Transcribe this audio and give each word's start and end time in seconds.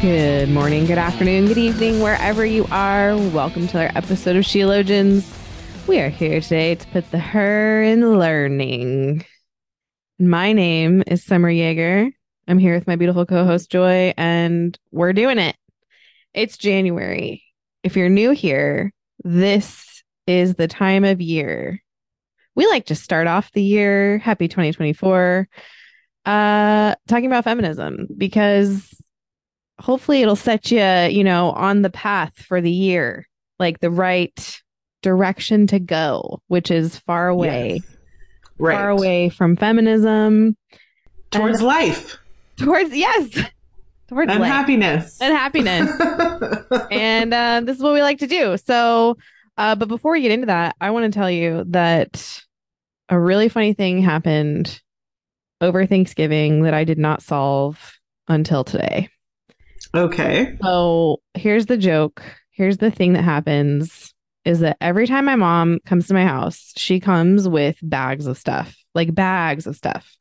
Good 0.00 0.48
morning, 0.48 0.86
good 0.86 0.96
afternoon, 0.96 1.46
good 1.46 1.58
evening, 1.58 2.00
wherever 2.00 2.42
you 2.42 2.66
are. 2.70 3.14
Welcome 3.18 3.68
to 3.68 3.82
our 3.82 3.90
episode 3.94 4.34
of 4.34 4.44
Sheologians. 4.44 5.28
We 5.86 6.00
are 6.00 6.08
here 6.08 6.40
today 6.40 6.76
to 6.76 6.86
put 6.86 7.10
the 7.10 7.18
her 7.18 7.82
in 7.82 8.18
learning. 8.18 9.26
My 10.18 10.54
name 10.54 11.02
is 11.06 11.22
Summer 11.22 11.50
Jaeger. 11.50 12.08
I'm 12.48 12.58
here 12.58 12.74
with 12.74 12.86
my 12.86 12.96
beautiful 12.96 13.26
co-host 13.26 13.70
Joy, 13.70 14.14
and 14.16 14.78
we're 14.90 15.12
doing 15.12 15.36
it. 15.36 15.54
It's 16.32 16.56
January. 16.56 17.44
If 17.82 17.94
you're 17.94 18.08
new 18.08 18.30
here, 18.30 18.94
this 19.22 20.02
is 20.26 20.54
the 20.54 20.66
time 20.66 21.04
of 21.04 21.20
year. 21.20 21.82
We 22.54 22.66
like 22.68 22.86
to 22.86 22.94
start 22.94 23.26
off 23.26 23.52
the 23.52 23.62
year, 23.62 24.16
happy 24.16 24.48
2024, 24.48 25.46
uh, 26.24 26.94
talking 27.06 27.26
about 27.26 27.44
feminism 27.44 28.08
because 28.16 28.90
hopefully 29.80 30.22
it'll 30.22 30.36
set 30.36 30.70
you, 30.70 30.82
you 31.16 31.24
know, 31.24 31.50
on 31.52 31.82
the 31.82 31.90
path 31.90 32.34
for 32.36 32.60
the 32.60 32.70
year, 32.70 33.26
like 33.58 33.80
the 33.80 33.90
right 33.90 34.60
direction 35.02 35.66
to 35.68 35.78
go, 35.78 36.40
which 36.48 36.70
is 36.70 36.96
far 36.98 37.28
away, 37.28 37.80
Yes. 37.82 37.96
Right. 38.58 38.76
far 38.76 38.90
away 38.90 39.28
from 39.30 39.56
feminism, 39.56 40.56
Towards 41.30 41.62
life 41.62 42.18
towards 42.56 42.94
yes, 42.94 43.30
towards 44.08 44.30
and 44.30 44.40
life 44.40 44.50
happiness. 44.52 45.16
and 45.20 45.32
happiness. 45.34 45.90
and 46.90 47.32
uh, 47.32 47.62
this 47.64 47.76
is 47.78 47.82
what 47.82 47.94
we 47.94 48.02
like 48.02 48.18
to 48.18 48.26
do. 48.26 48.56
So, 48.58 49.16
uh, 49.56 49.76
but 49.76 49.88
before 49.88 50.12
we 50.12 50.20
get 50.20 50.32
into 50.32 50.46
that, 50.46 50.76
I 50.80 50.90
want 50.90 51.10
to 51.10 51.18
tell 51.18 51.30
you 51.30 51.64
that 51.68 52.42
a 53.08 53.18
really 53.18 53.48
funny 53.48 53.72
thing 53.72 54.02
happened 54.02 54.78
over 55.62 55.86
Thanksgiving 55.86 56.62
that 56.64 56.74
I 56.74 56.84
did 56.84 56.98
not 56.98 57.22
solve 57.22 57.92
until 58.28 58.62
today. 58.64 59.08
Okay. 59.94 60.56
So 60.62 61.20
here's 61.34 61.66
the 61.66 61.76
joke. 61.76 62.22
Here's 62.50 62.78
the 62.78 62.90
thing 62.90 63.14
that 63.14 63.22
happens 63.24 64.12
is 64.44 64.60
that 64.60 64.76
every 64.80 65.06
time 65.06 65.24
my 65.24 65.36
mom 65.36 65.78
comes 65.86 66.08
to 66.08 66.14
my 66.14 66.24
house, 66.24 66.72
she 66.76 67.00
comes 67.00 67.48
with 67.48 67.76
bags 67.82 68.26
of 68.26 68.38
stuff, 68.38 68.74
like 68.94 69.14
bags 69.14 69.66
of 69.66 69.76
stuff. 69.76 70.16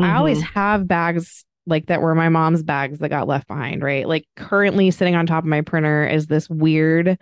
I 0.00 0.14
always 0.16 0.42
Mm-hmm. 0.42 0.52
have 0.54 0.86
bags 0.88 1.44
like 1.66 1.86
that 1.86 2.02
were 2.02 2.14
my 2.14 2.28
mom's 2.28 2.62
bags 2.62 2.98
that 2.98 3.08
got 3.08 3.26
left 3.26 3.48
behind, 3.48 3.82
right? 3.82 4.06
Like 4.06 4.26
currently 4.36 4.90
sitting 4.90 5.14
on 5.14 5.26
top 5.26 5.44
of 5.44 5.48
my 5.48 5.62
printer 5.62 6.06
is 6.06 6.26
this 6.26 6.48
weird 6.48 7.18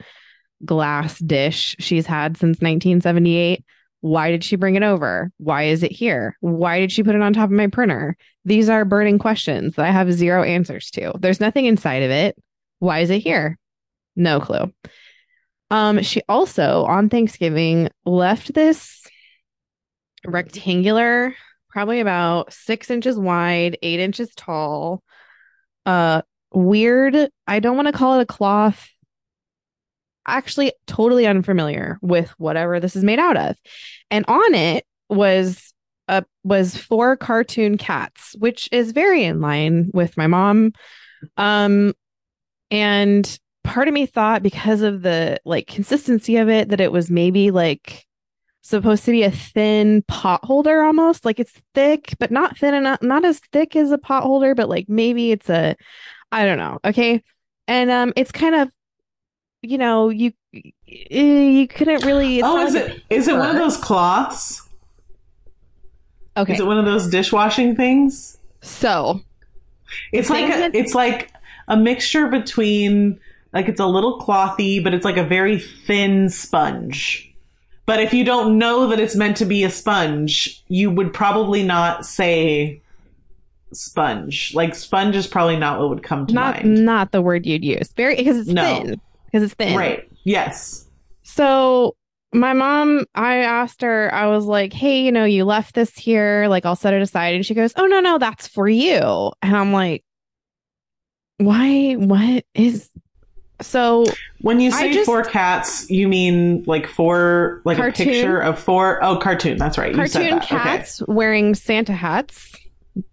glass 0.64 1.19
dish 1.19 1.77
she's 1.78 2.06
had 2.06 2.36
since 2.36 2.61
1978. 2.61 3.64
Why 4.03 4.33
did 4.33 4.42
she 4.42 4.56
bring 4.56 4.75
it 4.75 4.83
over? 4.83 5.31
Why 5.39 5.64
is 5.64 5.84
it 5.84 5.92
here? 5.92 6.36
Why 6.41 6.81
did 6.81 6.91
she 6.91 7.05
put 7.05 7.14
it 7.14 7.22
on 7.22 7.33
top 7.33 7.45
of 7.45 7.53
my 7.53 7.69
printer? 7.69 8.17
These 8.45 8.69
are 8.69 8.84
burning 8.84 9.20
questions 9.20 9.77
that 9.77 9.86
I 9.86 9.92
have 9.92 10.12
zero 10.12 10.42
answers 10.42 10.91
to. 10.92 11.12
There's 11.19 11.41
nothing 11.41 11.67
inside 11.67 12.03
of 12.03 12.11
it. 12.11 12.36
Why 12.80 12.98
is 12.98 13.11
it 13.11 13.20
here? 13.20 13.58
No 14.17 14.41
clue. 14.41 14.73
Um, 15.70 16.03
she 16.03 16.20
also 16.28 16.84
on 16.84 17.08
Thanksgiving 17.08 17.91
left 18.05 18.53
this 18.55 19.06
rectangular, 20.27 21.35
probably 21.70 22.01
about 22.01 22.52
six 22.52 22.91
inches 22.91 23.17
wide, 23.17 23.79
eight 23.83 24.01
inches 24.01 24.35
tall, 24.35 25.05
uh, 25.86 26.23
weird. 26.52 27.30
I 27.46 27.61
don't 27.61 27.77
want 27.77 27.86
to 27.86 27.92
call 27.92 28.18
it 28.18 28.23
a 28.23 28.27
cloth. 28.27 28.89
Actually, 30.27 30.73
totally 30.87 31.27
unfamiliar 31.27 31.99
with 32.01 32.31
whatever 32.39 32.79
this 32.79 32.97
is 32.97 33.05
made 33.05 33.19
out 33.19 33.37
of, 33.37 33.57
and 34.11 34.25
on 34.29 34.55
it 34.55 34.85
was 35.09 35.73
a 36.09 36.25
was 36.45 36.77
four 36.77 37.17
cartoon 37.17 37.77
cats, 37.79 38.35
which 38.39 38.69
is 38.73 38.93
very 38.93 39.25
in 39.25 39.41
line 39.41 39.91
with 39.93 40.17
my 40.17 40.27
mom. 40.27 40.73
Um, 41.37 41.95
and 42.71 43.39
part 43.65 43.89
of 43.89 43.95
me 43.95 44.07
thought 44.07 44.43
because 44.43 44.83
of 44.83 45.03
the 45.03 45.39
like 45.45 45.67
consistency 45.67 46.37
of 46.37 46.49
it 46.49 46.69
that 46.71 46.81
it 46.81 46.93
was 46.93 47.11
maybe 47.11 47.51
like 47.51 48.05
supposed 48.63 49.05
to 49.05 49.11
be 49.11 49.23
a 49.23 49.31
thin 49.31 50.03
pot 50.09 50.45
holder 50.45 50.83
almost. 50.83 51.25
Like 51.25 51.41
it's 51.41 51.61
thick 51.75 52.15
but 52.19 52.31
not 52.31 52.57
thin 52.59 52.75
enough 52.75 53.03
not 53.03 53.25
as 53.25 53.41
thick 53.53 53.77
as 53.77 53.91
a 53.91 53.99
pot 53.99 54.25
holder 54.25 54.55
but 54.55 54.69
like 54.69 54.89
maybe 54.89 55.33
it's 55.33 55.51
a 55.51 55.77
i 56.31 56.45
don't 56.45 56.59
know 56.59 56.79
okay? 56.85 57.23
And 57.69 57.91
um 57.91 58.13
it's 58.17 58.33
kind 58.33 58.55
of 58.55 58.71
you 59.62 59.78
know 59.78 60.08
you 60.11 60.33
eh, 60.55 60.70
you 61.11 61.67
couldn't 61.68 62.05
really 62.05 62.42
oh, 62.42 62.67
is 62.67 62.74
like 62.74 62.84
it 62.90 63.02
is 63.11 63.28
it 63.28 63.36
one 63.36 63.48
of 63.50 63.56
those 63.56 63.77
cloths? 63.77 64.62
okay 66.36 66.52
Is 66.55 66.61
it 66.61 66.67
one 66.67 66.78
of 66.78 66.84
those 66.84 67.08
dishwashing 67.08 67.77
things? 67.77 68.39
so 68.61 69.20
It's 70.12 70.30
like 70.30 70.45
a, 70.46 70.58
that- 70.58 70.74
it's 70.74 70.95
like 70.95 71.30
a 71.68 71.77
mixture 71.77 72.28
between 72.28 73.18
like 73.52 73.68
it's 73.68 73.80
a 73.80 73.86
little 73.86 74.18
clothy, 74.18 74.83
but 74.83 74.95
it's 74.95 75.05
like 75.05 75.18
a 75.18 75.24
very 75.24 75.58
thin 75.58 76.30
sponge. 76.30 77.29
But 77.84 78.00
if 78.00 78.14
you 78.14 78.24
don't 78.24 78.56
know 78.58 78.86
that 78.89 78.98
it's 78.98 79.14
meant 79.14 79.36
to 79.39 79.44
be 79.44 79.62
a 79.64 79.68
sponge, 79.70 80.62
you 80.68 80.90
would 80.90 81.12
probably 81.12 81.62
not 81.62 82.06
say 82.06 82.80
sponge. 83.73 84.55
Like 84.55 84.74
sponge 84.74 85.17
is 85.17 85.27
probably 85.27 85.56
not 85.56 85.79
what 85.80 85.90
would 85.90 86.02
come 86.02 86.27
to 86.29 86.33
not 86.34 86.64
mind. 86.64 86.84
not 86.84 87.12
the 87.12 87.20
word 87.20 87.44
you'd 87.44 87.64
use 87.64 87.92
very 87.92 88.17
because 88.17 88.39
it's 88.39 88.48
No. 88.48 88.62
thin 88.83 89.00
because 89.33 89.45
it's 89.45 89.55
thin 89.55 89.77
Right. 89.77 90.09
Yes. 90.25 90.89
So 91.23 91.97
my 92.33 92.53
mom, 92.53 93.05
I 93.15 93.37
asked 93.39 93.83
her, 93.83 94.13
I 94.13 94.27
was 94.27 94.45
like, 94.45 94.73
hey, 94.73 95.03
you 95.03 95.13
know, 95.13 95.25
you 95.25 95.45
left 95.45 95.75
this 95.75 95.97
here, 95.97 96.47
like 96.48 96.65
I'll 96.65 96.77
set 96.77 96.95
it 96.95 97.03
aside. 97.03 97.35
And 97.35 97.45
she 97.45 97.55
goes, 97.55 97.73
oh, 97.77 97.87
no, 97.87 98.01
no, 98.01 98.19
that's 98.19 98.47
for 98.47 98.69
you. 98.69 99.33
And 99.42 99.57
I'm 99.57 99.73
like, 99.73 100.05
why? 101.39 101.95
What 101.95 102.45
is. 102.55 102.91
So 103.61 104.05
When 104.41 104.61
you 104.61 104.71
say 104.71 104.92
just- 104.92 105.07
four 105.07 105.25
cats, 105.25 105.89
you 105.91 106.09
mean 106.09 106.65
like 106.67 106.87
four, 106.87 107.61
like 107.65 107.77
Cartoon. 107.77 108.09
a 108.09 108.13
picture 108.13 108.39
of 108.39 108.59
four 108.59 109.03
oh 109.05 109.17
cartoon. 109.17 109.57
That's 109.59 109.79
right. 109.79 109.95
Cartoon 109.95 110.39
that. 110.39 110.42
cats 110.42 111.03
wearing 111.07 111.55
Santa 111.55 111.92
hats 111.92 112.55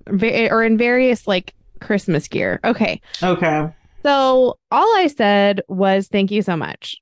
or 0.08 0.64
in 0.64 0.78
various 0.78 1.28
like 1.28 1.54
Christmas 1.82 2.28
gear. 2.28 2.60
Okay. 2.64 3.02
Okay. 3.22 3.70
So 4.04 4.58
all 4.72 4.98
I 4.98 5.08
said 5.08 5.62
was 5.68 6.08
thank 6.08 6.32
you 6.32 6.42
so 6.42 6.56
much. 6.56 6.98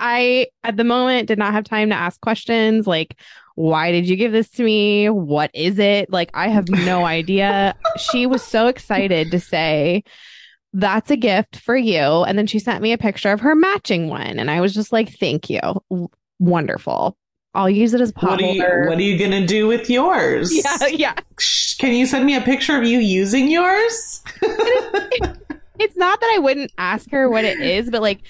I 0.00 0.48
at 0.64 0.76
the 0.76 0.84
moment 0.84 1.28
did 1.28 1.38
not 1.38 1.52
have 1.52 1.64
time 1.64 1.88
to 1.90 1.94
ask 1.94 2.20
questions 2.20 2.86
like 2.86 3.18
why 3.56 3.92
did 3.92 4.08
you 4.08 4.16
give 4.16 4.32
this 4.32 4.50
to 4.50 4.64
me? 4.64 5.08
What 5.08 5.50
is 5.54 5.78
it? 5.78 6.10
Like 6.10 6.30
I 6.34 6.48
have 6.48 6.68
no 6.68 7.04
idea. 7.06 7.74
she 8.10 8.26
was 8.26 8.42
so 8.42 8.66
excited 8.66 9.30
to 9.30 9.38
say 9.38 10.02
that's 10.72 11.12
a 11.12 11.16
gift 11.16 11.60
for 11.60 11.76
you 11.76 12.00
and 12.00 12.36
then 12.36 12.48
she 12.48 12.58
sent 12.58 12.82
me 12.82 12.92
a 12.92 12.98
picture 12.98 13.30
of 13.30 13.40
her 13.40 13.54
matching 13.54 14.08
one 14.08 14.40
and 14.40 14.50
I 14.50 14.60
was 14.60 14.74
just 14.74 14.92
like 14.92 15.16
thank 15.18 15.48
you. 15.48 15.60
W- 15.90 16.08
Wonderful. 16.40 17.16
I'll 17.54 17.70
use 17.70 17.94
it 17.94 18.00
as 18.00 18.10
pot 18.10 18.30
What 18.30 18.40
are 18.40 18.42
you 18.42 18.60
holder. 18.60 18.88
What 18.88 18.98
are 18.98 19.02
you 19.02 19.16
gonna 19.16 19.46
do 19.46 19.68
with 19.68 19.88
yours? 19.88 20.52
yeah, 20.64 20.86
yeah. 20.88 21.14
Can 21.78 21.94
you 21.94 22.04
send 22.06 22.26
me 22.26 22.34
a 22.34 22.40
picture 22.40 22.76
of 22.76 22.82
you 22.84 22.98
using 22.98 23.48
yours? 23.48 24.22
it's 25.78 25.96
not 25.96 26.20
that 26.20 26.32
I 26.36 26.38
wouldn't 26.38 26.72
ask 26.78 27.10
her 27.10 27.28
what 27.28 27.44
it 27.44 27.60
is, 27.60 27.90
but 27.90 28.02
like 28.02 28.20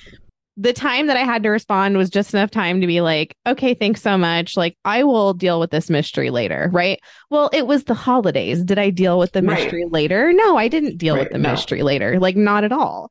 the 0.56 0.72
time 0.72 1.08
that 1.08 1.16
I 1.16 1.24
had 1.24 1.42
to 1.42 1.48
respond 1.50 1.96
was 1.96 2.08
just 2.10 2.32
enough 2.32 2.50
time 2.50 2.80
to 2.80 2.86
be 2.86 3.00
like, 3.00 3.36
okay, 3.44 3.74
thanks 3.74 4.00
so 4.00 4.16
much. 4.16 4.56
Like, 4.56 4.76
I 4.84 5.02
will 5.02 5.34
deal 5.34 5.58
with 5.58 5.72
this 5.72 5.90
mystery 5.90 6.30
later, 6.30 6.70
right? 6.72 7.00
Well, 7.28 7.50
it 7.52 7.66
was 7.66 7.84
the 7.84 7.94
holidays. 7.94 8.62
Did 8.62 8.78
I 8.78 8.90
deal 8.90 9.18
with 9.18 9.32
the 9.32 9.42
Right. 9.42 9.58
mystery 9.58 9.84
later? 9.90 10.32
No, 10.32 10.56
I 10.56 10.68
didn't 10.68 10.96
deal 10.98 11.14
Right, 11.14 11.24
with 11.24 11.32
the 11.32 11.38
no. 11.38 11.50
mystery 11.50 11.82
later. 11.82 12.20
Like, 12.20 12.36
not 12.36 12.62
at 12.62 12.70
all. 12.70 13.10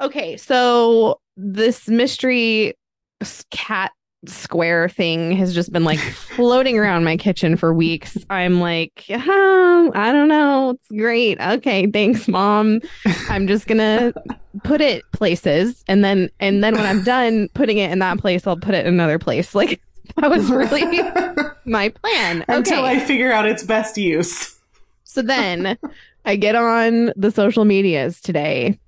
Okay, 0.00 0.36
so 0.36 1.20
this 1.36 1.88
mystery 1.88 2.74
cat 3.50 3.90
square 4.26 4.88
thing 4.88 5.32
has 5.32 5.54
just 5.54 5.72
been 5.72 5.84
like 5.84 5.98
floating 6.34 6.78
around 6.78 7.04
my 7.04 7.16
kitchen 7.16 7.56
for 7.56 7.72
weeks. 7.72 8.16
I'm 8.30 8.60
like, 8.60 9.04
oh, 9.10 9.92
I 9.94 10.12
don't 10.12 10.28
know. 10.28 10.70
It's 10.70 10.88
great. 10.88 11.40
Okay, 11.40 11.86
thanks, 11.90 12.28
mom. 12.28 12.80
I'm 13.28 13.46
just 13.46 13.66
gonna 13.66 14.12
put 14.64 14.80
it 14.80 15.04
places, 15.12 15.84
and 15.88 16.04
then 16.04 16.30
and 16.40 16.62
then 16.62 16.74
when 16.74 16.84
I'm 16.86 17.02
done 17.04 17.48
putting 17.54 17.78
it 17.78 17.90
in 17.90 18.00
that 18.00 18.18
place, 18.18 18.46
I'll 18.46 18.56
put 18.56 18.74
it 18.74 18.86
in 18.86 18.94
another 18.94 19.18
place. 19.18 19.54
Like 19.54 19.80
that 20.16 20.30
was 20.30 20.50
really 20.50 21.00
my 21.64 21.90
plan. 21.90 22.44
Until 22.48 22.84
I 22.84 22.98
figure 22.98 23.32
out 23.32 23.46
its 23.46 23.62
best 23.62 23.96
use. 23.96 24.58
So 25.04 25.22
then 25.22 25.78
I 26.24 26.36
get 26.36 26.54
on 26.54 27.12
the 27.16 27.30
social 27.30 27.64
medias 27.64 28.20
today 28.20 28.78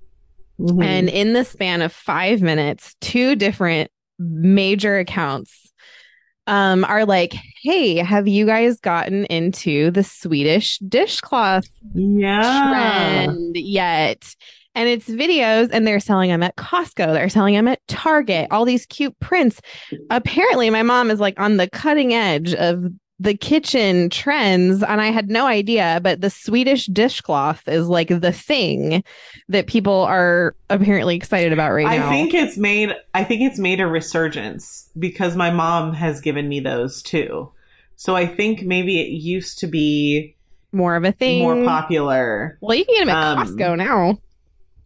Mhm. 0.59 0.83
And 0.83 1.09
in 1.09 1.33
the 1.33 1.43
span 1.43 1.81
of 1.81 1.91
five 1.91 2.41
minutes, 2.41 2.95
two 3.01 3.35
different 3.35 3.89
major 4.21 4.97
accounts 4.99 5.71
um, 6.47 6.83
are 6.85 7.05
like, 7.05 7.35
hey, 7.61 7.97
have 7.97 8.27
you 8.27 8.45
guys 8.45 8.79
gotten 8.79 9.25
into 9.25 9.91
the 9.91 10.03
Swedish 10.03 10.79
dishcloth 10.79 11.67
yeah. 11.93 13.25
trend 13.25 13.55
yet? 13.55 14.35
And 14.73 14.87
it's 14.87 15.09
videos, 15.09 15.69
and 15.73 15.85
they're 15.85 15.99
selling 15.99 16.29
them 16.29 16.43
at 16.43 16.55
Costco. 16.55 17.13
They're 17.13 17.27
selling 17.27 17.55
them 17.55 17.67
at 17.67 17.85
Target, 17.87 18.47
all 18.51 18.63
these 18.63 18.85
cute 18.85 19.17
prints. 19.19 19.59
Apparently, 20.09 20.69
my 20.69 20.81
mom 20.81 21.11
is 21.11 21.19
like 21.19 21.37
on 21.39 21.57
the 21.57 21.69
cutting 21.69 22.13
edge 22.13 22.53
of 22.53 22.85
the 23.21 23.35
kitchen 23.35 24.09
trends, 24.09 24.81
and 24.81 24.99
I 24.99 25.07
had 25.11 25.29
no 25.29 25.45
idea. 25.45 25.99
But 26.01 26.21
the 26.21 26.29
Swedish 26.29 26.87
dishcloth 26.87 27.67
is 27.67 27.87
like 27.87 28.07
the 28.07 28.31
thing 28.31 29.03
that 29.47 29.67
people 29.67 30.01
are 30.01 30.55
apparently 30.69 31.15
excited 31.15 31.53
about 31.53 31.71
right 31.71 31.85
now. 31.85 32.07
I 32.07 32.09
think 32.09 32.33
it's 32.33 32.57
made 32.57 32.95
I 33.13 33.23
think 33.23 33.41
it's 33.43 33.59
made 33.59 33.79
a 33.79 33.87
resurgence 33.87 34.89
because 34.97 35.35
my 35.35 35.51
mom 35.51 35.93
has 35.93 36.19
given 36.19 36.49
me 36.49 36.59
those 36.59 37.01
too. 37.01 37.51
So 37.95 38.15
I 38.15 38.25
think 38.25 38.63
maybe 38.63 38.99
it 38.99 39.09
used 39.09 39.59
to 39.59 39.67
be 39.67 40.35
more 40.71 40.95
of 40.95 41.03
a 41.03 41.11
thing. 41.11 41.41
more 41.43 41.63
popular. 41.63 42.57
well, 42.61 42.75
you 42.75 42.85
can 42.85 42.95
get 42.95 43.05
them 43.05 43.15
at 43.15 43.37
Um, 43.37 43.47
Costco 43.47 43.77
now. 43.77 44.17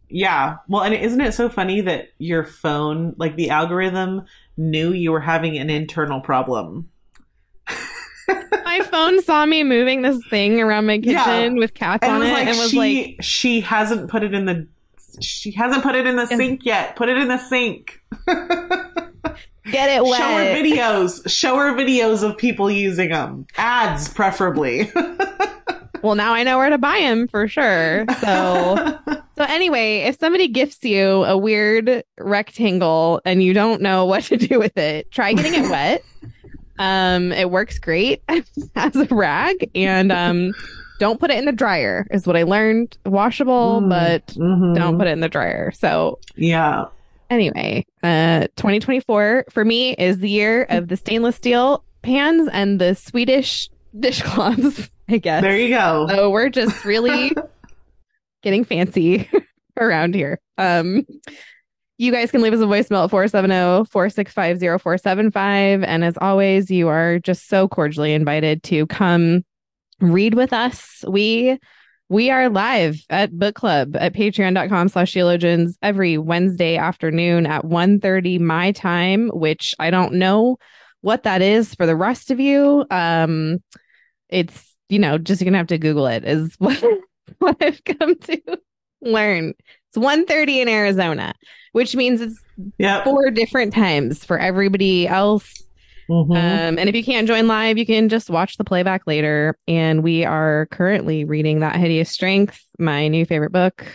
Yeah. 0.09 0.57
Well, 0.67 0.83
and 0.83 0.93
isn't 0.93 1.21
it 1.21 1.33
so 1.33 1.47
funny 1.47 1.81
that 1.81 2.09
your 2.17 2.43
phone, 2.43 3.15
like 3.17 3.35
the 3.37 3.49
algorithm, 3.49 4.25
knew 4.57 4.91
you 4.93 5.11
were 5.11 5.21
having 5.21 5.57
an 5.57 5.69
internal 5.69 6.19
problem? 6.19 6.89
My 8.27 8.81
phone 8.89 9.21
saw 9.21 9.45
me 9.45 9.63
moving 9.63 10.01
this 10.01 10.19
thing 10.29 10.59
around 10.61 10.85
my 10.87 10.97
kitchen 10.97 11.13
Yeah. 11.13 11.49
with 11.53 11.73
cats 11.73 12.03
And 12.07 12.11
it 12.23 12.25
on 12.27 12.31
it, 12.31 12.33
like 12.33 12.47
and 12.47 12.57
was 12.57 12.69
she 12.71 12.77
like, 12.77 13.17
she 13.21 13.61
hasn't 13.61 14.09
put 14.09 14.23
it 14.23 14.33
in 14.33 14.45
the 14.45 14.67
she 15.21 15.51
hasn't 15.51 15.81
put 15.83 15.95
it 15.95 16.05
in 16.05 16.17
the 16.17 16.25
sink 16.25 16.65
yet. 16.65 16.95
Put 16.97 17.07
it 17.09 17.17
in 17.17 17.29
the 17.29 17.37
sink. 17.37 18.01
"Get 19.71 19.89
it 19.89 20.03
wet." 20.03 20.17
Show 20.19 20.25
her 20.37 20.43
videos. 20.55 21.29
Show 21.29 21.55
her 21.55 21.73
videos 21.73 22.21
of 22.21 22.37
people 22.37 22.69
using 22.69 23.09
them. 23.09 23.45
Ads, 23.57 24.09
preferably. 24.09 24.91
Well, 26.01 26.15
now 26.15 26.33
I 26.33 26.43
know 26.43 26.57
where 26.59 26.69
to 26.69 26.77
buy 26.77 26.99
them 26.99 27.27
for 27.27 27.47
sure. 27.47 28.05
So, 28.21 28.99
so 29.37 29.43
anyway, 29.45 29.99
if 30.01 30.19
somebody 30.19 30.47
gifts 30.47 30.83
you 30.83 31.23
a 31.23 31.35
weird 31.35 32.03
rectangle 32.19 33.21
and 33.25 33.41
you 33.41 33.53
don't 33.53 33.81
know 33.81 34.05
what 34.05 34.23
to 34.25 34.37
do 34.37 34.59
with 34.59 34.77
it, 34.77 35.09
try 35.11 35.33
getting 35.33 35.63
it 35.65 35.69
wet. 35.71 36.03
Um, 36.79 37.31
it 37.31 37.49
works 37.51 37.79
great 37.79 38.21
as 38.75 38.95
a 38.95 39.07
rag, 39.11 39.69
and 39.75 40.11
um, 40.11 40.53
don't 40.99 41.19
put 41.19 41.31
it 41.31 41.37
in 41.37 41.45
the 41.45 41.51
dryer. 41.51 42.05
Is 42.11 42.25
what 42.27 42.35
I 42.37 42.43
learned. 42.43 42.97
Washable, 43.05 43.81
Mm. 43.81 43.89
but 43.89 44.25
Mhm. 44.27 44.75
don't 44.75 44.97
put 44.97 45.07
it 45.07 45.11
in 45.11 45.19
the 45.21 45.29
dryer. 45.29 45.71
So 45.71 46.19
Yeah. 46.35 46.85
anyway, 47.29 47.85
uh 48.03 48.47
2024 48.55 49.45
for 49.49 49.65
me 49.65 49.93
is 49.93 50.19
the 50.19 50.29
year 50.29 50.65
of 50.69 50.87
the 50.89 50.97
stainless 50.97 51.35
steel 51.35 51.83
pans 52.01 52.47
and 52.53 52.79
the 52.79 52.93
Swedish 52.95 53.69
dishcloths, 53.99 54.89
I 55.09 55.17
guess. 55.17 55.41
There 55.41 55.57
you 55.57 55.69
go. 55.69 56.07
So 56.09 56.29
we're 56.29 56.49
just 56.49 56.83
really 56.85 57.35
getting 58.43 58.63
fancy 58.63 59.29
around 59.79 60.13
here. 60.15 60.39
Um 60.57 61.05
you 61.97 62.11
guys 62.11 62.31
can 62.31 62.41
leave 62.41 62.53
us 62.53 62.59
a 62.59 62.65
voicemail 62.65 63.05
at 63.05 63.11
470-465-0475 63.11 65.85
and 65.87 66.03
as 66.03 66.17
always 66.19 66.69
you 66.69 66.89
are 66.89 67.19
just 67.19 67.47
so 67.47 67.67
cordially 67.67 68.13
invited 68.13 68.63
to 68.63 68.85
come 68.87 69.45
read 70.01 70.33
with 70.33 70.51
us. 70.53 71.03
We 71.07 71.59
we 72.07 72.29
are 72.29 72.49
live 72.49 73.03
at 73.09 73.37
book 73.37 73.55
club 73.55 73.95
at 73.95 74.13
patreon.com 74.13 74.89
slash 74.89 75.11
sheologians 75.11 75.73
every 75.81 76.19
Wednesday 76.19 76.77
afternoon 76.77 77.47
at 77.47 77.63
1.30 77.63 78.39
my 78.39 78.71
time, 78.73 79.29
which 79.29 79.73
I 79.79 79.89
don't 79.89 80.13
know 80.13 80.57
what 81.01 81.23
that 81.23 81.41
is 81.41 81.73
for 81.73 81.87
the 81.87 81.95
rest 81.95 82.29
of 82.29 82.39
you. 82.39 82.85
Um, 82.91 83.57
it's, 84.29 84.75
you 84.87 84.99
know, 84.99 85.17
just 85.17 85.41
you're 85.41 85.45
going 85.45 85.53
to 85.53 85.57
have 85.57 85.67
to 85.67 85.79
Google 85.79 86.05
it 86.05 86.25
is 86.25 86.53
what, 86.59 86.83
what 87.39 87.57
I've 87.59 87.83
come 87.83 88.15
to 88.15 88.41
learn. 89.01 89.55
It's 89.95 90.03
1.30 90.03 90.61
in 90.61 90.67
Arizona, 90.67 91.33
which 91.71 91.95
means 91.95 92.21
it's 92.21 92.39
Yep. 92.77 93.03
four 93.05 93.31
different 93.31 93.73
times 93.73 94.23
for 94.23 94.37
everybody 94.39 95.07
else 95.07 95.61
Mhm. 96.09 96.31
um, 96.37 96.77
and 96.79 96.87
if 96.87 96.93
you 96.95 97.03
can't 97.03 97.27
join 97.27 97.47
live, 97.47 97.77
you 97.79 97.85
can 97.85 98.09
just 98.09 98.29
watch 98.29 98.57
the 98.57 98.63
playback 98.63 99.07
later. 99.07 99.57
And 99.67 100.03
we 100.03 100.23
are 100.23 100.67
currently 100.71 101.25
reading 101.25 101.61
That 101.61 101.75
Hideous 101.77 102.11
Strength, 102.11 102.59
my 102.77 103.07
new 103.07 103.25
favorite 103.25 103.51
book. 103.51 103.85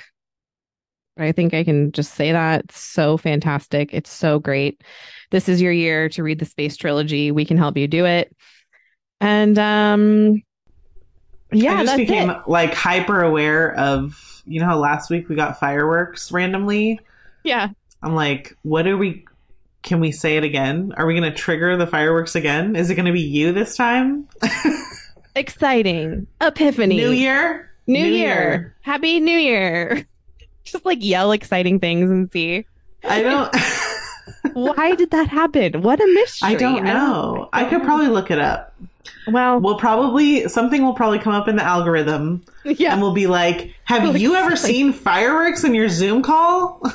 I 1.19 1.31
think 1.33 1.55
I 1.55 1.63
can 1.63 1.93
just 1.93 2.15
say 2.15 2.33
that. 2.33 2.65
It's 2.65 2.81
so 2.81 3.17
fantastic. 3.17 3.91
It's 3.95 4.11
so 4.11 4.41
great. 4.41 4.83
This 5.31 5.49
is 5.49 5.63
your 5.63 5.73
year 5.73 6.09
to 6.11 6.23
read 6.25 6.41
the 6.41 6.47
Space 6.47 6.77
Trilogy. 6.77 7.31
We 7.31 7.45
can 7.45 7.57
help 7.59 7.77
you 7.77 7.87
do 7.87 8.05
it. 8.07 8.35
And 9.21 9.57
um 9.59 10.43
yeah, 11.53 11.75
I 11.75 11.85
just 11.85 11.97
became 11.97 12.31
it. 12.31 12.39
like 12.49 12.75
hyper 12.75 13.23
aware 13.23 13.75
of 13.77 14.40
you 14.51 14.61
know 14.61 14.67
how 14.67 14.79
last 14.79 15.11
week 15.11 15.29
we 15.29 15.37
got 15.37 15.61
fireworks 15.61 16.33
randomly. 16.33 17.01
Yeah. 17.45 17.69
I'm 18.03 18.15
like, 18.15 18.57
what 18.63 18.87
are 18.87 18.97
we? 18.97 19.25
Can 19.83 20.01
we 20.01 20.13
say 20.13 20.37
it 20.37 20.45
again? 20.45 20.93
Are 20.97 21.07
we 21.07 21.15
going 21.15 21.31
to 21.31 21.37
trigger 21.37 21.77
the 21.77 21.87
fireworks 21.87 22.35
again? 22.35 22.77
Is 22.77 22.91
it 22.91 22.97
going 22.97 23.07
to 23.07 23.13
be 23.13 23.23
you 23.23 23.53
this 23.53 23.77
time? 23.77 24.29
Exciting. 25.37 26.27
Epiphany. 26.41 26.97
New 26.97 27.11
year, 27.11 27.71
New, 27.87 28.05
year. 28.05 28.75
Happy 28.83 29.21
New 29.21 29.39
Year. 29.39 30.07
just 30.65 30.85
like 30.85 30.99
yell 31.01 31.33
exciting 31.33 31.81
things 31.81 32.11
and 32.11 32.31
see. 32.31 32.67
I 33.05 33.23
don't. 33.23 33.55
Why 34.53 34.95
did 34.95 35.11
that 35.11 35.29
happen? 35.29 35.83
What 35.83 36.01
a 36.01 36.07
mystery. 36.15 36.51
I 36.51 36.55
don't 36.55 36.85
know. 36.85 37.49
I, 37.53 37.65
could 37.65 37.83
probably 37.83 38.09
look 38.09 38.31
it 38.31 38.39
up. 38.39 38.75
Well, 39.29 39.61
We'll 39.61 39.79
probably 39.79 40.49
something 40.49 40.83
will 40.83 40.95
probably 40.95 41.19
come 41.19 41.35
up 41.35 41.47
in 41.49 41.57
the 41.57 41.63
algorithm, 41.63 42.43
yeah. 42.65 42.93
and 42.93 43.01
we'll 43.03 43.13
be 43.15 43.27
like, 43.27 43.75
"Have 43.85 44.05
Like, 44.05 44.21
you 44.21 44.35
ever 44.35 44.57
silly. 44.57 44.73
seen 44.75 44.93
fireworks 44.93 45.63
in 45.65 45.75
your 45.75 45.89
Zoom 45.89 46.23
call?" 46.23 46.83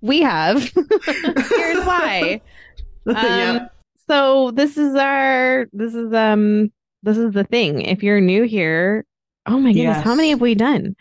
We 0.00 0.20
have. 0.22 0.62
Here's 1.06 1.84
why. 1.86 2.40
Um, 3.06 3.16
Yep. 3.16 3.74
So 4.08 4.50
this 4.52 4.76
is 4.78 4.94
our 4.94 5.66
this 5.72 5.92
is 5.94 6.12
um 6.12 6.70
this 7.02 7.16
is 7.18 7.32
the 7.32 7.42
thing. 7.44 7.82
If 7.82 8.02
you're 8.04 8.20
new 8.20 8.44
here, 8.44 9.04
oh 9.46 9.58
my 9.58 9.72
goodness, 9.72 10.02
how 10.02 10.14
many 10.14 10.30
have 10.30 10.40
we 10.40 10.54
done? 10.54 10.94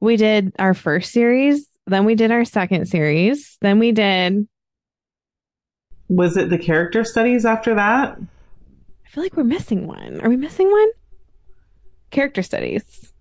We 0.00 0.16
did 0.16 0.52
our 0.58 0.74
first 0.74 1.12
series, 1.12 1.66
then 1.86 2.04
we 2.04 2.14
did 2.16 2.30
our 2.32 2.44
second 2.44 2.86
series, 2.86 3.56
then 3.60 3.78
we 3.78 3.92
did 3.92 4.48
Was 6.08 6.36
it 6.36 6.50
the 6.50 6.58
character 6.58 7.04
studies 7.04 7.44
after 7.44 7.74
that? 7.74 8.18
I 8.18 9.08
feel 9.08 9.22
like 9.22 9.36
we're 9.36 9.44
missing 9.44 9.86
one. 9.86 10.20
Are 10.20 10.28
we 10.28 10.36
missing 10.36 10.70
one? 10.70 10.88
Character 12.10 12.42
studies. 12.42 13.12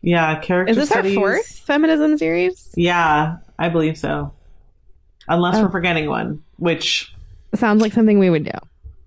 Yeah, 0.00 0.38
character 0.40 0.70
Is 0.70 0.76
this 0.76 0.88
studies. 0.90 1.16
our 1.16 1.20
fourth 1.20 1.46
feminism 1.60 2.16
series? 2.18 2.72
Yeah, 2.76 3.38
I 3.58 3.68
believe 3.68 3.98
so. 3.98 4.32
Unless 5.26 5.56
Oh. 5.56 5.64
we're 5.64 5.70
forgetting 5.70 6.08
one, 6.08 6.42
which 6.56 7.12
Sounds 7.54 7.80
like 7.82 7.92
something 7.94 8.18
we 8.18 8.28
would 8.30 8.44
do. 8.44 8.50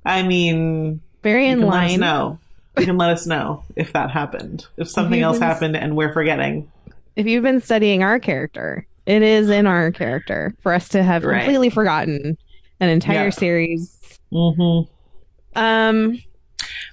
I 0.05 0.23
mean, 0.23 0.99
Very 1.23 1.47
in 1.47 1.61
line. 1.61 1.99
know. 1.99 2.39
You 2.77 2.85
can 2.85 2.97
let 2.97 3.11
us 3.11 3.25
know 3.27 3.63
if 3.75 3.93
that 3.93 4.09
happened. 4.11 4.65
If 4.77 4.89
something 4.89 5.19
you 5.19 5.25
else 5.25 5.37
s- 5.37 5.43
happened 5.43 5.75
and 5.77 5.95
we're 5.95 6.11
forgetting. 6.13 6.69
if 7.15 7.27
you've 7.27 7.43
been 7.43 7.61
studying 7.61 8.01
our 8.03 8.19
character, 8.19 8.85
it 9.05 9.21
is 9.21 9.49
in 9.49 9.67
our 9.67 9.91
character 9.91 10.55
for 10.61 10.73
us 10.73 10.89
to 10.89 11.03
have 11.03 11.23
Right. 11.23 11.39
completely 11.43 11.69
forgotten 11.69 12.37
an 12.81 12.89
entire 12.89 13.25
Yeah. 13.25 13.29
series. 13.29 13.97
Mm-hmm. 14.33 15.59
Um, 15.59 16.21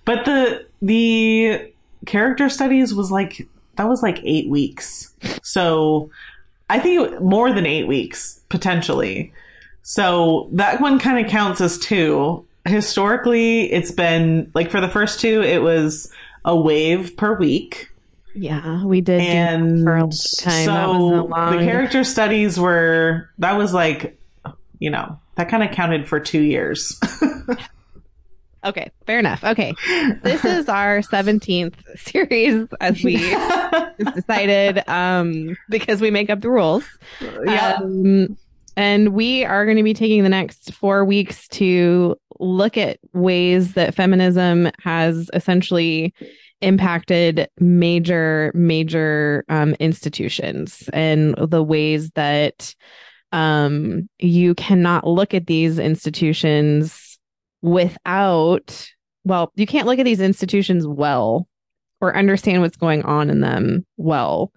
But 0.05 0.25
the 0.25 0.67
the 0.81 1.73
character 2.07 2.49
studies 2.49 2.95
was 2.95 3.11
like 3.11 3.47
that 3.77 3.89
was 3.89 4.03
like 4.03 4.21
eight 4.25 4.49
weeks. 4.49 5.13
So 5.43 6.11
I 6.71 6.79
think 6.79 7.21
more 7.21 7.53
than 7.53 7.67
eight 7.67 7.87
weeks 7.89 8.41
potentially. 8.49 9.33
So 9.83 10.49
that 10.53 10.81
one 10.81 10.99
kind 10.99 11.25
of 11.25 11.31
counts 11.31 11.61
as 11.61 11.79
two. 11.79 12.45
Historically, 12.67 13.73
it's 13.73 13.91
been 13.91 14.51
like 14.55 14.71
for 14.71 14.81
the 14.81 14.89
first 14.89 15.21
two, 15.21 15.41
it 15.43 15.63
was 15.63 16.13
a 16.45 16.55
wave 16.59 17.17
per 17.17 17.35
week. 17.39 17.89
yeah, 18.35 18.85
we 18.85 19.01
did 19.01 19.21
and 19.21 19.85
for 19.85 19.97
a 19.97 20.01
time. 20.01 20.13
so 20.13 20.51
that 20.67 20.89
was 20.89 20.97
a 20.99 21.23
long. 21.23 21.57
the 21.57 21.65
character 21.65 22.05
studies 22.05 22.59
were 22.61 23.31
that 23.39 23.57
was 23.57 23.73
like 23.73 24.18
you 24.79 24.91
know 24.91 25.19
that 25.37 25.49
kind 25.49 25.63
of 25.63 25.71
counted 25.71 26.07
for 26.09 26.21
two 26.21 26.41
years 26.41 26.99
okay, 28.65 28.91
fair 29.07 29.19
enough. 29.19 29.43
Okay, 29.45 29.75
this 30.23 30.45
is 30.45 30.69
our 30.69 31.03
seventeenth 31.03 31.77
series, 31.97 32.67
as 32.81 33.03
we 33.03 33.17
decided, 34.15 34.89
um, 34.89 35.57
because 35.69 36.01
we 36.01 36.11
make 36.11 36.31
up 36.31 36.41
the 36.41 36.51
rules. 36.51 36.85
yeah 37.45 37.79
Um, 37.81 38.37
and 38.77 39.09
we 39.09 39.45
are 39.45 39.65
going 39.65 39.77
to 39.77 39.83
be 39.83 39.95
taking 39.95 40.23
the 40.23 40.29
next 40.29 40.73
four 40.73 41.05
weeks 41.05 41.49
to 41.49 42.17
look 42.39 42.77
at 42.77 43.01
ways 43.13 43.75
that 43.75 43.95
feminism 43.95 44.71
has 44.81 45.29
essentially 45.35 46.15
impacted 46.61 47.49
major, 47.59 48.53
major 48.55 49.45
um, 49.49 49.75
institutions 49.81 50.89
and 50.93 51.35
the 51.37 51.63
ways 51.63 52.11
that 52.13 52.75
um, 53.33 54.09
you 54.19 54.55
cannot 54.55 55.07
look 55.07 55.35
at 55.35 55.47
these 55.47 55.79
institutions 55.79 57.19
without, 57.63 58.91
well, 59.25 59.53
you 59.55 59.67
can't 59.67 59.87
look 59.87 59.99
at 59.99 60.05
these 60.05 60.21
institutions 60.21 60.87
well 60.87 61.49
or 62.01 62.17
understand 62.17 62.63
what's 62.63 62.77
going 62.77 63.03
on 63.03 63.29
in 63.31 63.41
them 63.41 63.85
well 63.97 64.53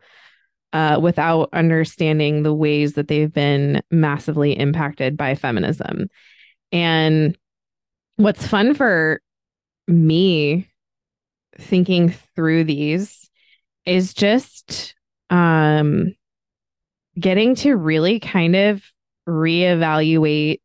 uh, 0.73 0.99
without 1.01 1.49
understanding 1.53 2.43
the 2.43 2.53
ways 2.53 2.93
that 2.93 3.07
they've 3.07 3.33
been 3.33 3.81
massively 3.91 4.57
impacted 4.57 5.17
by 5.17 5.35
feminism. 5.35 6.07
And 6.71 7.37
what's 8.15 8.47
fun 8.47 8.73
for 8.73 9.19
me 9.87 10.67
thinking 11.59 12.13
through 12.35 12.63
these 12.63 13.29
is 13.85 14.13
just 14.13 14.95
um, 15.29 16.13
getting 17.19 17.55
to 17.55 17.75
really 17.75 18.19
kind 18.19 18.55
of 18.55 18.83
reevaluate 19.27 20.59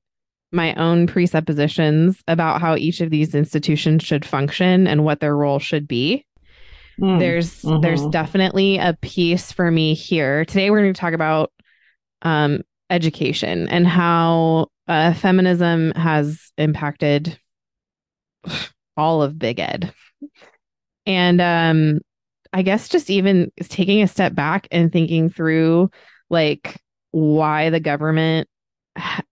my 0.53 0.75
own 0.75 1.07
presuppositions 1.07 2.23
about 2.29 2.61
how 2.61 2.77
each 2.77 3.01
of 3.01 3.11
these 3.11 3.35
institutions 3.35 4.03
should 4.03 4.25
function 4.25 4.87
and 4.87 5.05
what 5.05 5.21
their 5.21 5.37
role 5.37 5.59
should 5.59 5.87
be. 5.89 6.25
Mm, 7.01 7.19
there's 7.19 7.63
mm-hmm. 7.63 7.83
there's 7.83 8.07
definitely 8.07 8.79
a 8.79 8.97
piece 9.03 9.53
for 9.53 9.71
me 9.71 9.95
here. 9.95 10.45
Today 10.45 10.71
we're 10.71 10.81
going 10.81 10.95
to 10.95 11.01
talk 11.01 11.13
about 11.13 11.53
um, 12.23 12.63
education 12.89 13.69
and 13.69 13.87
how 13.87 14.69
uh, 14.89 15.13
feminism 15.13 15.93
has 15.95 16.53
impacted 16.57 17.39
all 18.97 19.23
of 19.23 19.39
big 19.39 19.61
ed. 19.61 19.93
And 21.05 21.41
um, 21.41 22.01
I 22.53 22.63
guess 22.63 22.89
just 22.89 23.11
even 23.11 23.53
taking 23.63 24.03
a 24.03 24.09
step 24.09 24.35
back 24.35 24.67
and 24.71 24.91
thinking 24.91 25.29
through 25.29 25.91
like 26.31 26.77
why 27.11 27.71
the 27.71 27.81
government 27.81 28.49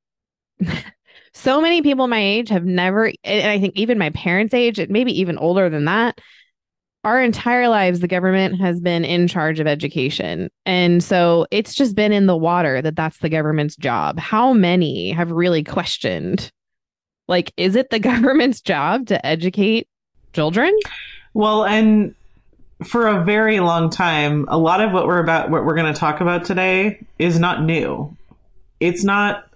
so 1.34 1.60
many 1.60 1.82
people 1.82 2.06
my 2.06 2.20
age 2.20 2.48
have 2.48 2.64
never 2.64 3.12
and 3.24 3.48
I 3.48 3.58
think 3.58 3.74
even 3.76 3.98
my 3.98 4.10
parents' 4.10 4.54
age, 4.54 4.80
maybe 4.88 5.20
even 5.20 5.36
older 5.36 5.68
than 5.68 5.84
that, 5.86 6.18
our 7.02 7.20
entire 7.20 7.68
lives 7.68 8.00
the 8.00 8.08
government 8.08 8.60
has 8.60 8.80
been 8.80 9.04
in 9.04 9.28
charge 9.28 9.60
of 9.60 9.66
education. 9.66 10.48
And 10.64 11.02
so 11.02 11.46
it's 11.50 11.74
just 11.74 11.94
been 11.94 12.12
in 12.12 12.26
the 12.26 12.36
water 12.36 12.80
that 12.80 12.96
that's 12.96 13.18
the 13.18 13.28
government's 13.28 13.76
job. 13.76 14.18
How 14.18 14.52
many 14.52 15.10
have 15.10 15.30
really 15.30 15.64
questioned 15.64 16.50
like 17.26 17.52
is 17.56 17.76
it 17.76 17.90
the 17.90 17.98
government's 18.00 18.60
job 18.60 19.06
to 19.08 19.26
educate 19.26 19.88
children? 20.32 20.74
Well 21.34 21.64
and 21.64 22.14
for 22.84 23.06
a 23.06 23.24
very 23.24 23.60
long 23.60 23.90
time 23.90 24.44
a 24.48 24.58
lot 24.58 24.80
of 24.80 24.92
what 24.92 25.06
we're 25.06 25.20
about 25.20 25.50
what 25.50 25.64
we're 25.64 25.74
going 25.74 25.92
to 25.92 25.98
talk 25.98 26.20
about 26.20 26.44
today 26.44 27.04
is 27.18 27.38
not 27.38 27.62
new 27.62 28.14
it's 28.80 29.04
not 29.04 29.48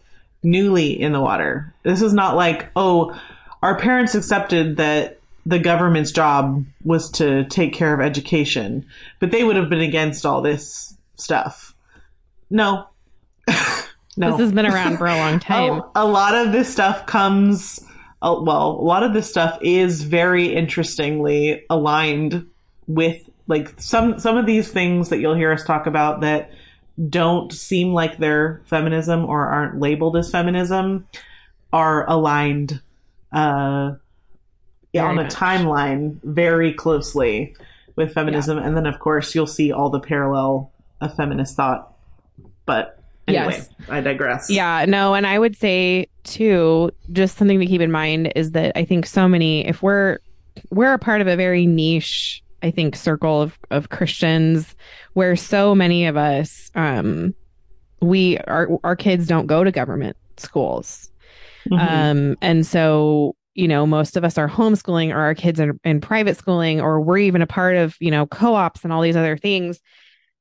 newly 0.42 0.98
in 1.00 1.12
the 1.12 1.20
water 1.20 1.72
this 1.82 2.02
is 2.02 2.12
not 2.12 2.36
like 2.36 2.68
oh 2.76 3.18
our 3.62 3.76
parents 3.78 4.14
accepted 4.14 4.76
that 4.76 5.18
the 5.48 5.58
government's 5.58 6.12
job 6.12 6.64
was 6.84 7.10
to 7.10 7.44
take 7.44 7.72
care 7.72 7.94
of 7.94 8.00
education, 8.00 8.84
but 9.18 9.30
they 9.30 9.42
would 9.42 9.56
have 9.56 9.70
been 9.70 9.80
against 9.80 10.26
all 10.26 10.42
this 10.42 10.94
stuff. 11.16 11.74
No. 12.50 12.86
no. 14.16 14.32
This 14.32 14.40
has 14.40 14.52
been 14.52 14.66
around 14.66 14.98
for 14.98 15.06
a 15.06 15.16
long 15.16 15.38
time. 15.40 15.80
a, 15.94 16.02
a 16.02 16.06
lot 16.06 16.34
of 16.34 16.52
this 16.52 16.70
stuff 16.70 17.06
comes 17.06 17.80
uh, 18.20 18.36
well, 18.40 18.72
a 18.72 18.82
lot 18.82 19.04
of 19.04 19.12
this 19.12 19.30
stuff 19.30 19.58
is 19.62 20.02
very 20.02 20.52
interestingly 20.52 21.64
aligned 21.70 22.46
with 22.88 23.30
like 23.46 23.80
some 23.80 24.18
some 24.18 24.36
of 24.36 24.46
these 24.46 24.68
things 24.72 25.10
that 25.10 25.18
you'll 25.18 25.36
hear 25.36 25.52
us 25.52 25.62
talk 25.62 25.86
about 25.86 26.22
that 26.22 26.50
don't 27.08 27.52
seem 27.52 27.92
like 27.92 28.18
they're 28.18 28.60
feminism 28.64 29.24
or 29.24 29.46
aren't 29.46 29.78
labeled 29.78 30.16
as 30.16 30.30
feminism 30.30 31.06
are 31.72 32.08
aligned 32.10 32.80
uh, 33.32 33.92
on 34.96 35.18
a 35.18 35.26
timeline 35.26 36.18
very 36.24 36.72
closely 36.72 37.54
with 37.94 38.12
feminism. 38.12 38.58
Yeah. 38.58 38.66
And 38.66 38.76
then, 38.76 38.86
of 38.86 38.98
course, 38.98 39.34
you'll 39.34 39.46
see 39.46 39.70
all 39.70 39.90
the 39.90 40.00
parallel 40.00 40.72
of 41.00 41.14
feminist 41.14 41.56
thought. 41.56 41.94
But 42.66 42.98
anyway, 43.26 43.52
yes. 43.52 43.68
I 43.88 44.00
digress. 44.00 44.50
Yeah, 44.50 44.84
no. 44.88 45.14
And 45.14 45.26
I 45.26 45.38
would 45.38 45.56
say, 45.56 46.06
too, 46.24 46.90
just 47.12 47.36
something 47.36 47.60
to 47.60 47.66
keep 47.66 47.80
in 47.80 47.92
mind 47.92 48.32
is 48.34 48.52
that 48.52 48.72
I 48.76 48.84
think 48.84 49.06
so 49.06 49.28
many, 49.28 49.66
if 49.66 49.82
we're, 49.82 50.18
we're 50.70 50.94
a 50.94 50.98
part 50.98 51.20
of 51.20 51.26
a 51.26 51.36
very 51.36 51.66
niche, 51.66 52.42
I 52.62 52.70
think, 52.70 52.96
circle 52.96 53.42
of, 53.42 53.58
of 53.70 53.88
Christians 53.88 54.74
where 55.14 55.36
so 55.36 55.74
many 55.74 56.06
of 56.06 56.16
us, 56.16 56.70
um, 56.74 57.34
we, 58.00 58.38
our, 58.38 58.68
our 58.84 58.96
kids 58.96 59.26
don't 59.26 59.46
go 59.46 59.64
to 59.64 59.70
government 59.70 60.16
schools. 60.36 61.10
Mm-hmm. 61.70 61.88
Um, 61.88 62.36
and 62.40 62.66
so 62.66 63.34
you 63.58 63.66
know, 63.66 63.84
most 63.84 64.16
of 64.16 64.22
us 64.22 64.38
are 64.38 64.48
homeschooling 64.48 65.12
or 65.12 65.18
our 65.18 65.34
kids 65.34 65.58
are 65.58 65.76
in 65.82 66.00
private 66.00 66.36
schooling, 66.36 66.80
or 66.80 67.00
we're 67.00 67.18
even 67.18 67.42
a 67.42 67.46
part 67.46 67.74
of, 67.74 67.96
you 67.98 68.08
know, 68.08 68.24
co 68.24 68.54
ops 68.54 68.84
and 68.84 68.92
all 68.92 69.02
these 69.02 69.16
other 69.16 69.36
things. 69.36 69.80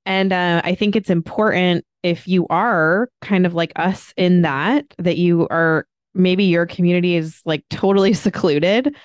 And 0.05 0.31
uh, 0.31 0.61
I 0.63 0.75
think 0.75 0.95
it's 0.95 1.09
important 1.09 1.83
if 2.03 2.27
you 2.27 2.45
are 2.51 3.09
kind 3.23 3.47
of 3.47 3.55
like 3.55 3.73
us 3.75 4.13
in 4.17 4.43
that, 4.43 4.85
that 4.99 5.17
you 5.17 5.47
are 5.49 5.87
maybe 6.13 6.43
your 6.43 6.67
community 6.67 7.15
is 7.15 7.41
like 7.43 7.63
totally 7.71 8.13
secluded 8.13 8.95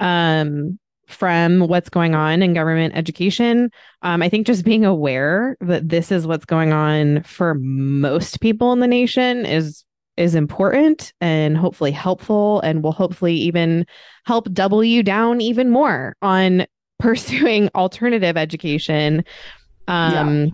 um, 0.00 0.79
from 1.10 1.60
what's 1.60 1.88
going 1.88 2.14
on 2.14 2.42
in 2.42 2.54
government 2.54 2.94
education. 2.96 3.70
Um, 4.02 4.22
I 4.22 4.28
think 4.28 4.46
just 4.46 4.64
being 4.64 4.84
aware 4.84 5.56
that 5.60 5.88
this 5.88 6.10
is 6.12 6.26
what's 6.26 6.44
going 6.44 6.72
on 6.72 7.22
for 7.24 7.54
most 7.54 8.40
people 8.40 8.72
in 8.72 8.80
the 8.80 8.86
nation 8.86 9.44
is 9.46 9.84
is 10.16 10.34
important 10.34 11.14
and 11.20 11.56
hopefully 11.56 11.92
helpful 11.92 12.60
and 12.60 12.82
will 12.82 12.92
hopefully 12.92 13.34
even 13.34 13.86
help 14.26 14.52
double 14.52 14.84
you 14.84 15.02
down 15.02 15.40
even 15.40 15.70
more 15.70 16.14
on 16.20 16.66
pursuing 16.98 17.70
alternative 17.74 18.36
education 18.36 19.24
um 19.88 20.44
yeah. 20.44 20.50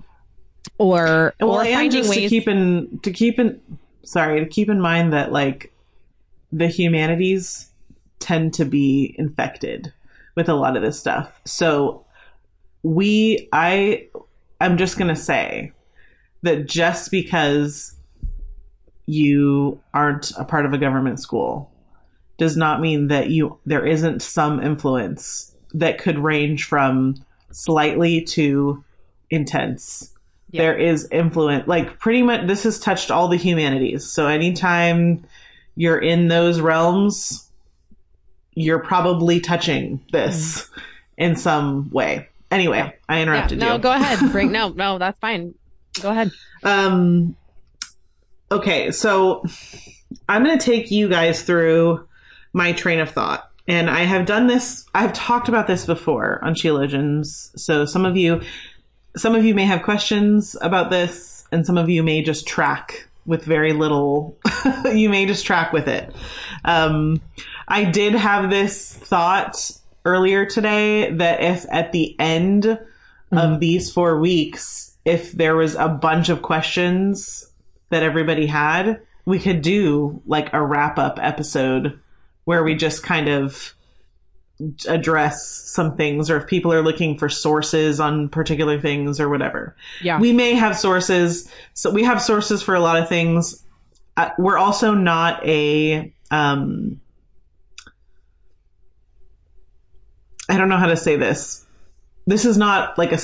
or 0.78 1.34
well, 1.40 1.60
or 1.60 1.64
finding 1.64 2.08
ways 2.08 2.14
to 2.14 2.28
keep 2.28 2.46
in 2.46 3.00
to 3.02 3.10
keep 3.10 3.40
in 3.40 3.60
sorry 4.04 4.38
to 4.38 4.46
keep 4.46 4.68
in 4.68 4.80
mind 4.80 5.12
that 5.12 5.32
like 5.32 5.72
the 6.52 6.68
humanities 6.68 7.68
tend 8.20 8.54
to 8.54 8.64
be 8.64 9.16
infected 9.18 9.92
with 10.36 10.48
a 10.48 10.54
lot 10.54 10.76
of 10.76 10.82
this 10.82 10.98
stuff 10.98 11.40
so 11.44 12.04
we 12.82 13.48
i 13.52 14.06
i'm 14.60 14.76
just 14.76 14.96
going 14.96 15.12
to 15.12 15.20
say 15.20 15.72
that 16.42 16.66
just 16.66 17.10
because 17.10 17.96
you 19.06 19.80
aren't 19.94 20.32
a 20.36 20.44
part 20.44 20.66
of 20.66 20.72
a 20.72 20.78
government 20.78 21.18
school 21.20 21.70
does 22.38 22.56
not 22.56 22.80
mean 22.80 23.08
that 23.08 23.30
you 23.30 23.58
there 23.66 23.86
isn't 23.86 24.20
some 24.20 24.62
influence 24.62 25.54
that 25.72 25.98
could 25.98 26.18
range 26.18 26.64
from 26.64 27.14
slightly 27.50 28.22
to 28.22 28.84
intense. 29.30 30.12
Yeah. 30.50 30.62
There 30.62 30.78
is 30.78 31.08
influence 31.10 31.66
like 31.66 31.98
pretty 31.98 32.22
much 32.22 32.46
this 32.46 32.64
has 32.64 32.78
touched 32.78 33.10
all 33.10 33.28
the 33.28 33.36
humanities. 33.36 34.04
So 34.04 34.26
anytime 34.26 35.24
you're 35.74 35.98
in 35.98 36.28
those 36.28 36.60
realms, 36.60 37.45
you're 38.56 38.80
probably 38.80 39.38
touching 39.38 40.04
this 40.10 40.62
mm. 40.62 40.82
in 41.18 41.36
some 41.36 41.90
way. 41.90 42.28
Anyway. 42.50 42.92
I 43.08 43.22
interrupted 43.22 43.58
yeah, 43.58 43.66
no, 43.66 43.72
you. 43.72 43.78
No, 43.78 43.82
go 43.82 43.92
ahead. 43.92 44.32
Bring 44.32 44.50
no, 44.50 44.68
no, 44.74 44.98
that's 44.98 45.18
fine. 45.20 45.54
Go 46.00 46.10
ahead. 46.10 46.32
Um 46.64 47.36
okay, 48.50 48.90
so 48.90 49.44
I'm 50.28 50.44
going 50.44 50.58
to 50.58 50.64
take 50.64 50.90
you 50.90 51.08
guys 51.08 51.42
through 51.42 52.06
my 52.52 52.72
train 52.72 53.00
of 53.00 53.10
thought. 53.10 53.50
And 53.68 53.90
I 53.90 54.00
have 54.00 54.26
done 54.26 54.46
this, 54.46 54.86
I've 54.94 55.12
talked 55.12 55.48
about 55.48 55.66
this 55.66 55.84
before 55.84 56.42
on 56.44 56.54
Sheologians. 56.54 57.50
So 57.58 57.84
some 57.84 58.04
of 58.04 58.16
you, 58.16 58.40
some 59.16 59.34
of 59.34 59.44
you 59.44 59.54
may 59.54 59.64
have 59.64 59.82
questions 59.82 60.56
about 60.60 60.90
this, 60.90 61.44
and 61.50 61.66
some 61.66 61.76
of 61.76 61.88
you 61.88 62.02
may 62.02 62.22
just 62.22 62.46
track 62.46 63.08
with 63.24 63.44
very 63.44 63.72
little, 63.72 64.38
you 64.94 65.08
may 65.08 65.26
just 65.26 65.44
track 65.44 65.72
with 65.72 65.88
it. 65.88 66.14
Um, 66.64 67.20
I 67.68 67.84
did 67.84 68.14
have 68.14 68.50
this 68.50 68.94
thought 68.94 69.70
earlier 70.04 70.46
today 70.46 71.10
that 71.10 71.42
if 71.42 71.66
at 71.70 71.92
the 71.92 72.18
end 72.18 72.64
mm-hmm. 72.64 73.38
of 73.38 73.60
these 73.60 73.92
four 73.92 74.18
weeks, 74.20 74.96
if 75.04 75.32
there 75.32 75.56
was 75.56 75.74
a 75.74 75.88
bunch 75.88 76.28
of 76.28 76.42
questions 76.42 77.50
that 77.90 78.02
everybody 78.02 78.46
had, 78.46 79.00
we 79.24 79.38
could 79.38 79.62
do 79.62 80.22
like 80.26 80.52
a 80.52 80.64
wrap 80.64 80.98
up 80.98 81.18
episode 81.20 81.98
where 82.44 82.62
we 82.62 82.74
just 82.74 83.02
kind 83.02 83.28
of 83.28 83.74
address 84.88 85.44
some 85.44 85.96
things 85.96 86.30
or 86.30 86.38
if 86.38 86.46
people 86.46 86.72
are 86.72 86.82
looking 86.82 87.18
for 87.18 87.28
sources 87.28 88.00
on 88.00 88.28
particular 88.28 88.80
things 88.80 89.20
or 89.20 89.28
whatever. 89.28 89.76
Yeah. 90.02 90.18
We 90.18 90.32
may 90.32 90.54
have 90.54 90.78
sources. 90.78 91.50
So 91.74 91.90
we 91.90 92.04
have 92.04 92.22
sources 92.22 92.62
for 92.62 92.74
a 92.74 92.80
lot 92.80 93.02
of 93.02 93.08
things. 93.08 93.62
Uh, 94.16 94.30
we're 94.38 94.56
also 94.56 94.94
not 94.94 95.44
a, 95.46 96.12
um, 96.30 97.00
I 100.48 100.56
don't 100.56 100.68
know 100.68 100.76
how 100.78 100.86
to 100.86 100.96
say 100.96 101.16
this. 101.16 101.64
This 102.26 102.44
is 102.44 102.56
not 102.56 102.96
like 102.98 103.12
a 103.12 103.18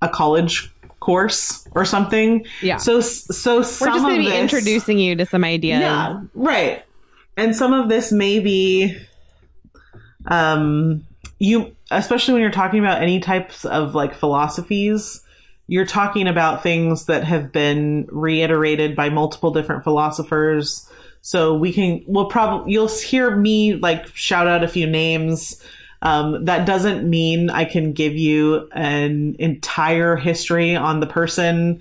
a 0.00 0.08
college 0.08 0.70
course 1.00 1.66
or 1.72 1.84
something. 1.84 2.46
Yeah. 2.62 2.76
So 2.78 3.00
so 3.00 3.56
We're 3.58 3.62
just 3.62 3.80
going 3.82 4.16
to 4.16 4.18
be 4.22 4.28
this- 4.28 4.40
introducing 4.40 4.98
you 4.98 5.16
to 5.16 5.26
some 5.26 5.44
ideas. 5.44 5.80
Yeah, 5.80 6.22
right. 6.34 6.84
And 7.36 7.56
some 7.56 7.72
of 7.72 7.88
this 7.88 8.12
may 8.12 8.40
be, 8.40 8.96
um, 10.26 11.06
you 11.38 11.74
especially 11.90 12.34
when 12.34 12.42
you're 12.42 12.50
talking 12.50 12.78
about 12.80 13.02
any 13.02 13.20
types 13.20 13.64
of 13.64 13.94
like 13.94 14.14
philosophies, 14.14 15.22
you're 15.66 15.86
talking 15.86 16.28
about 16.28 16.62
things 16.62 17.06
that 17.06 17.24
have 17.24 17.52
been 17.52 18.06
reiterated 18.10 18.96
by 18.96 19.08
multiple 19.10 19.50
different 19.50 19.84
philosophers. 19.84 20.88
So 21.20 21.54
we 21.54 21.72
can, 21.72 22.02
we'll 22.06 22.26
probably, 22.26 22.72
you'll 22.72 22.88
hear 22.88 23.34
me 23.36 23.74
like 23.74 24.08
shout 24.14 24.46
out 24.46 24.64
a 24.64 24.68
few 24.68 24.86
names. 24.86 25.62
Um, 26.02 26.46
that 26.46 26.66
doesn't 26.66 27.08
mean 27.08 27.48
I 27.48 27.64
can 27.64 27.92
give 27.92 28.14
you 28.16 28.68
an 28.72 29.36
entire 29.38 30.16
history 30.16 30.74
on 30.74 30.98
the 30.98 31.06
person. 31.06 31.80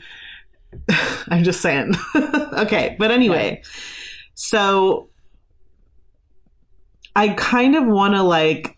I'm 1.28 1.44
just 1.44 1.60
saying. 1.60 1.96
okay. 2.16 2.96
But 3.00 3.10
anyway, 3.10 3.64
so 4.36 5.10
I 7.16 7.30
kind 7.30 7.76
of 7.76 7.88
want 7.88 8.14
to 8.14 8.22
like, 8.22 8.78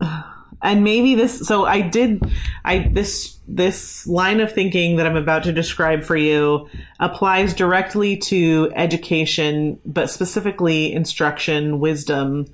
and 0.62 0.84
maybe 0.84 1.16
this, 1.16 1.40
so 1.40 1.64
I 1.64 1.80
did, 1.80 2.22
I, 2.64 2.88
this, 2.92 3.40
this 3.48 4.06
line 4.06 4.38
of 4.38 4.52
thinking 4.52 4.96
that 4.96 5.06
I'm 5.06 5.16
about 5.16 5.42
to 5.44 5.52
describe 5.52 6.04
for 6.04 6.16
you 6.16 6.68
applies 7.00 7.54
directly 7.54 8.18
to 8.18 8.72
education, 8.76 9.80
but 9.84 10.10
specifically 10.10 10.92
instruction, 10.92 11.80
wisdom, 11.80 12.46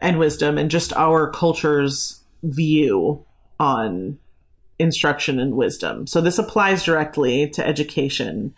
and 0.00 0.18
wisdom, 0.18 0.58
and 0.58 0.70
just 0.70 0.92
our 0.94 1.30
culture's 1.30 2.22
view 2.42 3.24
on 3.58 4.18
instruction 4.78 5.38
and 5.38 5.54
wisdom. 5.54 6.06
So 6.06 6.20
this 6.20 6.38
applies 6.38 6.84
directly 6.84 7.50
to 7.50 7.66
education. 7.66 8.54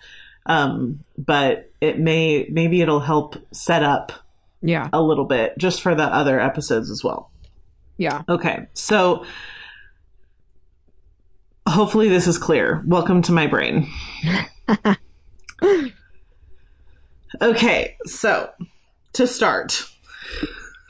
Um, 0.47 1.01
but 1.19 1.71
it 1.81 1.99
may, 1.99 2.47
maybe 2.51 2.81
it'll 2.81 3.01
help 3.01 3.37
set 3.53 3.83
up 3.83 4.13
Yeah. 4.61 4.89
a 4.93 5.01
little 5.03 5.25
bit 5.25 5.57
just 5.59 5.81
for 5.83 5.95
the 5.95 6.05
other 6.05 6.39
episodes 6.41 6.91
as 6.91 7.03
well. 7.05 7.31
Yeah. 7.97 8.23
Okay. 8.29 8.67
So 8.75 9.25
hopefully 11.69 12.09
this 12.09 12.27
is 12.27 12.39
clear. 12.39 12.83
Welcome 12.87 13.23
to 13.23 13.33
my 13.33 13.47
brain. 13.47 13.89
okay. 17.41 17.97
So 18.07 18.51
to 19.15 19.27
start, 19.27 19.89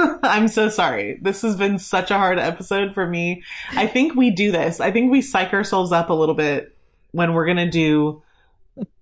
I'm 0.22 0.48
so 0.48 0.68
sorry. 0.68 1.18
This 1.20 1.42
has 1.42 1.56
been 1.56 1.78
such 1.78 2.10
a 2.10 2.18
hard 2.18 2.38
episode 2.38 2.94
for 2.94 3.06
me. 3.06 3.42
I 3.70 3.86
think 3.86 4.14
we 4.14 4.30
do 4.30 4.52
this. 4.52 4.80
I 4.80 4.90
think 4.90 5.10
we 5.10 5.22
psych 5.22 5.52
ourselves 5.52 5.92
up 5.92 6.10
a 6.10 6.14
little 6.14 6.34
bit 6.34 6.76
when 7.12 7.34
we're 7.34 7.44
going 7.44 7.58
to 7.58 7.70
do 7.70 8.22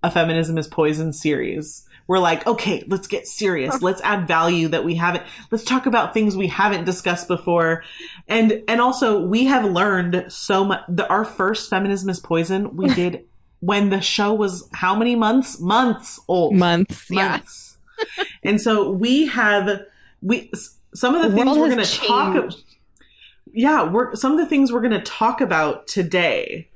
a 0.03 0.11
feminism 0.11 0.57
is 0.57 0.67
poison 0.67 1.13
series. 1.13 1.87
We're 2.07 2.19
like, 2.19 2.45
okay, 2.45 2.83
let's 2.87 3.07
get 3.07 3.25
serious. 3.25 3.81
Let's 3.81 4.01
add 4.01 4.27
value 4.27 4.67
that 4.69 4.83
we 4.83 4.95
haven't. 4.95 5.23
Let's 5.49 5.63
talk 5.63 5.85
about 5.85 6.13
things 6.13 6.35
we 6.35 6.47
haven't 6.47 6.83
discussed 6.83 7.27
before. 7.27 7.83
And 8.27 8.63
and 8.67 8.81
also 8.81 9.21
we 9.21 9.45
have 9.45 9.63
learned 9.63 10.25
so 10.27 10.65
much 10.65 10.81
the, 10.89 11.07
our 11.07 11.23
first 11.23 11.69
feminism 11.69 12.09
is 12.09 12.19
poison 12.19 12.75
we 12.75 12.87
did 12.95 13.25
when 13.61 13.91
the 13.91 14.01
show 14.01 14.33
was 14.33 14.67
how 14.73 14.93
many 14.95 15.15
months? 15.15 15.59
Months 15.59 16.19
old 16.27 16.53
Months. 16.53 17.09
Yeah. 17.09 17.29
months. 17.29 17.77
and 18.43 18.59
so 18.59 18.91
we 18.91 19.27
have 19.27 19.85
we 20.21 20.51
some 20.93 21.15
of 21.15 21.21
the 21.23 21.29
The 21.29 21.35
things 21.35 21.57
we're 21.57 21.69
going 21.69 21.83
to 21.85 21.97
talk 21.99 22.35
about. 22.35 22.55
Yeah, 23.53 23.89
we're 23.89 24.15
some 24.15 24.31
of 24.33 24.37
the 24.37 24.45
things 24.45 24.71
we're 24.71 24.81
going 24.81 24.91
to 24.91 25.01
talk 25.01 25.41
about 25.41 25.87
today 25.87 26.69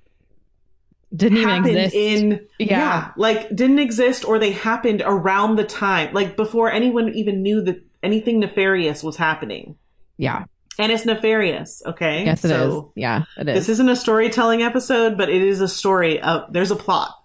Didn't 1.15 1.37
even 1.37 1.65
exist. 1.65 1.95
in 1.95 2.31
Yeah. 2.59 2.67
yeah. 2.67 3.11
like 3.15 3.55
didn't 3.55 3.79
exist 3.79 4.25
or 4.25 4.39
they 4.39 4.51
happened 4.51 5.01
around 5.05 5.55
the 5.55 5.63
time 5.63 6.13
like 6.13 6.35
before 6.35 6.69
anyone 6.71 7.09
even 7.13 7.41
knew 7.41 7.61
that 7.61 7.81
anything 8.03 8.39
nefarious 8.39 9.03
was 9.03 9.15
happening. 9.17 9.75
yeah. 10.17 10.45
And 10.77 10.91
it's 10.91 11.05
nefarious, 11.05 11.81
okay? 11.85 12.25
Yes, 12.25 12.43
it 12.43 12.51
is. 12.51 12.57
So 12.57 12.91
Yeah, 12.95 13.23
it 13.37 13.47
is. 13.47 13.55
This 13.55 13.69
isn't 13.69 13.87
a 13.87 13.95
storytelling 13.95 14.61
episode, 14.61 15.17
but 15.17 15.29
it 15.29 15.41
is 15.41 15.61
a 15.61 15.69
story 15.69 16.19
of 16.21 16.51
there's 16.51 16.69
a 16.71 16.75
plot. 16.75 17.15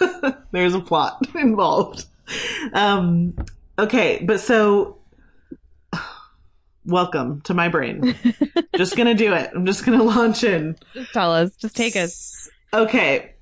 there's 0.52 0.74
a 0.74 0.80
plot 0.80 1.20
involved. 1.34 2.06
Um 2.72 3.34
okay, 3.76 4.22
but 4.24 4.38
so 4.38 4.98
welcome 6.90 7.40
to 7.42 7.54
my 7.54 7.68
brain. 7.68 8.14
just 8.76 8.96
gonna 8.96 9.14
do 9.14 9.32
it. 9.32 9.50
I'm 9.54 9.64
just 9.64 9.84
gonna 9.84 10.02
launch 10.02 10.44
in. 10.44 10.76
Just 10.94 11.12
tell 11.12 11.32
us. 11.32 11.56
Just 11.56 11.76
take 11.76 11.96
us. 11.96 12.50
Okay. 12.72 13.34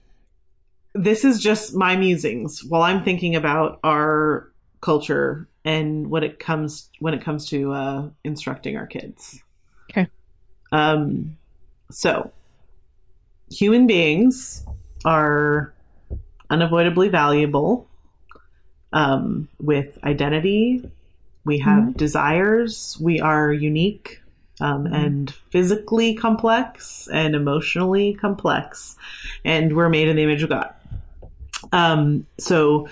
This 0.95 1.25
is 1.25 1.41
just 1.41 1.75
my 1.75 1.97
musings 1.97 2.65
while 2.65 2.83
I'm 2.83 3.03
thinking 3.05 3.37
about 3.37 3.79
our 3.83 4.51
culture 4.81 5.49
and 5.65 6.09
when 6.09 6.23
it 6.23 6.39
comes 6.39 6.91
when 7.01 7.15
it 7.15 7.23
comes 7.23 7.47
to 7.51 7.73
uh, 7.73 8.09
instructing 8.25 8.77
our 8.77 8.87
kids. 8.87 9.43
Okay. 9.91 10.09
Um. 10.73 11.37
So, 11.91 12.33
human 13.51 13.87
beings 13.87 14.65
are 15.05 15.73
unavoidably 16.51 17.09
valuable. 17.09 17.87
Um, 18.91 19.49
with 19.61 19.99
identity, 20.03 20.91
we 21.49 21.59
have 21.61 21.97
desires. 21.97 22.99
We 23.01 23.21
are 23.21 23.51
unique 23.51 24.21
um, 24.61 24.87
and 24.87 25.31
physically 25.51 26.15
complex 26.15 27.09
and 27.11 27.35
emotionally 27.35 28.13
complex, 28.13 28.97
and 29.47 29.75
we're 29.75 29.89
made 29.89 30.09
in 30.09 30.17
the 30.17 30.23
image 30.23 30.43
of 30.43 30.51
God. 30.51 30.75
Um, 31.73 32.27
so, 32.39 32.91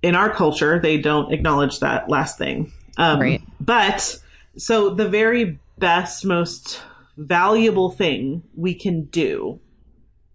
in 0.00 0.14
our 0.14 0.30
culture, 0.30 0.80
they 0.80 0.96
don't 0.96 1.34
acknowledge 1.34 1.80
that 1.80 2.08
last 2.08 2.38
thing. 2.38 2.72
Um, 2.96 3.20
Right. 3.20 3.42
But 3.60 4.18
so 4.56 4.88
the 4.88 5.06
very 5.06 5.58
best, 5.76 6.24
most 6.24 6.82
valuable 7.18 7.90
thing 7.90 8.42
we 8.56 8.72
can 8.72 9.04
do 9.04 9.60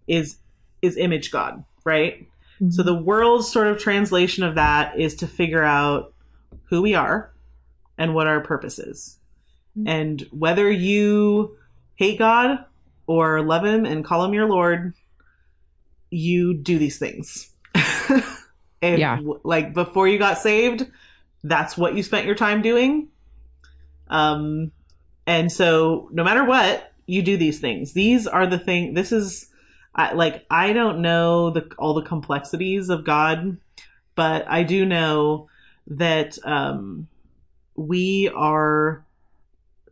is 0.06 0.36
is 0.80 0.96
image 0.96 1.32
God, 1.32 1.64
right? 1.84 2.28
So 2.70 2.82
the 2.82 2.94
world's 2.94 3.52
sort 3.52 3.66
of 3.66 3.78
translation 3.78 4.42
of 4.42 4.54
that 4.54 4.98
is 4.98 5.16
to 5.16 5.26
figure 5.26 5.62
out 5.62 6.14
who 6.68 6.82
we 6.82 6.94
are 6.94 7.32
and 7.98 8.14
what 8.14 8.26
our 8.26 8.40
purpose 8.40 8.78
is. 8.78 9.18
And 9.86 10.26
whether 10.30 10.70
you 10.70 11.58
hate 11.96 12.18
God 12.18 12.64
or 13.06 13.42
love 13.42 13.64
him 13.64 13.84
and 13.84 14.04
call 14.04 14.24
him 14.24 14.32
your 14.32 14.48
Lord, 14.48 14.94
you 16.10 16.54
do 16.54 16.78
these 16.78 16.98
things. 16.98 17.50
and 18.82 18.98
Yeah. 18.98 19.18
like 19.44 19.74
before 19.74 20.08
you 20.08 20.18
got 20.18 20.38
saved, 20.38 20.86
that's 21.44 21.76
what 21.76 21.94
you 21.94 22.02
spent 22.02 22.26
your 22.26 22.34
time 22.34 22.62
doing. 22.62 23.08
Um 24.08 24.72
and 25.26 25.50
so 25.50 26.08
no 26.12 26.24
matter 26.24 26.44
what, 26.44 26.92
you 27.06 27.22
do 27.22 27.36
these 27.36 27.60
things. 27.60 27.92
These 27.92 28.26
are 28.26 28.46
the 28.46 28.58
thing 28.58 28.94
this 28.94 29.12
is 29.12 29.50
I, 29.94 30.12
like 30.12 30.46
I 30.50 30.72
don't 30.72 31.00
know 31.00 31.50
the 31.50 31.70
all 31.78 31.94
the 31.94 32.02
complexities 32.02 32.88
of 32.88 33.04
God, 33.04 33.58
but 34.14 34.46
I 34.48 34.62
do 34.62 34.86
know 34.86 35.48
that 35.86 36.38
um, 36.44 37.08
we 37.74 38.28
are 38.34 39.04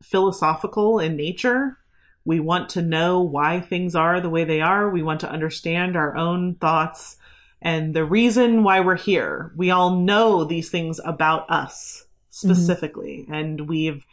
philosophical 0.02 0.98
in 0.98 1.16
nature. 1.16 1.78
We 2.24 2.40
want 2.40 2.70
to 2.70 2.82
know 2.82 3.20
why 3.20 3.60
things 3.60 3.94
are 3.94 4.20
the 4.20 4.30
way 4.30 4.44
they 4.44 4.60
are. 4.60 4.88
We 4.88 5.02
want 5.02 5.20
to 5.20 5.30
understand 5.30 5.96
our 5.96 6.16
own 6.16 6.54
thoughts 6.56 7.16
and 7.64 7.94
the 7.94 8.04
reason 8.04 8.62
why 8.62 8.80
we're 8.80 8.94
here. 8.96 9.50
We 9.56 9.70
all 9.70 9.96
know 9.96 10.44
these 10.44 10.68
things 10.68 11.00
about 11.02 11.50
us 11.50 12.04
specifically, 12.28 13.26
and 13.30 13.66
we've 13.66 14.04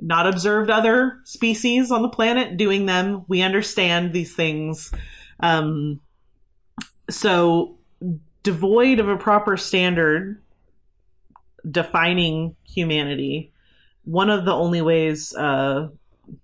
not 0.00 0.28
observed 0.28 0.70
other 0.70 1.18
species 1.24 1.90
on 1.90 2.02
the 2.02 2.08
planet 2.08 2.56
doing 2.56 2.86
them. 2.86 3.24
We 3.26 3.42
understand 3.42 4.12
these 4.12 4.34
things. 4.34 4.92
Um, 5.40 6.00
so, 7.10 7.76
devoid 8.44 9.00
of 9.00 9.08
a 9.08 9.16
proper 9.16 9.56
standard 9.56 10.40
defining 11.68 12.56
humanity, 12.64 13.52
one 14.04 14.30
of 14.30 14.44
the 14.44 14.52
only 14.52 14.82
ways, 14.82 15.34
uh, 15.34 15.88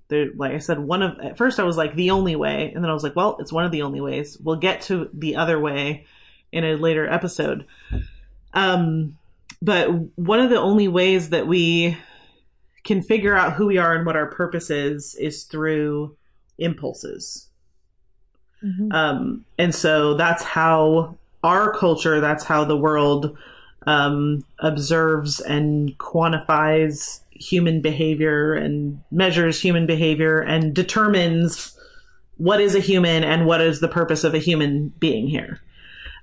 there, 0.09 0.31
like 0.37 0.52
I 0.52 0.59
said, 0.59 0.78
one 0.78 1.02
of, 1.02 1.18
at 1.20 1.37
first 1.37 1.59
I 1.59 1.64
was 1.64 1.76
like 1.76 1.94
the 1.94 2.11
only 2.11 2.37
way, 2.37 2.72
and 2.74 2.83
then 2.83 2.90
I 2.90 2.94
was 2.94 3.02
like, 3.02 3.16
well, 3.16 3.37
it's 3.40 3.52
one 3.52 3.64
of 3.64 3.72
the 3.72 3.83
only 3.83 4.00
ways. 4.00 4.38
We'll 4.38 4.57
get 4.57 4.83
to 4.83 5.09
the 5.12 5.37
other 5.37 5.59
way 5.59 6.07
in 6.52 6.64
a 6.64 6.76
later 6.76 7.09
episode. 7.09 7.66
Um, 8.54 9.18
but 9.61 9.88
one 10.16 10.40
of 10.40 10.50
the 10.50 10.61
only 10.61 10.88
ways 10.88 11.31
that 11.31 11.46
we 11.46 11.96
can 12.85 13.02
figure 13.02 13.37
out 13.37 13.54
who 13.54 13.66
we 13.66 13.78
are 13.78 13.94
and 13.94 14.07
what 14.07 14.16
our 14.16 14.31
purpose 14.31 14.70
is 14.70 15.14
is 15.16 15.44
through 15.44 16.16
impulses. 16.59 17.48
Um, 18.92 19.44
and 19.59 19.74
so 19.74 20.14
that's 20.14 20.42
how 20.42 21.16
our 21.44 21.72
culture, 21.74 22.20
that's 22.20 22.44
how 22.44 22.64
the 22.64 22.76
world 22.76 23.37
um, 23.86 24.44
observes 24.58 25.40
and 25.40 25.96
quantifies 25.98 27.20
human 27.30 27.80
behavior 27.80 28.54
and 28.54 29.00
measures 29.10 29.60
human 29.60 29.86
behavior 29.86 30.40
and 30.40 30.74
determines 30.74 31.78
what 32.36 32.60
is 32.60 32.74
a 32.74 32.80
human 32.80 33.24
and 33.24 33.46
what 33.46 33.60
is 33.60 33.80
the 33.80 33.88
purpose 33.88 34.24
of 34.24 34.34
a 34.34 34.38
human 34.38 34.88
being 35.00 35.26
here. 35.26 35.60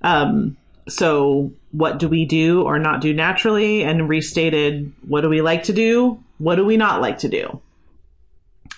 Um, 0.01 0.57
so, 0.87 1.51
what 1.71 1.97
do 1.97 2.07
we 2.07 2.25
do 2.25 2.63
or 2.63 2.79
not 2.79 3.01
do 3.01 3.13
naturally? 3.13 3.83
And 3.83 4.07
restated, 4.07 4.93
what 5.07 5.21
do 5.21 5.29
we 5.29 5.41
like 5.41 5.63
to 5.63 5.73
do? 5.73 6.23
What 6.37 6.55
do 6.55 6.65
we 6.65 6.77
not 6.77 7.01
like 7.01 7.19
to 7.19 7.29
do? 7.29 7.61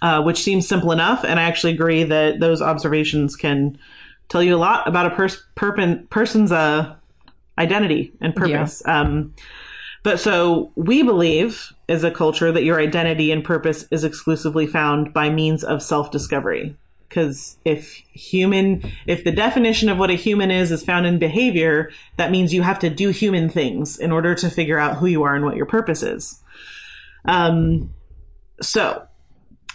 Uh, 0.02 0.22
which 0.22 0.42
seems 0.42 0.68
simple 0.68 0.92
enough. 0.92 1.24
And 1.24 1.40
I 1.40 1.44
actually 1.44 1.74
agree 1.74 2.04
that 2.04 2.40
those 2.40 2.62
observations 2.62 3.36
can 3.36 3.78
tell 4.30 4.44
you 4.44 4.56
a 4.56 4.58
lot 4.58 4.88
about 4.88 5.08
a 5.08 5.16
pers- 5.16 5.44
person's 6.10 6.52
uh, 6.52 6.96
identity 7.58 8.14
and 8.22 8.36
purpose. 8.36 8.82
Yeah. 8.86 9.02
Um, 9.02 9.34
but 10.04 10.20
so 10.20 10.72
we 10.76 11.04
believe 11.04 11.74
as 11.90 12.04
a 12.04 12.12
culture 12.12 12.52
that 12.52 12.64
your 12.64 12.80
identity 12.80 13.32
and 13.32 13.44
purpose 13.44 13.86
is 13.92 14.04
exclusively 14.04 14.68
found 14.68 15.14
by 15.14 15.30
means 15.30 15.64
of 15.64 15.82
self 15.82 16.12
discovery 16.12 16.76
because 17.10 17.58
if 17.66 17.88
human 18.14 18.84
if 19.06 19.24
the 19.24 19.32
definition 19.32 19.90
of 19.90 19.98
what 19.98 20.10
a 20.10 20.16
human 20.16 20.52
is 20.52 20.72
is 20.72 20.84
found 20.84 21.06
in 21.06 21.20
behavior 21.20 21.92
that 22.18 22.32
means 22.32 22.54
you 22.54 22.62
have 22.62 22.80
to 22.80 22.90
do 22.90 23.10
human 23.10 23.50
things 23.50 23.98
in 23.98 24.12
order 24.12 24.36
to 24.36 24.50
figure 24.50 24.80
out 24.80 24.98
who 24.98 25.06
you 25.08 25.24
are 25.24 25.36
and 25.36 25.46
what 25.46 25.56
your 25.56 25.66
purpose 25.66 26.04
is 26.04 26.42
um 27.26 27.90
so 28.62 29.06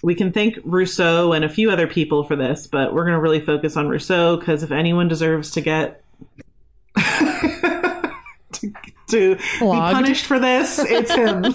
we 0.02 0.14
can 0.14 0.32
thank 0.32 0.58
rousseau 0.64 1.32
and 1.32 1.44
a 1.44 1.48
few 1.48 1.70
other 1.70 1.86
people 1.86 2.24
for 2.24 2.36
this 2.36 2.66
but 2.66 2.92
we're 2.92 3.04
going 3.04 3.16
to 3.16 3.20
really 3.20 3.40
focus 3.40 3.76
on 3.76 3.88
rousseau 3.88 4.36
because 4.36 4.62
if 4.62 4.70
anyone 4.70 5.08
deserves 5.08 5.50
to 5.50 5.60
get 5.60 6.02
to, 8.62 8.72
to 9.09 9.37
be 9.37 9.66
punished 9.66 10.27
for 10.27 10.38
this 10.38 10.79
it's 10.79 11.14
him 11.14 11.44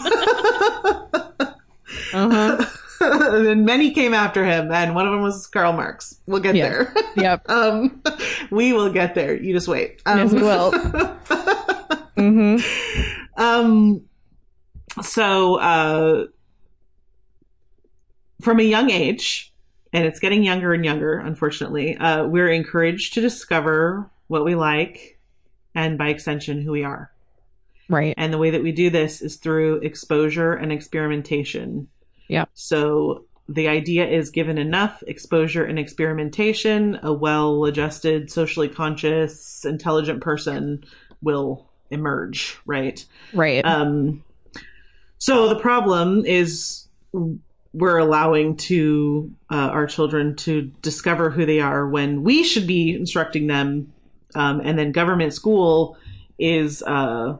uh-huh 2.13 2.65
and 3.00 3.65
many 3.65 3.91
came 3.91 4.13
after 4.13 4.46
him, 4.46 4.72
and 4.72 4.96
one 4.96 5.06
of 5.06 5.12
them 5.12 5.22
was 5.22 5.48
Karl 5.48 5.74
Marx. 5.74 6.20
We'll 6.26 6.41
get 6.41 6.56
yes. 6.56 6.70
there. 6.70 6.93
Yep. 7.15 7.50
um, 7.50 8.02
we 8.52 8.74
will 8.74 8.91
get 8.91 9.15
there. 9.15 9.36
You 9.36 9.54
just 9.54 9.67
wait. 9.67 10.02
Um, 10.06 10.20
yes, 10.20 10.34
we 10.34 10.41
will. 10.41 10.72
mm-hmm. 12.17 13.41
Um. 13.41 14.02
So, 15.02 15.56
uh, 15.56 16.26
from 18.41 18.60
a 18.60 18.63
young 18.63 18.89
age, 18.89 19.54
and 19.93 20.06
it's 20.06 20.20
getting 20.20 20.43
younger 20.43 20.74
and 20.74 20.84
younger, 20.84 21.20
unfortunately, 21.20 21.98
uh, 21.98 22.26
we're 22.26 22.50
encouraged 22.50 23.13
to 23.13 23.22
discover 23.22 24.10
what 24.28 24.43
we 24.43 24.56
like, 24.56 25.16
and 25.77 25.97
by 25.97 26.09
extension, 26.09 26.61
who 26.61 26.73
we 26.73 26.83
are. 26.83 27.09
Right. 27.87 28.13
And 28.17 28.33
the 28.33 28.37
way 28.37 28.49
that 28.49 28.63
we 28.63 28.73
do 28.73 28.89
this 28.89 29.21
is 29.21 29.37
through 29.37 29.77
exposure 29.77 30.53
and 30.53 30.73
experimentation 30.73 31.87
yeah. 32.27 32.45
So 32.53 33.25
the 33.49 33.67
idea 33.67 34.07
is 34.07 34.29
given 34.29 34.57
enough 34.57 35.03
exposure 35.07 35.63
and 35.63 35.79
experimentation, 35.79 36.99
a 37.01 37.13
well 37.13 37.65
adjusted, 37.65 38.31
socially 38.31 38.67
conscious, 38.67 39.65
intelligent 39.65 40.21
person 40.21 40.83
will 41.21 41.69
emerge, 41.89 42.57
right? 42.65 43.03
Right. 43.33 43.65
Um, 43.65 44.23
so 45.17 45.47
the 45.49 45.59
problem 45.59 46.25
is 46.25 46.87
we're 47.73 47.97
allowing 47.97 48.57
to 48.57 49.31
uh, 49.49 49.55
our 49.55 49.87
children 49.87 50.35
to 50.35 50.63
discover 50.81 51.29
who 51.29 51.45
they 51.45 51.59
are 51.59 51.87
when 51.87 52.23
we 52.23 52.43
should 52.43 52.67
be 52.67 52.93
instructing 52.93 53.47
them, 53.47 53.93
um, 54.38 54.62
and 54.63 54.78
then 54.78 54.91
government 54.91 55.34
school 55.34 55.97
is 56.38 56.84
uh, 56.84 57.38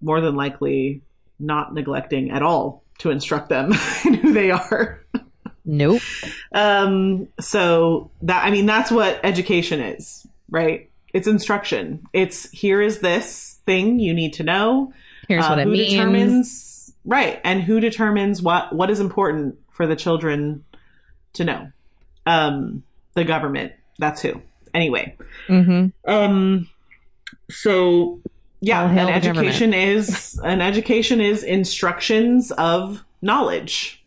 more 0.00 0.20
than 0.20 0.36
likely 0.36 1.02
not 1.40 1.74
neglecting 1.74 2.30
at 2.30 2.42
all 2.42 2.84
to 2.98 3.10
instruct 3.10 3.48
them 3.48 3.72
in 4.04 4.14
who 4.14 4.32
they 4.32 4.52
are. 4.52 5.04
Nope. 5.64 6.00
Um, 6.52 7.26
so 7.40 8.12
that, 8.22 8.44
I 8.44 8.52
mean, 8.52 8.66
that's 8.66 8.92
what 8.92 9.18
education 9.24 9.80
is, 9.80 10.24
right? 10.48 10.88
It's 11.12 11.26
instruction. 11.26 12.06
It's 12.12 12.48
here 12.50 12.80
is 12.80 13.00
this 13.00 13.58
thing 13.66 13.98
you 13.98 14.14
need 14.14 14.34
to 14.34 14.44
know. 14.44 14.92
Here's 15.26 15.44
uh, 15.44 15.48
what 15.48 15.58
it 15.58 15.66
means. 15.66 15.90
Determines, 15.90 16.94
right. 17.04 17.40
And 17.42 17.60
who 17.60 17.80
determines 17.80 18.40
what, 18.40 18.72
what 18.72 18.88
is 18.88 19.00
important 19.00 19.58
for 19.72 19.88
the 19.88 19.96
children 19.96 20.64
to 21.32 21.44
know? 21.44 21.72
Um, 22.24 22.84
the 23.14 23.24
government. 23.24 23.72
That's 23.98 24.22
who. 24.22 24.40
Anyway. 24.76 25.16
Mm-hmm. 25.48 26.10
Um, 26.10 26.68
so 27.50 28.20
yeah, 28.60 28.88
an 28.90 29.08
education 29.08 29.72
is 29.72 30.38
an 30.44 30.60
education 30.60 31.20
is 31.20 31.42
instructions 31.42 32.50
of 32.52 33.02
knowledge. 33.22 34.04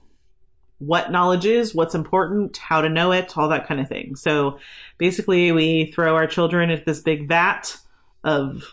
What 0.77 1.11
knowledge 1.11 1.45
is, 1.45 1.75
what's 1.75 1.95
important, 1.95 2.57
how 2.57 2.81
to 2.81 2.87
know 2.87 3.11
it, 3.11 3.37
all 3.37 3.49
that 3.49 3.67
kind 3.67 3.81
of 3.81 3.89
thing. 3.89 4.15
So 4.15 4.59
basically 4.97 5.51
we 5.51 5.91
throw 5.91 6.15
our 6.15 6.27
children 6.27 6.69
at 6.69 6.85
this 6.85 7.01
big 7.01 7.27
vat 7.27 7.75
of 8.23 8.63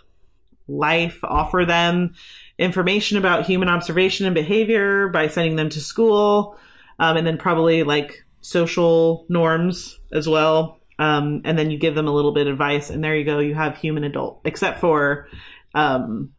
life, 0.68 1.18
offer 1.24 1.64
them 1.64 2.14
information 2.58 3.18
about 3.18 3.46
human 3.46 3.68
observation 3.68 4.26
and 4.26 4.34
behavior 4.34 5.08
by 5.08 5.28
sending 5.28 5.56
them 5.56 5.68
to 5.70 5.80
school, 5.80 6.58
um, 6.98 7.16
and 7.16 7.26
then 7.26 7.38
probably 7.38 7.82
like 7.82 8.24
social 8.40 9.26
norms 9.28 9.98
as 10.12 10.28
well. 10.28 10.78
Um, 10.98 11.42
and 11.44 11.58
then 11.58 11.70
you 11.70 11.78
give 11.78 11.94
them 11.94 12.08
a 12.08 12.12
little 12.12 12.32
bit 12.32 12.46
of 12.46 12.54
advice, 12.54 12.90
and 12.90 13.04
there 13.04 13.16
you 13.16 13.24
go. 13.24 13.38
You 13.38 13.54
have 13.54 13.76
human 13.76 14.04
adult, 14.04 14.40
except 14.44 14.80
for 14.80 15.28
um, 15.74 16.32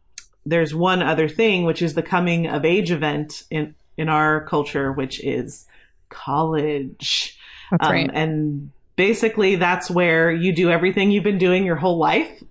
there's 0.44 0.74
one 0.74 1.02
other 1.02 1.28
thing, 1.28 1.64
which 1.64 1.82
is 1.82 1.94
the 1.94 2.02
coming 2.02 2.46
of 2.46 2.64
age 2.64 2.90
event 2.90 3.44
in 3.50 3.74
in 3.96 4.08
our 4.08 4.44
culture, 4.46 4.92
which 4.92 5.22
is 5.22 5.66
college. 6.08 7.38
That's 7.70 7.86
um, 7.86 7.92
right. 7.92 8.10
And 8.12 8.70
basically, 8.96 9.56
that's 9.56 9.90
where 9.90 10.30
you 10.30 10.52
do 10.52 10.70
everything 10.70 11.10
you've 11.10 11.24
been 11.24 11.38
doing 11.38 11.64
your 11.64 11.76
whole 11.76 11.98
life, 11.98 12.42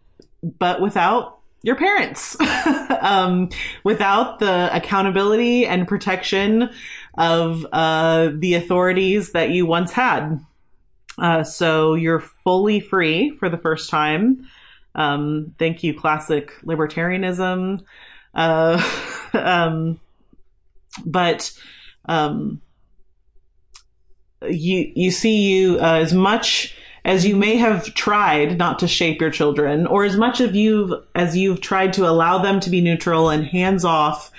but 0.59 0.81
without 0.81 1.39
your 1.63 1.75
parents, 1.75 2.37
um, 3.01 3.49
without 3.83 4.39
the 4.39 4.69
accountability 4.75 5.65
and 5.65 5.87
protection 5.87 6.69
of 7.17 7.65
uh, 7.73 8.29
the 8.33 8.53
authorities 8.53 9.31
that 9.31 9.49
you 9.49 9.65
once 9.65 9.91
had. 9.91 10.39
Uh, 11.17 11.43
so 11.43 11.95
you're 11.95 12.19
fully 12.19 12.79
free 12.79 13.35
for 13.37 13.49
the 13.49 13.57
first 13.57 13.89
time 13.89 14.47
um, 14.97 15.53
thank 15.59 15.83
you, 15.83 15.93
classic 15.93 16.51
libertarianism. 16.65 17.83
Uh, 18.33 18.81
um, 19.33 19.99
but 21.05 21.53
um, 22.05 22.61
you 24.49 24.91
you 24.95 25.11
see 25.11 25.53
you 25.53 25.77
uh, 25.79 25.99
as 26.01 26.13
much 26.13 26.75
as 27.05 27.25
you 27.25 27.37
may 27.37 27.55
have 27.55 27.93
tried 27.93 28.57
not 28.57 28.79
to 28.79 28.87
shape 28.87 29.21
your 29.21 29.29
children, 29.29 29.85
or 29.87 30.03
as 30.03 30.17
much 30.17 30.41
of 30.41 30.55
you 30.55 31.03
as 31.15 31.37
you've 31.37 31.61
tried 31.61 31.93
to 31.93 32.07
allow 32.07 32.39
them 32.39 32.59
to 32.59 32.69
be 32.69 32.81
neutral 32.81 33.29
and 33.29 33.45
hands 33.45 33.85
off, 33.85 34.31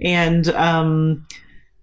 and 0.00 0.48
um, 0.48 1.26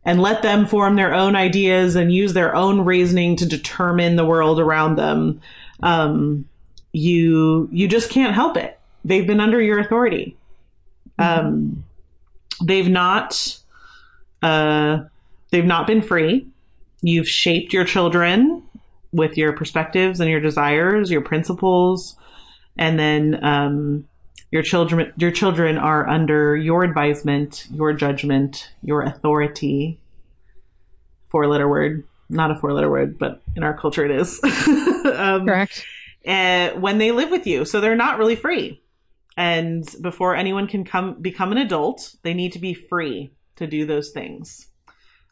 and 0.05 0.21
let 0.21 0.41
them 0.41 0.65
form 0.65 0.95
their 0.95 1.13
own 1.13 1.35
ideas 1.35 1.95
and 1.95 2.13
use 2.13 2.33
their 2.33 2.55
own 2.55 2.81
reasoning 2.81 3.35
to 3.37 3.45
determine 3.45 4.15
the 4.15 4.25
world 4.25 4.59
around 4.59 4.97
them. 4.97 5.39
Um, 5.81 6.45
you 6.91 7.67
you 7.71 7.87
just 7.87 8.09
can't 8.09 8.35
help 8.35 8.57
it. 8.57 8.79
They've 9.05 9.25
been 9.27 9.39
under 9.39 9.61
your 9.61 9.79
authority. 9.79 10.37
Um, 11.19 11.83
they've 12.63 12.89
not 12.89 13.59
uh, 14.41 15.03
they've 15.51 15.65
not 15.65 15.87
been 15.87 16.01
free. 16.01 16.47
You've 17.01 17.27
shaped 17.27 17.73
your 17.73 17.85
children 17.85 18.63
with 19.11 19.37
your 19.37 19.53
perspectives 19.53 20.19
and 20.19 20.29
your 20.29 20.39
desires, 20.39 21.11
your 21.11 21.21
principles, 21.21 22.15
and 22.77 22.97
then 22.97 23.43
um, 23.43 24.07
your 24.53 24.61
children 24.61 25.11
your 25.17 25.31
children 25.31 25.77
are 25.77 26.07
under 26.07 26.55
your 26.55 26.83
advisement, 26.83 27.67
your 27.71 27.93
judgment, 27.93 28.71
your 28.81 29.01
authority. 29.01 29.99
Four 31.29 31.47
letter 31.47 31.67
word, 31.67 32.03
not 32.29 32.51
a 32.51 32.55
four 32.55 32.71
letter 32.73 32.89
word, 32.89 33.17
but 33.17 33.41
in 33.55 33.63
our 33.63 33.75
culture 33.75 34.05
it 34.05 34.11
is. 34.11 34.39
um, 35.05 35.45
Correct 35.45 35.83
uh, 36.27 36.69
when 36.71 36.97
they 36.97 37.11
live 37.11 37.31
with 37.31 37.47
you. 37.47 37.65
So 37.65 37.81
they're 37.81 37.95
not 37.95 38.17
really 38.17 38.35
free. 38.35 38.81
And 39.35 39.83
before 40.01 40.35
anyone 40.35 40.67
can 40.67 40.83
come 40.83 41.15
become 41.15 41.51
an 41.51 41.57
adult, 41.57 42.15
they 42.21 42.33
need 42.33 42.51
to 42.53 42.59
be 42.59 42.73
free 42.73 43.31
to 43.55 43.67
do 43.67 43.85
those 43.85 44.11
things. 44.11 44.67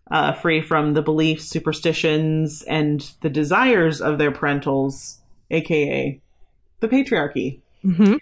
Uh, 0.09 0.33
free 0.33 0.61
from 0.61 0.93
the 0.93 1.01
beliefs, 1.01 1.45
superstitions, 1.45 2.63
and 2.63 3.11
the 3.21 3.29
desires 3.29 4.01
of 4.01 4.17
their 4.17 4.31
parentals, 4.31 5.17
aka 5.51 6.19
the 6.79 6.87
patriarchy. 6.87 7.59
Mm-hmm. 7.85 8.15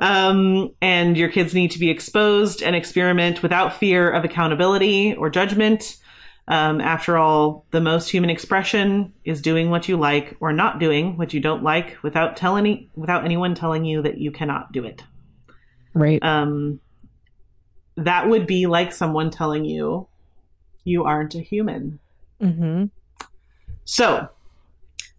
Um, 0.00 0.74
and 0.80 1.16
your 1.16 1.28
kids 1.28 1.54
need 1.54 1.72
to 1.72 1.78
be 1.78 1.90
exposed 1.90 2.62
and 2.62 2.74
experiment 2.74 3.42
without 3.42 3.76
fear 3.76 4.10
of 4.10 4.24
accountability 4.24 5.14
or 5.14 5.28
judgment. 5.28 5.98
Um, 6.48 6.80
after 6.80 7.16
all, 7.16 7.66
the 7.70 7.82
most 7.82 8.08
human 8.08 8.30
expression 8.30 9.12
is 9.24 9.42
doing 9.42 9.70
what 9.70 9.88
you 9.88 9.96
like 9.96 10.36
or 10.40 10.52
not 10.52 10.80
doing 10.80 11.16
what 11.16 11.34
you 11.34 11.40
don't 11.40 11.62
like 11.62 12.02
without 12.02 12.36
telling 12.36 12.90
without 12.96 13.24
anyone 13.24 13.54
telling 13.54 13.84
you 13.84 14.02
that 14.02 14.18
you 14.18 14.32
cannot 14.32 14.72
do 14.72 14.84
it. 14.84 15.04
Right. 15.94 16.20
Um, 16.22 16.80
that 17.96 18.28
would 18.28 18.46
be 18.46 18.66
like 18.66 18.92
someone 18.92 19.30
telling 19.30 19.64
you 19.64 20.08
you 20.84 21.04
aren't 21.04 21.34
a 21.34 21.40
human. 21.40 22.00
Mm-hmm. 22.40 22.86
So, 23.84 24.28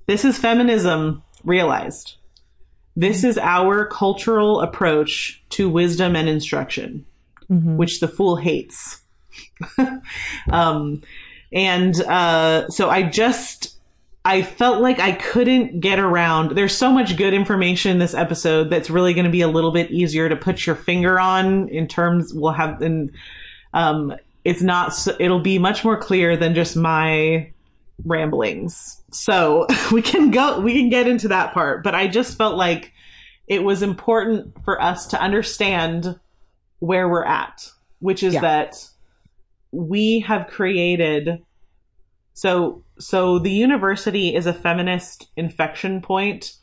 this 0.07 0.25
is 0.25 0.37
feminism 0.37 1.23
realized. 1.43 2.17
This 2.95 3.23
is 3.23 3.37
our 3.37 3.85
cultural 3.85 4.61
approach 4.61 5.41
to 5.51 5.69
wisdom 5.69 6.15
and 6.15 6.27
instruction, 6.27 7.05
Mm-hmm. 7.49 7.75
which 7.75 7.99
the 7.99 8.07
fool 8.07 8.37
hates. 8.37 9.01
um, 10.49 11.01
and 11.51 11.99
uh, 12.03 12.69
so 12.69 12.89
I 12.89 13.03
just, 13.03 13.75
I 14.23 14.41
felt 14.41 14.81
like 14.81 14.99
I 14.99 15.11
couldn't 15.11 15.81
get 15.81 15.99
around. 15.99 16.51
There's 16.51 16.75
so 16.75 16.93
much 16.93 17.17
good 17.17 17.33
information 17.33 17.91
in 17.91 17.99
this 17.99 18.13
episode 18.13 18.69
that's 18.69 18.89
really 18.89 19.13
going 19.13 19.25
to 19.25 19.31
be 19.31 19.41
a 19.41 19.49
little 19.49 19.71
bit 19.71 19.91
easier 19.91 20.29
to 20.29 20.35
put 20.37 20.65
your 20.65 20.75
finger 20.77 21.19
on 21.19 21.67
in 21.67 21.89
terms 21.89 22.33
we'll 22.33 22.53
have, 22.53 22.81
and 22.81 23.11
um, 23.73 24.13
it's 24.45 24.61
not, 24.61 24.93
it'll 25.19 25.39
be 25.41 25.59
much 25.59 25.83
more 25.83 25.97
clear 25.97 26.37
than 26.37 26.55
just 26.55 26.77
my 26.77 27.51
ramblings. 28.05 29.01
So 29.11 29.67
we 29.91 30.01
can 30.01 30.31
go, 30.31 30.59
we 30.59 30.73
can 30.73 30.89
get 30.89 31.07
into 31.07 31.27
that 31.29 31.53
part, 31.53 31.83
but 31.83 31.95
I 31.95 32.07
just 32.07 32.37
felt 32.37 32.57
like 32.57 32.91
it 33.47 33.63
was 33.63 33.81
important 33.81 34.63
for 34.63 34.81
us 34.81 35.07
to 35.07 35.21
understand 35.21 36.19
where 36.79 37.07
we're 37.09 37.25
at, 37.25 37.69
which 37.99 38.23
is 38.23 38.33
Yeah. 38.35 38.41
that 38.41 38.75
we 39.71 40.19
have 40.21 40.47
created 40.47 41.43
so 42.33 42.83
so 42.99 43.39
the 43.39 43.51
university 43.51 44.35
is 44.35 44.45
a 44.45 44.53
feminist 44.53 45.29
infection 45.35 46.01
point 46.01 46.53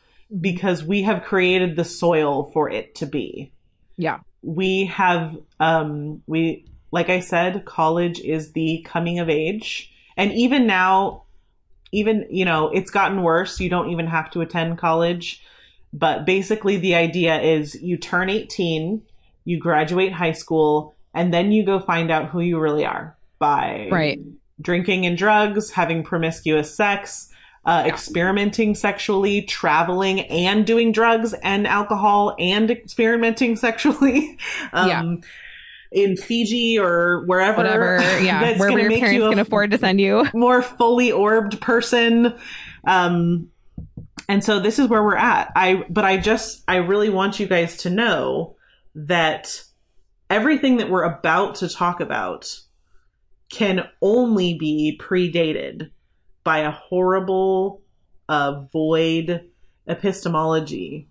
because 0.40 0.85
we 0.85 1.03
have 1.03 1.22
created 1.24 1.77
the 1.77 1.85
soil 1.85 2.51
for 2.53 2.68
it 2.70 2.94
to 2.96 3.07
be 3.07 3.53
Yeah. 3.96 4.18
we 4.42 4.87
have 4.87 5.37
um 5.59 6.22
we 6.27 6.66
like 6.90 7.09
i 7.09 7.20
said 7.20 7.64
college 7.64 8.20
is 8.20 8.53
the 8.53 8.83
coming 8.87 9.18
of 9.18 9.29
age 9.31 9.90
and 10.16 10.33
even 10.33 10.66
now 10.66 11.22
even 11.92 12.27
you 12.31 12.44
know 12.44 12.68
it's 12.68 12.90
gotten 12.90 13.22
worse 13.22 13.61
you 13.61 13.68
don't 13.68 13.90
even 13.90 14.07
have 14.07 14.31
to 14.31 14.40
attend 14.40 14.79
college 14.79 15.42
but 15.92 16.27
basically 16.27 16.77
the 16.77 16.94
idea 16.94 17.40
is 17.40 17.74
you 17.83 17.96
turn 17.96 18.29
18 18.29 19.03
you 19.44 19.59
graduate 19.59 20.12
high 20.12 20.33
school 20.33 20.94
and 21.14 21.33
then 21.33 21.53
you 21.53 21.64
go 21.64 21.81
find 21.81 22.11
out 22.11 22.29
who 22.29 22.40
you 22.40 22.59
really 22.59 22.85
are 22.85 23.16
by 23.38 23.88
Right. 23.90 24.20
drinking 24.61 25.07
and 25.07 25.16
drugs 25.16 25.70
having 25.70 26.03
promiscuous 26.03 26.74
sex 26.74 27.31
uh, 27.64 27.85
experimenting 27.87 28.74
sexually, 28.74 29.42
traveling 29.42 30.20
and 30.20 30.66
doing 30.66 30.90
drugs 30.90 31.35
and 31.42 31.66
alcohol 31.66 32.35
and 32.38 32.70
experimenting 32.70 33.57
sexually. 33.66 34.38
Um, 34.72 34.88
Yeah. 34.88 35.16
In 35.90 36.16
Fiji 36.16 36.79
or 36.79 37.24
wherever, 37.27 37.57
Whatever. 37.59 37.96
Yeah. 38.22 38.40
that's 38.40 38.59
Wherever 38.59 38.77
gonna 38.77 38.83
your 38.83 38.90
make 38.90 39.01
parents 39.01 39.16
you 39.16 39.24
a 39.27 39.31
can 39.31 39.38
afford 39.38 39.70
to 39.70 39.79
send 39.79 40.01
you. 40.01 40.27
more 40.35 40.61
fully 40.62 41.11
orbed 41.12 41.61
person. 41.61 42.35
Um, 42.87 43.48
and 44.29 44.44
so 44.44 44.61
this 44.61 44.79
is 44.79 44.88
where 44.88 45.03
we're 45.03 45.16
at. 45.16 45.51
I, 45.57 45.85
but 45.88 46.05
I 46.05 46.18
just, 46.18 46.62
I 46.68 46.77
really 46.77 47.09
want 47.09 47.40
you 47.40 47.46
guys 47.46 47.79
to 47.79 47.90
know 47.90 48.57
that 48.94 49.62
everything 50.29 50.77
that 50.77 50.90
we're 50.90 51.05
about 51.05 51.57
to 51.57 51.68
talk 51.68 52.01
about 52.01 52.61
can 53.51 53.88
only 54.03 54.59
be 54.59 55.01
predated 55.03 55.90
by 56.44 56.59
a 56.59 56.70
horrible, 56.70 57.83
uh, 58.29 58.61
void 58.72 59.48
epistemology 59.87 61.09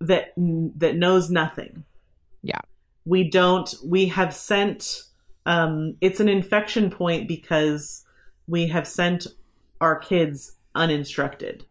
that 0.00 0.32
that 0.36 0.96
knows 0.96 1.30
nothing. 1.30 1.84
Yeah. 2.42 2.60
We 3.04 3.28
don't. 3.28 3.72
We 3.84 4.06
have 4.06 4.34
sent. 4.34 5.02
Um, 5.46 5.96
it's 6.00 6.20
an 6.20 6.28
infection 6.28 6.90
point 6.90 7.28
because 7.28 8.04
we 8.46 8.68
have 8.68 8.86
sent 8.86 9.26
our 9.80 9.98
kids 9.98 10.56
uninstructed. 10.74 11.66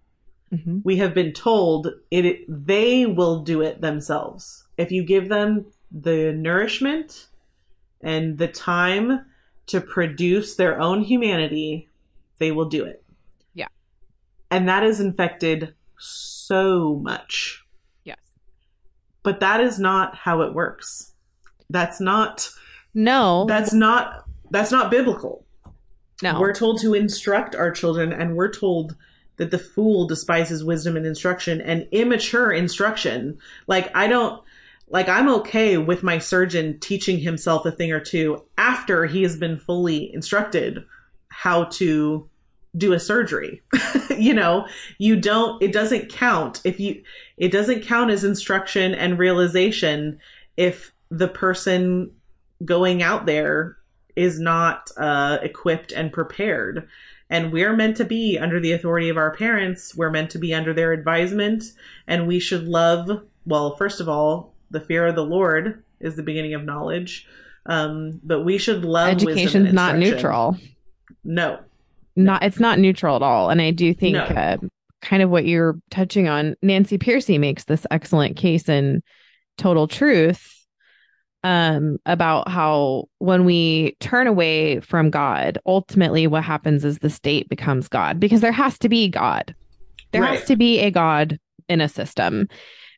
Mm-hmm. 0.54 0.80
We 0.84 0.98
have 0.98 1.14
been 1.14 1.34
told 1.34 1.88
it. 2.12 2.46
They 2.48 3.06
will 3.08 3.40
do 3.44 3.62
it 3.62 3.82
themselves 3.82 4.66
if 4.78 4.92
you 4.92 5.04
give 5.04 5.30
them 5.30 5.66
the 5.92 6.32
nourishment 6.34 7.28
and 8.02 8.38
the 8.38 8.48
time 8.48 9.26
to 9.68 9.82
produce 9.82 10.56
their 10.56 10.80
own 10.80 11.02
humanity. 11.02 11.90
They 12.38 12.52
will 12.52 12.66
do 12.66 12.84
it. 12.86 13.04
Yeah. 13.56 13.68
and 14.52 14.68
that 14.68 14.84
is 14.84 15.00
infected 15.00 15.74
so 15.98 17.00
much 17.02 17.64
Yes. 18.04 18.18
but 19.24 19.40
that 19.40 19.62
is 19.62 19.80
not 19.80 20.16
how 20.16 20.42
it 20.42 20.54
works 20.54 21.13
that's 21.74 22.00
not 22.00 22.50
No. 22.94 23.46
that's 23.46 23.74
not 23.74 24.24
that's 24.52 24.72
not 24.72 24.90
biblical 24.90 25.46
no. 26.22 26.40
we're 26.40 26.54
told 26.54 26.80
to 26.82 26.94
instruct 26.94 27.56
our 27.56 27.72
children 27.72 28.14
and 28.14 28.38
we're 28.38 28.52
told 28.52 28.96
that 29.38 29.52
the 29.52 29.60
fool 29.60 30.08
despises 30.08 30.64
wisdom 30.64 30.96
and 30.96 31.06
instruction 31.06 31.60
and 31.60 31.88
immature 31.92 32.52
instruction 32.52 33.38
like 33.68 33.94
i 33.96 34.08
don't 34.08 34.42
like 34.88 35.10
i'm 35.10 35.28
okay 35.28 35.78
with 35.78 36.04
my 36.04 36.20
surgeon 36.20 36.80
teaching 36.80 37.18
himself 37.18 37.66
a 37.66 37.72
thing 37.72 37.92
or 37.92 38.00
two 38.00 38.42
after 38.58 39.06
he 39.06 39.24
has 39.24 39.36
been 39.36 39.58
fully 39.58 40.14
instructed 40.14 40.86
how 41.30 41.64
to 41.66 42.30
do 42.78 42.94
a 42.94 43.00
surgery 43.00 43.62
you 44.18 44.34
know 44.34 44.68
you 45.00 45.16
don't 45.16 45.62
it 45.62 45.74
doesn't 45.74 46.10
count 46.10 46.62
if 46.64 46.80
you 46.80 47.04
it 47.38 47.52
doesn't 47.52 47.84
count 47.84 48.12
as 48.12 48.24
instruction 48.24 48.94
and 48.94 49.18
realization 49.18 50.20
if 50.58 50.93
the 51.18 51.28
person 51.28 52.12
going 52.66 53.04
out 53.04 53.26
there 53.26 53.78
is 54.16 54.40
not 54.40 54.90
uh, 54.98 55.38
equipped 55.42 55.92
and 55.92 56.12
prepared 56.12 56.88
and 57.30 57.52
we're 57.52 57.76
meant 57.76 57.98
to 57.98 58.06
be 58.06 58.38
under 58.38 58.60
the 58.60 58.72
authority 58.74 59.10
of 59.10 59.18
our 59.18 59.36
parents 59.36 59.96
we're 59.96 60.10
meant 60.10 60.30
to 60.32 60.38
be 60.40 60.54
under 60.54 60.74
their 60.74 60.92
advisement 60.94 61.64
and 62.08 62.28
we 62.28 62.40
should 62.40 62.68
love 62.68 63.24
well 63.46 63.76
first 63.76 64.00
of 64.00 64.08
all 64.10 64.54
the 64.72 64.80
fear 64.80 65.08
of 65.08 65.16
the 65.16 65.26
lord 65.26 65.84
is 66.00 66.16
the 66.16 66.24
beginning 66.24 66.54
of 66.54 66.64
knowledge 66.64 67.28
um, 67.66 68.20
but 68.24 68.42
we 68.44 68.58
should 68.58 68.84
love 68.84 69.10
Education's 69.10 69.74
not 69.74 69.98
neutral. 69.98 70.58
no 71.24 71.60
Not 72.16 72.44
it's 72.44 72.60
not 72.60 72.78
neutral 72.78 73.16
at 73.16 73.22
all. 73.22 73.50
And 73.50 73.62
I 73.62 73.72
do 73.72 73.94
think 73.94 74.16
No. 74.16 74.24
uh, 74.24 74.58
kind 75.02 75.24
of 75.24 75.30
what 75.30 75.46
you're 75.46 75.80
touching 75.90 76.28
on, 76.28 76.56
Nancy 76.62 76.98
Pearcey 76.98 77.40
makes 77.40 77.64
this 77.64 77.86
excellent 77.90 78.36
case 78.36 78.68
in 78.68 79.02
Total 79.58 79.88
Truth 79.88 80.63
um 81.44 81.98
about 82.06 82.48
how 82.48 83.06
when 83.20 83.46
we 83.46 83.96
turn 84.00 84.28
away 84.28 84.80
from 84.80 85.10
God, 85.10 85.58
ultimately 85.66 86.28
what 86.28 86.44
happens 86.44 86.86
is 86.86 87.00
the 87.00 87.10
state 87.10 87.50
becomes 87.50 87.88
God 87.88 88.20
because 88.20 88.42
there 88.42 88.52
has 88.52 88.78
to 88.80 88.90
be 88.90 89.08
God. 89.08 89.54
There 90.12 90.24
has 90.24 90.46
to 90.46 90.56
be 90.56 90.80
a 90.80 90.92
God 90.92 91.40
in 91.68 91.82
a 91.82 91.90
system. 91.90 92.48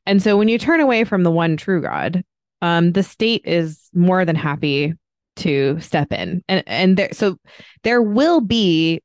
And 0.06 0.22
so 0.22 0.38
when 0.38 0.50
you 0.50 0.58
turn 0.58 0.82
away 0.82 1.04
from 1.06 1.24
the 1.24 1.32
one 1.32 1.58
true 1.58 1.82
God, 1.82 2.24
um, 2.62 2.92
the 2.92 3.04
state 3.04 3.42
is 3.46 3.90
more 3.94 4.26
than 4.26 4.36
happy 4.36 4.94
to 5.38 5.80
step 5.80 6.12
in. 6.12 6.44
And 6.48 6.64
and 6.68 6.98
there 6.98 7.14
so 7.14 7.38
there 7.84 8.02
will 8.02 8.42
be 8.42 9.02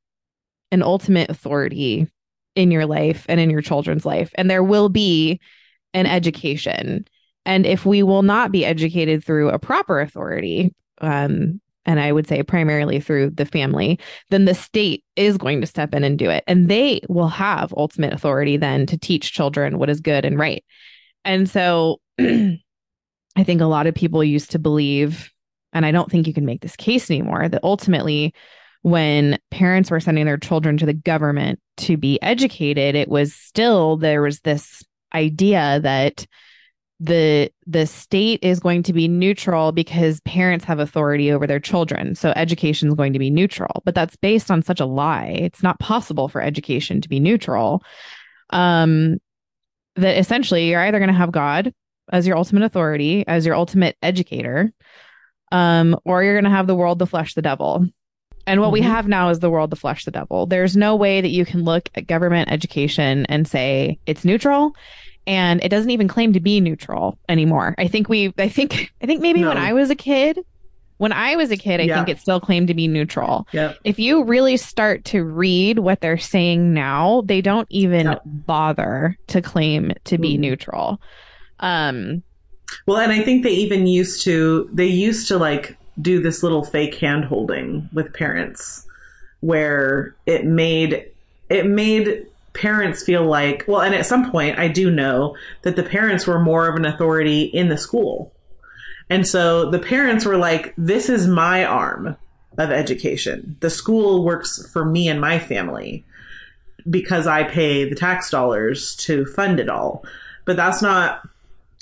an 0.71 0.81
ultimate 0.81 1.29
authority 1.29 2.07
in 2.55 2.71
your 2.71 2.85
life 2.85 3.25
and 3.29 3.39
in 3.39 3.49
your 3.49 3.61
children's 3.61 4.05
life. 4.05 4.31
And 4.35 4.49
there 4.49 4.63
will 4.63 4.89
be 4.89 5.39
an 5.93 6.05
education. 6.05 7.05
And 7.45 7.65
if 7.65 7.85
we 7.85 8.03
will 8.03 8.23
not 8.23 8.51
be 8.51 8.65
educated 8.65 9.23
through 9.23 9.49
a 9.49 9.59
proper 9.59 9.99
authority, 9.99 10.73
um, 10.99 11.59
and 11.85 11.99
I 11.99 12.11
would 12.11 12.27
say 12.27 12.43
primarily 12.43 12.99
through 12.99 13.31
the 13.31 13.45
family, 13.45 13.99
then 14.29 14.45
the 14.45 14.53
state 14.53 15.03
is 15.15 15.37
going 15.37 15.61
to 15.61 15.67
step 15.67 15.95
in 15.95 16.03
and 16.03 16.17
do 16.17 16.29
it. 16.29 16.43
And 16.47 16.69
they 16.69 17.01
will 17.09 17.27
have 17.27 17.73
ultimate 17.75 18.13
authority 18.13 18.57
then 18.57 18.85
to 18.85 18.97
teach 18.97 19.33
children 19.33 19.79
what 19.79 19.89
is 19.89 19.99
good 19.99 20.23
and 20.23 20.37
right. 20.37 20.63
And 21.25 21.49
so 21.49 21.99
I 22.19 23.43
think 23.43 23.61
a 23.61 23.65
lot 23.65 23.87
of 23.87 23.95
people 23.95 24.23
used 24.23 24.51
to 24.51 24.59
believe, 24.59 25.31
and 25.73 25.85
I 25.85 25.91
don't 25.91 26.11
think 26.11 26.27
you 26.27 26.33
can 26.33 26.45
make 26.45 26.61
this 26.61 26.75
case 26.75 27.09
anymore, 27.09 27.49
that 27.49 27.63
ultimately 27.63 28.33
when 28.83 29.39
parents 29.49 29.91
were 29.91 29.99
sending 29.99 30.25
their 30.25 30.37
children 30.37 30.77
to 30.77 30.85
the 30.85 30.93
government 30.93 31.59
to 31.77 31.97
be 31.97 32.21
educated, 32.21 32.95
it 32.95 33.09
was 33.09 33.33
still 33.33 33.97
there 33.97 34.21
was 34.21 34.39
this 34.41 34.83
idea 35.13 35.79
that 35.81 36.25
the 37.03 37.51
the 37.65 37.87
state 37.87 38.39
is 38.43 38.59
going 38.59 38.83
to 38.83 38.93
be 38.93 39.07
neutral 39.07 39.71
because 39.71 40.21
parents 40.21 40.63
have 40.65 40.77
authority 40.77 41.31
over 41.31 41.47
their 41.47 41.59
children. 41.59 42.13
So 42.13 42.31
education 42.35 42.89
is 42.89 42.93
going 42.93 43.13
to 43.13 43.19
be 43.19 43.31
neutral, 43.31 43.81
but 43.85 43.95
that's 43.95 44.15
based 44.15 44.51
on 44.51 44.61
such 44.61 44.79
a 44.79 44.85
lie. 44.85 45.35
It's 45.39 45.63
not 45.63 45.79
possible 45.79 46.27
for 46.27 46.41
education 46.41 47.01
to 47.01 47.09
be 47.09 47.19
neutral. 47.19 47.83
Um 48.51 49.17
that 49.95 50.19
essentially 50.19 50.69
you're 50.69 50.81
either 50.81 50.99
going 50.99 51.09
to 51.09 51.13
have 51.13 51.31
God 51.31 51.73
as 52.11 52.27
your 52.27 52.37
ultimate 52.37 52.63
authority, 52.63 53.25
as 53.27 53.45
your 53.45 53.55
ultimate 53.55 53.97
educator, 54.03 54.71
um, 55.51 55.97
or 56.05 56.23
you're 56.23 56.35
going 56.35 56.45
to 56.45 56.49
have 56.49 56.67
the 56.67 56.75
world, 56.75 56.99
the 56.99 57.07
flesh, 57.07 57.33
the 57.33 57.41
devil. 57.41 57.85
And 58.47 58.61
what 58.61 58.71
we 58.71 58.81
Mhm. 58.81 58.85
have 58.85 59.07
now 59.07 59.29
is 59.29 59.39
the 59.39 59.49
world, 59.49 59.69
the 59.69 59.75
flesh, 59.75 60.05
the 60.05 60.11
devil. 60.11 60.45
There's 60.45 60.77
no 60.77 60.95
way 60.95 61.19
that 61.19 61.29
you 61.29 61.45
can 61.45 61.63
look 61.63 61.89
at 61.95 62.07
government 62.07 62.51
education 62.51 63.25
and 63.27 63.47
say 63.47 63.99
it's 64.05 64.23
neutral. 64.23 64.75
And 65.27 65.63
it 65.63 65.69
doesn't 65.69 65.91
even 65.91 66.07
claim 66.07 66.33
to 66.33 66.39
be 66.39 66.59
neutral 66.59 67.17
anymore. 67.29 67.75
I 67.77 67.87
think 67.87 68.09
we, 68.09 68.33
I 68.37 68.49
think, 68.49 68.91
I 69.01 69.05
think 69.05 69.21
maybe 69.21 69.43
when 69.43 69.57
I 69.57 69.73
was 69.73 69.89
a 69.89 69.95
kid, 69.95 70.39
When 70.97 71.13
I 71.13 71.35
was 71.35 71.49
a 71.49 71.57
kid, 71.57 71.79
I 71.81 71.85
Yeah. 71.85 71.95
think 71.95 72.09
it 72.09 72.19
still 72.21 72.39
claimed 72.39 72.67
to 72.67 72.75
be 72.75 72.87
neutral. 72.87 73.47
Yep. 73.53 73.75
If 73.83 73.97
you 73.97 74.23
really 74.23 74.55
start 74.55 75.03
to 75.05 75.23
read 75.23 75.79
what 75.79 75.99
they're 75.99 76.19
saying 76.19 76.75
now, 76.75 77.23
they 77.25 77.41
don't 77.41 77.65
even 77.71 78.05
Yep. 78.05 78.21
bother 78.25 79.17
to 79.29 79.41
claim 79.41 79.93
to 80.05 80.19
be 80.19 80.37
Mhm. 80.37 80.41
neutral. 80.41 81.01
Um, 81.59 82.21
Well, 82.85 82.97
and 82.99 83.11
I 83.11 83.21
think 83.23 83.43
they 83.43 83.49
even 83.51 83.87
used 83.87 84.23
to 84.25 84.69
they 84.73 84.85
used 84.85 85.27
to 85.29 85.37
like 85.39 85.75
do 85.99 86.21
this 86.21 86.43
little 86.43 86.63
fake 86.63 86.93
hand 86.95 87.25
holding 87.25 87.89
with 87.91 88.13
parents 88.13 88.85
where 89.39 90.13
it 90.27 90.45
made 90.45 91.03
it 91.49 91.65
made 91.65 92.27
parents 92.53 93.03
feel 93.03 93.23
like 93.23 93.63
well 93.67 93.81
and 93.81 93.95
at 93.95 94.05
some 94.05 94.29
point 94.31 94.59
I 94.59 94.67
do 94.67 94.91
know 94.91 95.37
that 95.61 95.75
the 95.75 95.83
parents 95.83 96.27
were 96.27 96.39
more 96.39 96.67
of 96.67 96.75
an 96.75 96.85
authority 96.85 97.43
in 97.43 97.69
the 97.69 97.77
school. 97.77 98.33
And 99.09 99.27
so 99.27 99.69
the 99.69 99.79
parents 99.79 100.25
were 100.25 100.37
like 100.37 100.73
this 100.77 101.09
is 101.09 101.27
my 101.27 101.65
arm 101.65 102.17
of 102.57 102.71
education. 102.71 103.55
The 103.61 103.69
school 103.69 104.23
works 104.23 104.69
for 104.71 104.85
me 104.85 105.07
and 105.07 105.21
my 105.21 105.39
family 105.39 106.05
because 106.89 107.27
I 107.27 107.43
pay 107.43 107.87
the 107.87 107.95
tax 107.95 108.29
dollars 108.29 108.95
to 108.97 109.25
fund 109.25 109.59
it 109.59 109.69
all. 109.69 110.03
But 110.45 110.57
that's 110.57 110.81
not 110.81 111.27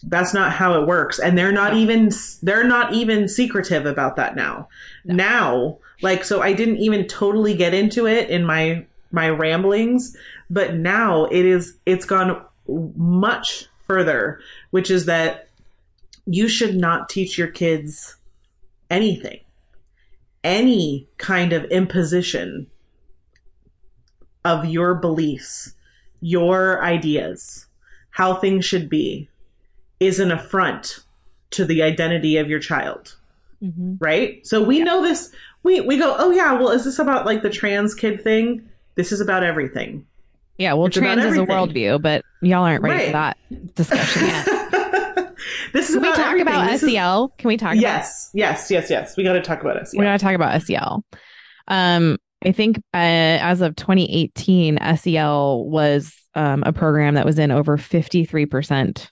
that's 0.03 0.33
not 0.33 0.51
how 0.51 0.79
it 0.79 0.87
works 0.87 1.19
and 1.19 1.37
they're 1.37 1.51
not 1.51 1.75
even 1.75 2.09
they're 2.41 2.63
not 2.63 2.93
even 2.93 3.27
secretive 3.27 3.85
about 3.85 4.15
that 4.15 4.35
now 4.35 4.67
now 5.03 5.77
like 6.01 6.23
so 6.23 6.41
i 6.41 6.53
didn't 6.53 6.77
even 6.77 7.05
totally 7.07 7.53
get 7.53 7.73
into 7.73 8.07
it 8.07 8.29
in 8.29 8.45
my 8.45 8.85
my 9.11 9.27
ramblings 9.27 10.15
but 10.49 10.75
now 10.75 11.25
it 11.25 11.45
is 11.45 11.77
it's 11.85 12.05
gone 12.05 12.41
much 12.67 13.67
further 13.87 14.39
which 14.71 14.91
is 14.91 15.05
that 15.05 15.49
you 16.25 16.47
should 16.47 16.75
not 16.75 17.09
teach 17.09 17.37
your 17.37 17.47
kids 17.47 18.15
anything 18.89 19.39
any 20.43 21.07
kind 21.17 21.53
of 21.53 21.63
imposition 21.65 22.67
of 24.45 24.65
your 24.65 24.95
beliefs 24.95 25.73
your 26.21 26.83
ideas 26.83 27.67
how 28.11 28.33
things 28.35 28.65
should 28.65 28.89
be 28.89 29.29
is 29.99 30.19
an 30.19 30.31
affront 30.31 30.99
to 31.51 31.65
the 31.65 31.81
identity 31.81 32.37
of 32.37 32.49
your 32.49 32.59
child, 32.59 33.15
mm-hmm. 33.61 33.95
right? 33.99 34.45
So 34.45 34.63
we 34.63 34.81
know 34.81 35.01
this. 35.01 35.31
We 35.63 35.81
we 35.81 35.97
go, 35.97 36.15
oh 36.17 36.31
yeah, 36.31 36.53
well, 36.53 36.71
is 36.71 36.85
this 36.85 36.99
about 36.99 37.25
like 37.25 37.41
the 37.41 37.49
trans 37.49 37.95
kid 37.95 38.23
thing? 38.23 38.69
This 38.95 39.11
is 39.11 39.21
about 39.21 39.43
everything. 39.43 40.05
Yeah, 40.59 40.73
well, 40.73 40.89
trans 40.89 41.23
is 41.23 41.37
a 41.37 41.45
worldview, 41.45 42.01
but 42.01 42.23
y'all 42.41 42.63
aren't 42.63 42.83
ready 42.83 43.07
for 43.07 43.11
that 43.13 43.37
discussion 43.75 44.27
yet. 44.27 44.45
this 45.73 45.89
is 45.89 45.95
Can 45.95 46.03
we 46.03 46.09
talk 46.09 46.19
everything. 46.19 46.41
about 46.41 46.69
This 46.69 46.83
is- 46.83 46.91
SEL? 46.91 47.33
Can 47.37 47.47
we 47.47 47.57
talk 47.57 47.71
about 47.73 47.81
yes, 47.81 48.29
yes, 48.33 48.69
yes, 48.69 48.89
yes. 48.89 49.17
We 49.17 49.23
got 49.23 49.33
to 49.33 49.41
talk 49.41 49.61
about 49.61 49.87
SEL. 49.87 49.99
we 49.99 50.05
got 50.05 50.19
to 50.19 50.23
talk 50.23 50.35
about 50.35 50.61
SEL. 50.61 51.03
Um, 51.67 52.17
I 52.45 52.51
think 52.51 52.77
uh, 52.93 53.39
as 53.41 53.61
of 53.61 53.75
2018, 53.75 54.77
SEL 54.97 55.65
was 55.65 56.15
um, 56.35 56.63
a 56.65 56.71
program 56.73 57.15
that 57.15 57.25
was 57.25 57.39
in 57.39 57.51
over 57.51 57.77
53% 57.77 59.09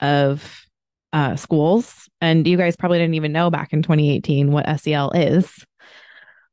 of 0.00 0.66
uh, 1.12 1.36
schools. 1.36 2.08
And 2.20 2.46
you 2.46 2.56
guys 2.56 2.76
probably 2.76 2.98
didn't 2.98 3.14
even 3.14 3.32
know 3.32 3.50
back 3.50 3.72
in 3.72 3.82
2018 3.82 4.52
what 4.52 4.66
SEL 4.80 5.10
is. 5.12 5.64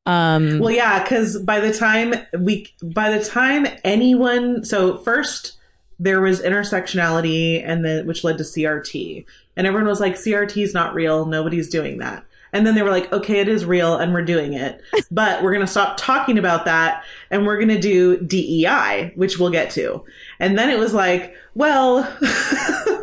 Um, 0.08 0.60
Well, 0.60 0.72
yeah, 0.72 1.04
because 1.04 1.38
by 1.40 1.60
the 1.60 1.74
time 1.74 2.14
we, 2.40 2.74
by 2.82 3.12
the 3.12 3.24
time 3.24 3.68
anyone, 3.84 4.64
so 4.64 4.98
first 5.00 5.58
there 6.00 6.22
was 6.22 6.42
intersectionality, 6.42 7.62
and 7.64 7.84
then 7.84 8.08
which 8.08 8.24
led 8.24 8.38
to 8.38 8.44
CRT, 8.44 9.26
and 9.58 9.68
everyone 9.68 9.88
was 9.88 10.00
like, 10.00 10.16
CRT 10.16 10.64
is 10.64 10.74
not 10.74 10.94
real. 10.94 11.26
Nobody's 11.26 11.70
doing 11.70 11.98
that. 11.98 12.24
And 12.54 12.66
then 12.66 12.76
they 12.76 12.82
were 12.82 12.90
like, 12.90 13.12
okay, 13.12 13.40
it 13.42 13.50
is 13.50 13.66
real, 13.66 13.98
and 13.98 14.14
we're 14.14 14.24
doing 14.24 14.54
it, 14.54 14.82
but 15.12 15.44
we're 15.44 15.52
gonna 15.52 15.68
stop 15.68 15.98
talking 15.98 16.38
about 16.38 16.64
that, 16.66 17.04
and 17.30 17.46
we're 17.46 17.60
gonna 17.60 17.80
do 17.80 18.18
DEI, 18.22 19.12
which 19.16 19.38
we'll 19.38 19.50
get 19.50 19.72
to. 19.72 20.06
And 20.40 20.58
then 20.58 20.70
it 20.70 20.80
was 20.80 20.94
like, 20.94 21.36
well. 21.54 22.10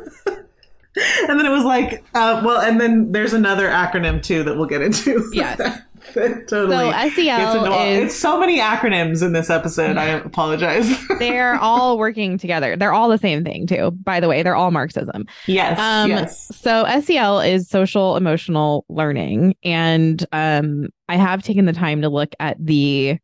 And 1.29 1.41
then 1.41 1.45
it 1.45 1.51
was 1.51 1.65
like, 1.65 2.05
uh, 2.15 2.41
well, 2.45 2.61
and 2.61 2.81
then 2.81 3.11
there's 3.11 3.33
another 3.33 3.67
acronym 3.69 4.23
too 4.23 4.45
that 4.45 4.57
we'll 4.57 4.69
get 4.69 4.81
into. 4.81 5.29
Yes. 5.33 5.61
Totally. 6.15 6.69
so 6.77 6.91
It's, 6.95 7.15
SEL 7.17 7.65
annoying. 7.65 7.91
is 8.03 8.05
it's 8.07 8.15
so 8.15 8.39
many 8.39 8.61
acronyms 8.61 9.23
in 9.23 9.33
this 9.33 9.51
episode. 9.51 9.97
I 9.97 10.07
apologize. 10.07 10.89
they're 11.19 11.55
all 11.57 11.99
working 11.99 12.39
together. 12.39 12.77
They're 12.77 12.93
all 12.93 13.09
the 13.09 13.19
same 13.19 13.45
thing 13.45 13.67
too. 13.67 13.91
By 13.93 14.21
the 14.21 14.29
way, 14.29 14.43
they're 14.43 14.55
all 14.57 14.71
Marxism. 14.71 15.27
yes, 15.47 15.79
Um, 15.79 16.11
yes. 16.11 16.51
So 16.57 16.85
SEL 17.01 17.41
is 17.41 17.69
social 17.69 18.17
emotional 18.17 18.85
learning, 18.89 19.55
and 19.65 20.25
um, 20.33 20.89
I 21.09 21.17
have 21.17 21.43
taken 21.43 21.65
the 21.65 21.73
time 21.73 22.03
to 22.03 22.09
look 22.09 22.35
at 22.39 22.57
the 22.65 23.19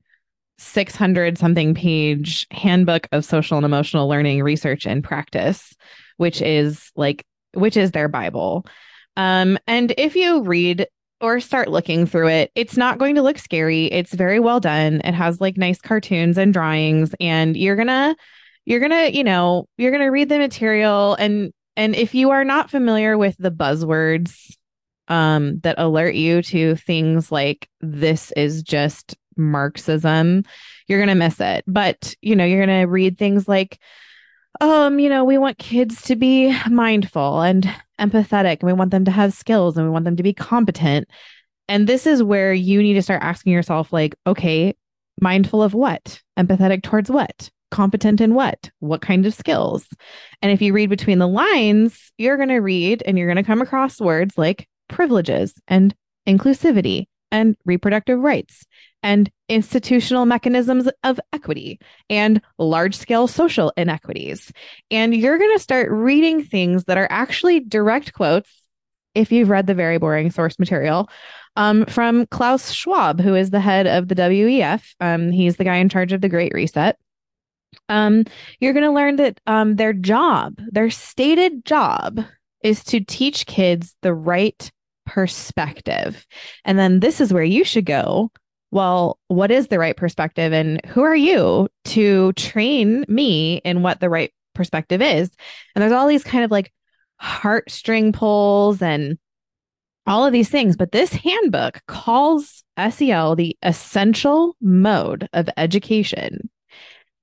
600 0.59 1.39
something 1.39 1.75
page 1.75 2.47
handbook 2.51 3.09
of 3.13 3.25
social 3.25 3.57
and 3.57 3.65
emotional 3.65 4.09
learning 4.09 4.43
research 4.43 4.87
and 4.87 5.03
practice, 5.03 5.75
which 6.19 6.43
is 6.43 6.91
like 6.97 7.25
which 7.55 7.77
is 7.77 7.91
their 7.93 8.09
Bible. 8.09 8.67
Um, 9.17 9.59
and 9.67 9.93
if 9.99 10.15
you 10.17 10.43
read 10.43 10.87
or 11.21 11.41
start 11.41 11.69
looking 11.69 12.07
through 12.07 12.29
it, 12.29 12.51
it's 12.55 12.77
not 12.77 12.99
going 12.99 13.15
to 13.15 13.23
look 13.23 13.39
scary. 13.39 13.87
It's 13.87 14.15
very 14.15 14.41
well 14.41 14.61
done. 14.61 15.01
It 15.05 15.15
has 15.15 15.41
like 15.41 15.57
nice 15.57 15.81
cartoons 15.81 16.39
and 16.39 16.53
drawings, 16.53 17.15
and 17.21 17.57
you're 17.57 17.77
gonna 17.77 18.17
you're 18.65 18.81
gonna 18.81 19.09
you 19.09 19.25
know 19.25 19.67
you're 19.79 19.93
gonna 19.93 20.11
read 20.11 20.29
the 20.29 20.39
material 20.39 21.15
and 21.15 21.53
and 21.77 21.95
if 21.95 22.15
you 22.15 22.31
are 22.31 22.45
not 22.45 22.71
familiar 22.71 23.17
with 23.17 23.37
the 23.39 23.51
buzzwords 23.51 24.55
um, 25.09 25.59
that 25.61 25.79
alert 25.79 26.15
you 26.15 26.41
to 26.43 26.77
things 26.77 27.33
like 27.33 27.69
this 27.81 28.33
is 28.37 28.63
just 28.63 29.17
Marxism, 29.37 30.45
you're 30.87 30.99
going 30.99 31.09
to 31.09 31.15
miss 31.15 31.41
it. 31.41 31.65
But, 31.67 32.15
you 32.23 32.37
know, 32.37 32.45
you're 32.45 32.65
going 32.65 32.81
to 32.81 32.87
read 32.87 33.19
things 33.19 33.49
like, 33.49 33.79
um, 34.61 34.99
you 34.99 35.09
know, 35.09 35.25
we 35.25 35.39
want 35.39 35.59
kids 35.59 36.03
to 36.03 36.17
be 36.17 36.57
mindful 36.69 37.41
and 37.41 37.69
empathetic, 38.01 38.61
and 38.61 38.67
we 38.67 38.73
want 38.73 38.91
them 38.91 39.05
to 39.05 39.11
have 39.11 39.33
skills 39.33 39.77
and 39.77 39.87
we 39.87 39.93
want 39.93 40.05
them 40.05 40.17
to 40.17 40.23
be 40.23 40.33
competent. 40.33 41.09
And 41.69 41.87
this 41.87 42.07
is 42.07 42.23
where 42.23 42.53
you 42.53 42.83
need 42.83 42.95
to 42.95 43.03
start 43.03 43.23
asking 43.23 43.53
yourself, 43.53 43.93
like, 43.93 44.17
okay, 44.27 44.75
mindful 45.21 45.63
of 45.63 45.75
what? 45.75 46.21
Empathetic 46.39 46.83
towards 46.83 47.11
what? 47.11 47.51
Competent 47.71 48.21
in 48.21 48.35
what? 48.35 48.71
What 48.81 49.03
kind 49.03 49.25
of 49.27 49.35
skills? 49.35 49.87
And 50.43 50.51
if 50.51 50.61
you 50.61 50.73
read 50.73 50.91
between 50.91 51.19
the 51.19 51.29
lines, 51.29 52.13
you're 52.19 52.37
going 52.37 52.49
to 52.49 52.59
read 52.59 53.03
and 53.07 53.17
you're 53.17 53.29
going 53.29 53.37
to 53.37 53.45
come 53.45 53.63
across 53.63 54.01
words 54.01 54.37
like 54.37 54.69
privileges 54.89 55.55
and 55.69 55.95
inclusivity 56.27 57.07
and 57.31 57.57
reproductive 57.65 58.19
rights 58.19 58.65
and 59.03 59.31
institutional 59.49 60.27
mechanisms 60.27 60.89
of 61.05 61.19
equity 61.33 61.81
and 62.09 62.41
large 62.59 62.97
scale 62.97 63.27
social 63.27 63.73
inequities. 63.77 64.53
And 64.91 65.15
you're 65.15 65.39
going 65.39 65.57
to 65.57 65.63
start 65.63 65.91
reading 65.91 66.45
things 66.45 66.85
that 66.85 66.99
are 66.99 67.09
actually 67.11 67.61
direct 67.61 68.13
quotes, 68.13 68.51
if 69.15 69.33
you've 69.33 69.51
read 69.51 69.67
the 69.67 69.75
very 69.75 69.99
boring 69.99 70.31
source 70.31 70.59
material, 70.59 71.09
um, 71.57 71.85
from 71.87 72.27
Klaus 72.27 72.73
Schwab, 72.73 73.21
who 73.21 73.35
is 73.35 73.51
the 73.51 73.61
head 73.61 73.87
of 73.87 74.09
the 74.09 74.15
WEF. 74.15 74.95
Um, 75.01 75.33
he's 75.33 75.57
the 75.57 75.65
guy 75.65 75.77
in 75.77 75.89
charge 75.89 76.13
of 76.13 76.21
the 76.21 76.29
Great 76.29 76.55
Reset 76.55 76.97
um, 77.89 78.25
you're 78.61 78.73
going 78.73 78.85
to 78.85 78.93
learn 78.93 79.17
that 79.17 79.41
um, 79.47 79.77
their 79.77 79.93
job, 79.93 80.55
their 80.71 80.91
stated 80.91 81.65
job, 81.65 82.21
is 82.63 82.85
to 82.85 83.01
teach 83.01 83.47
kids 83.47 83.97
the 84.03 84.15
right 84.15 84.71
perspective. 85.07 86.27
And 86.65 86.79
then 86.79 87.01
this 87.01 87.21
is 87.21 87.33
where 87.33 87.45
you 87.45 87.65
should 87.65 87.87
go. 87.87 88.31
Well, 88.71 89.19
what 89.29 89.51
is 89.51 89.67
the 89.67 89.79
right 89.79 89.97
perspective, 89.97 90.53
and 90.53 90.85
who 90.87 91.03
are 91.03 91.17
you 91.17 91.69
to 91.87 92.33
train 92.35 93.05
me 93.09 93.57
in 93.65 93.83
what 93.83 94.01
the 94.01 94.09
right 94.09 94.33
perspective 94.55 95.03
is? 95.03 95.31
And 95.75 95.83
there's 95.83 95.93
all 95.93 96.07
these 96.07 96.25
kind 96.25 96.45
of 96.45 96.51
like 96.51 96.73
heartstring 97.21 98.13
pulls 98.13 98.81
and 98.81 99.19
all 100.07 100.25
of 100.25 100.33
these 100.33 100.49
things. 100.49 100.77
But 100.77 100.93
this 100.93 101.13
handbook 101.13 101.81
calls 101.87 102.63
SEL 102.91 103.37
the 103.37 103.57
essential 103.63 104.57
mode 104.61 105.29
of 105.33 105.49
education. 105.57 106.49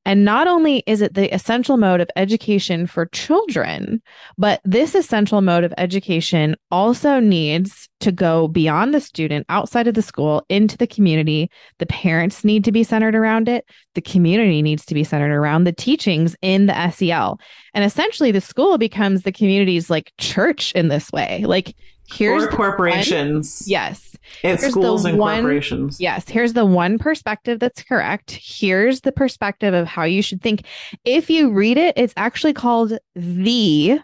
And 0.08 0.24
not 0.24 0.48
only 0.48 0.84
is 0.88 1.02
it 1.02 1.16
the 1.16 1.32
essential 1.36 1.76
mode 1.76 2.00
of 2.00 2.10
education 2.16 2.88
for 2.88 3.08
children, 3.08 4.02
but 4.38 4.62
this 4.64 4.96
essential 4.96 5.42
mode 5.42 5.66
of 5.66 5.74
education 5.78 6.56
also 6.72 7.20
needs 7.20 7.90
to 8.00 8.14
go 8.14 8.48
beyond 8.48 8.94
the 8.94 9.02
student, 9.02 9.46
outside 9.50 9.86
of 9.86 9.96
the 9.96 10.02
school, 10.02 10.46
into 10.48 10.78
the 10.78 10.88
community. 10.88 11.52
The 11.80 11.88
parents 11.88 12.46
need 12.46 12.64
to 12.64 12.72
be 12.72 12.86
centered 12.86 13.16
around 13.16 13.50
it. 13.50 13.66
The 13.96 14.02
community 14.02 14.62
needs 14.62 14.86
to 14.86 14.94
be 14.94 15.04
centered 15.04 15.36
around 15.36 15.66
the 15.66 15.74
teachings 15.74 16.38
in 16.42 16.68
the 16.68 16.90
SEL. 16.92 17.38
And 17.74 17.84
essentially, 17.84 18.32
the 18.32 18.40
school 18.40 18.78
becomes 18.78 19.24
the 19.24 19.34
community's 19.34 19.90
like 19.90 20.14
church 20.18 20.72
in 20.72 20.88
this 20.88 21.12
way. 21.12 21.44
Like, 21.44 21.76
here's 22.10 22.44
or 22.44 22.48
corporations. 22.48 23.62
one- 23.66 23.70
yes. 23.72 24.16
It's 24.44 24.62
here's 24.62 24.72
schools 24.74 25.06
and 25.06 25.18
one- 25.18 25.42
corporations. 25.42 26.00
Yes, 26.00 26.28
here's 26.28 26.54
the 26.54 26.66
one 26.66 26.98
perspective 26.98 27.60
that's 27.60 27.84
correct. 27.84 28.32
Here's 28.42 29.02
the 29.02 29.12
perspective 29.12 29.74
of 29.74 29.88
how 29.88 30.04
you 30.04 30.22
should 30.22 30.42
think. 30.42 30.66
If 31.06 31.30
you 31.30 31.52
read 31.52 31.78
it, 31.78 31.94
it's 31.98 32.14
actually 32.18 32.54
called 32.54 32.98
the 33.16 34.00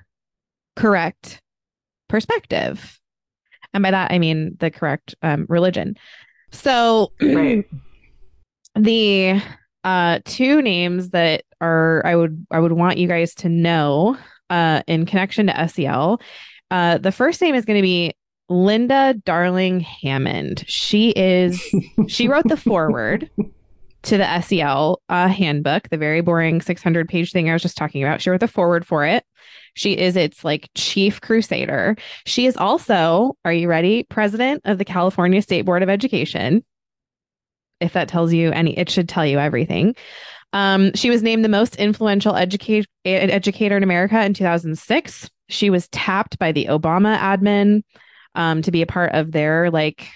correct 0.76 1.42
perspective. 2.08 3.00
And 3.74 3.82
by 3.84 3.92
that, 3.92 4.12
I 4.12 4.20
mean 4.20 4.56
the 4.60 4.70
correct 4.72 5.16
um, 5.22 5.46
religion. 5.50 5.96
So, 6.52 7.12
Right. 7.22 7.66
the 8.76 9.42
uh, 9.84 10.20
two 10.26 10.62
names 10.62 11.10
that 11.10 11.44
are 11.60 12.02
I 12.06 12.16
would 12.16 12.46
I 12.52 12.60
would 12.60 12.72
want 12.74 12.98
you 12.98 13.08
guys 13.08 13.34
to 13.36 13.50
know 13.50 14.18
uh, 14.50 14.82
in 14.88 15.06
connection 15.06 15.48
to 15.48 15.68
SEL. 15.68 16.22
Uh, 16.74 16.98
the 16.98 17.12
first 17.12 17.40
name 17.40 17.54
is 17.54 17.66
going 17.66 17.78
to 17.78 17.84
be 17.84 18.16
Linda 18.50 19.14
Darling 19.26 19.80
Hammond. 19.80 20.64
She 20.68 21.12
is 21.12 21.64
she 22.08 22.28
wrote 22.28 22.48
the 22.48 22.58
foreword 22.58 23.30
to 24.02 24.18
the 24.18 24.42
SEL 24.42 25.00
uh, 25.08 25.28
handbook, 25.28 25.90
the 25.90 25.98
very 25.98 26.22
boring 26.22 26.62
600 26.62 27.08
page 27.08 27.32
thing 27.32 27.48
I 27.48 27.54
was 27.54 27.62
just 27.62 27.78
talking 27.78 28.04
about. 28.04 28.22
She 28.24 28.32
wrote 28.32 28.40
the 28.40 28.48
foreword 28.48 28.88
for 28.88 29.06
it. 29.06 29.24
She 29.76 29.96
is 29.96 30.16
its 30.16 30.44
like 30.44 30.68
chief 30.74 31.22
crusader. 31.22 31.96
She 32.26 32.48
is 32.48 32.58
also, 32.58 33.38
are 33.46 33.54
you 33.54 33.68
ready? 33.68 34.08
President 34.10 34.64
of 34.66 34.80
the 34.80 34.86
California 34.86 35.44
State 35.44 35.66
Board 35.66 35.84
of 35.84 35.90
Education. 35.90 36.66
If 37.82 37.94
that 37.94 38.08
tells 38.08 38.34
you 38.34 38.52
any, 38.52 38.76
it 38.76 38.90
should 38.90 39.08
tell 39.08 39.28
you 39.28 39.38
everything. 39.38 39.96
Um, 40.54 40.92
she 40.96 41.12
was 41.12 41.22
named 41.22 41.46
the 41.46 41.50
most 41.50 41.76
influential 41.76 42.36
educate, 42.36 42.88
educator 43.06 43.78
in 43.78 43.84
America 43.84 44.24
in 44.24 44.34
2006. 44.34 45.30
She 45.54 45.70
was 45.70 45.88
tapped 45.90 46.40
by 46.40 46.52
the 46.52 46.66
Obama 46.66 47.18
admin 47.18 47.84
um, 48.36 48.62
to 48.64 48.72
be 48.72 48.82
a 48.82 48.88
part 48.88 49.14
of 49.14 49.32
their 49.32 49.70
like 49.72 50.08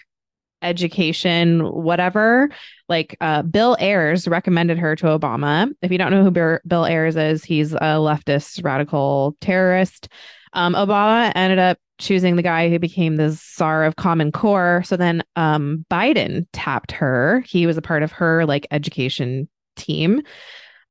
education, 0.62 1.62
whatever. 1.62 2.50
Like 2.90 3.16
uh, 3.22 3.44
Bill 3.44 3.78
Ayers 3.80 4.28
recommended 4.28 4.78
her 4.80 4.96
to 4.96 5.06
Obama. 5.06 5.72
If 5.82 5.92
you 5.92 5.98
don't 5.98 6.12
know 6.12 6.24
who 6.24 6.60
Bill, 6.68 6.86
Ayers 6.86 7.16
is, 7.16 7.44
he's 7.44 7.74
a 7.74 8.00
leftist 8.00 8.64
radical 8.64 9.36
terrorist. 9.42 10.10
Um, 10.54 10.74
Obama 10.74 11.32
ended 11.36 11.60
up 11.60 11.78
choosing 12.00 12.36
the 12.36 12.44
guy 12.44 12.70
who 12.70 12.80
became 12.80 13.16
the 13.16 13.32
czar 13.32 13.84
of 13.84 13.96
Common 13.96 14.32
Core. 14.32 14.84
So 14.86 14.98
then 14.98 15.24
um, 15.36 15.86
Biden 15.92 16.48
tapped 16.54 16.92
her. 16.92 17.44
He 17.48 17.66
was 17.66 17.78
a 17.78 17.82
part 17.82 18.04
of 18.04 18.12
her 18.14 18.46
like 18.46 18.68
education 18.72 19.50
team. 19.76 20.22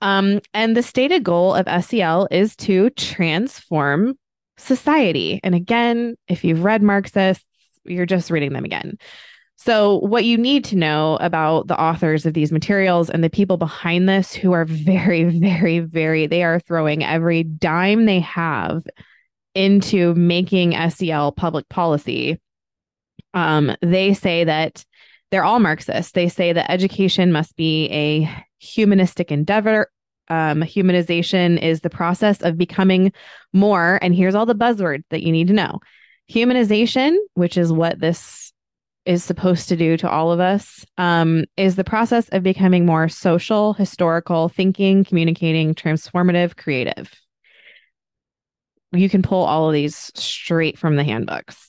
Um, 0.01 0.41
and 0.53 0.77
the 0.77 0.83
stated 0.83 1.25
goal 1.25 1.55
of 1.55 1.85
SEL 1.85 2.29
is 2.31 2.55
to 2.57 2.91
transform 2.91 4.19
society. 4.59 5.41
And 5.43 5.55
again, 5.55 6.17
if 6.29 6.45
you've 6.45 6.65
read 6.65 6.83
Marxists, 6.83 7.45
you're 7.85 8.07
just 8.07 8.31
reading 8.31 8.53
them 8.53 8.65
again. 8.65 8.99
So, 9.59 9.99
what 9.99 10.25
you 10.25 10.37
need 10.37 10.65
to 10.67 10.77
know 10.77 11.17
about 11.21 11.67
the 11.67 11.81
authors 11.81 12.27
of 12.27 12.35
these 12.35 12.53
materials 12.53 13.09
and 13.09 13.25
the 13.25 13.31
people 13.31 13.57
behind 13.57 14.09
this 14.09 14.35
who 14.35 14.53
are 14.53 14.67
very, 14.67 15.25
very, 15.41 15.81
very, 15.81 16.27
they 16.27 16.43
are 16.43 16.61
throwing 16.61 17.03
every 17.03 17.43
dime 17.43 18.05
they 18.05 18.21
have 18.21 18.85
into 19.55 20.15
making 20.15 20.77
SEL 20.91 21.33
public 21.33 21.69
policy. 21.71 22.39
Um, 23.33 23.75
they 23.81 24.13
say 24.13 24.45
that 24.45 24.85
they're 25.31 25.45
all 25.45 25.59
Marxists. 25.59 26.13
They 26.13 26.29
say 26.29 26.53
that 26.53 26.71
education 26.71 27.33
must 27.33 27.57
be 27.57 27.89
a 27.91 28.45
humanistic 28.59 29.33
endeavor. 29.33 29.91
Um, 30.29 30.63
humanization 30.63 31.63
is 31.63 31.81
the 31.81 31.91
process 31.91 32.43
of 32.43 32.59
becoming 32.59 33.13
more. 33.53 33.99
And 34.03 34.15
here's 34.15 34.35
all 34.35 34.47
the 34.47 34.55
buzzwords 34.55 35.05
that 35.11 35.23
you 35.23 35.33
need 35.33 35.49
to 35.49 35.55
know 35.55 35.81
humanization, 36.31 37.17
which 37.35 37.57
is 37.57 37.73
what 37.73 38.01
this 38.01 38.53
is 39.05 39.23
supposed 39.23 39.69
to 39.69 39.77
do 39.77 39.97
to 39.97 40.11
all 40.11 40.33
of 40.33 40.41
us, 40.41 40.85
um, 40.99 41.45
is 41.57 41.77
the 41.77 41.85
process 41.85 42.29
of 42.31 42.43
becoming 42.43 42.85
more 42.85 43.09
social, 43.09 43.73
historical, 43.75 44.49
thinking, 44.49 45.05
communicating, 45.05 45.75
transformative, 45.75 46.57
creative. 46.57 47.15
You 48.93 49.09
can 49.09 49.23
pull 49.23 49.45
all 49.45 49.69
of 49.69 49.75
these 49.75 50.11
straight 50.17 50.77
from 50.79 50.97
the 50.97 51.05
handbooks 51.05 51.67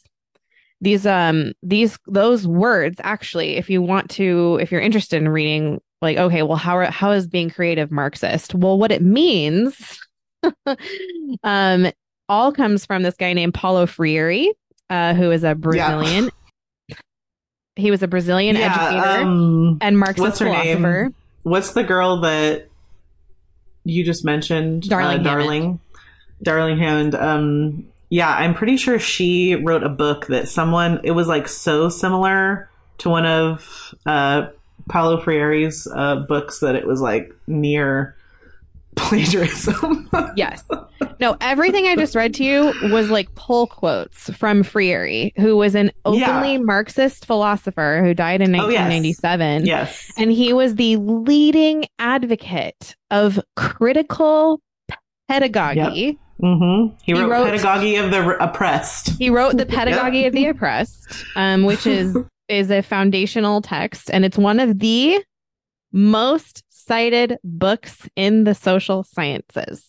these 0.82 1.06
um 1.06 1.54
these 1.64 1.98
those 2.08 2.46
words 2.46 3.00
actually 3.04 3.58
if 3.58 3.70
you 3.70 3.82
want 3.82 4.10
to 4.10 4.58
if 4.62 4.72
you're 4.72 4.82
interested 4.82 5.22
in 5.22 5.30
reading 5.30 5.82
like 6.02 6.18
okay 6.18 6.44
well 6.44 6.58
how 6.58 6.78
are, 6.78 6.86
how 6.86 7.12
is 7.12 7.28
being 7.28 7.50
creative 7.50 7.92
marxist 7.92 8.54
well 8.54 8.78
what 8.78 8.92
it 8.92 9.02
means 9.02 10.00
um 11.44 11.92
all 12.30 12.52
comes 12.52 12.86
from 12.86 13.04
this 13.04 13.16
guy 13.16 13.34
named 13.34 13.54
paulo 13.54 13.86
freire 13.86 14.52
uh 14.90 15.14
who 15.14 15.32
is 15.32 15.44
a 15.44 15.56
brazilian 15.56 16.30
yeah. 16.88 16.96
he 17.76 17.92
was 17.92 18.04
a 18.04 18.08
brazilian 18.08 18.56
Yeah, 18.56 18.74
educator 18.74 19.24
um, 19.24 19.78
and 19.82 19.98
marxist 19.98 20.20
what's 20.20 20.40
her 20.40 20.46
philosopher 20.46 21.04
name? 21.04 21.16
What's 21.48 21.72
the 21.72 21.84
girl 21.84 22.20
that 22.22 22.68
you 23.86 24.04
just 24.04 24.26
mentioned? 24.26 24.84
Darling 24.84 25.22
uh, 25.22 25.24
Darling. 25.24 25.80
Darling 26.44 26.78
Hammond. 26.78 27.16
Um, 27.16 27.88
yeah, 28.10 28.30
I'm 28.30 28.54
pretty 28.54 28.76
sure 28.76 29.00
she 29.00 29.56
wrote 29.56 29.84
a 29.84 29.90
book 29.90 30.28
that 30.28 30.50
someone. 30.50 31.00
It 31.06 31.12
was 31.12 31.28
like 31.28 31.48
so 31.48 31.88
similar 31.88 32.70
to 32.98 33.10
one 33.10 33.26
of 33.26 33.96
uh, 34.06 34.48
Paulo 34.90 35.20
Freire's 35.22 35.88
uh, 35.94 36.18
books 36.28 36.60
that 36.60 36.76
it 36.76 36.86
was 36.88 37.02
like 37.02 37.34
near 37.48 38.16
plagiarism. 38.96 40.10
Yes. 40.36 40.64
No, 41.20 41.36
everything 41.42 41.86
I 41.86 41.96
just 41.96 42.16
read 42.16 42.34
to 42.36 42.44
you 42.44 42.74
was 42.92 43.10
like 43.10 43.34
pull 43.36 43.68
quotes 43.68 44.30
from 44.32 44.64
Freire, 44.64 45.30
who 45.38 45.56
was 45.58 45.76
an 45.76 45.92
openly 46.06 46.54
Yeah. 46.54 46.60
Marxist 46.60 47.26
philosopher 47.26 48.02
who 48.04 48.14
died 48.14 48.42
in 48.42 48.50
Oh, 48.56 48.70
yes. 48.70 48.90
1997. 48.90 49.66
yes. 49.66 50.12
And 50.18 50.32
he 50.32 50.54
was 50.54 50.76
the 50.76 50.96
leading 50.98 51.86
advocate 52.00 52.96
of 53.12 53.40
critical 53.56 54.62
pedagogy. 55.28 56.18
hmm 56.40 56.88
He, 57.04 57.14
He 57.14 57.14
wrote, 57.14 57.30
wrote- 57.30 57.46
Pedagogy 57.52 57.96
of 57.98 58.12
the 58.12 58.38
Oppressed. 58.44 59.10
He 59.20 59.30
wrote 59.30 59.58
The 59.58 59.66
Pedagogy 59.68 60.26
of 60.26 60.34
the 60.34 60.48
Oppressed, 60.48 61.24
um, 61.36 61.64
which 61.66 61.86
is 61.88 62.16
is 62.50 62.72
a 62.72 62.82
foundational 62.82 63.62
text, 63.62 64.10
and 64.12 64.26
it's 64.26 64.38
one 64.38 64.60
of 64.60 64.80
the 64.80 65.24
most 65.92 66.64
cited 66.70 67.38
books 67.44 68.08
in 68.16 68.44
the 68.44 68.54
social 68.56 69.04
sciences. 69.04 69.86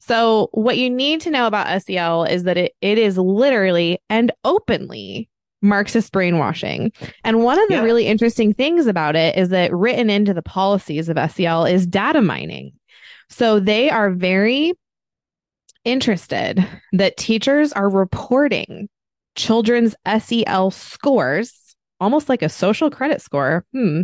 So, 0.00 0.48
what 0.52 0.76
you 0.76 0.90
need 0.90 1.22
to 1.22 1.30
know 1.30 1.46
about 1.46 1.82
SEL 1.82 2.24
is 2.24 2.42
that 2.44 2.56
it, 2.58 2.72
it 2.82 2.98
is 2.98 3.16
literally 3.16 3.98
and 4.10 4.30
openly 4.44 5.30
Marxist 5.62 6.12
brainwashing. 6.12 6.92
And 7.24 7.42
one 7.42 7.58
of 7.58 7.66
the 7.68 7.76
Yeah. 7.76 7.82
really 7.82 8.06
interesting 8.06 8.52
things 8.52 8.86
about 8.86 9.16
it 9.16 9.36
is 9.38 9.48
that 9.48 9.72
written 9.72 10.10
into 10.10 10.34
the 10.34 10.42
policies 10.42 11.08
of 11.08 11.18
SEL 11.30 11.64
is 11.64 11.86
data 11.86 12.20
mining. 12.20 12.72
So, 13.30 13.58
they 13.60 13.88
are 13.88 14.10
very 14.10 14.74
interested 15.86 16.66
that 16.92 17.16
teachers 17.16 17.72
are 17.72 17.88
reporting 17.88 18.88
children's 19.34 19.94
SEL 20.18 20.70
scores, 20.70 21.76
almost 22.00 22.28
like 22.28 22.42
a 22.42 22.48
social 22.48 22.90
credit 22.90 23.20
score. 23.20 23.64
Hmm. 23.72 24.02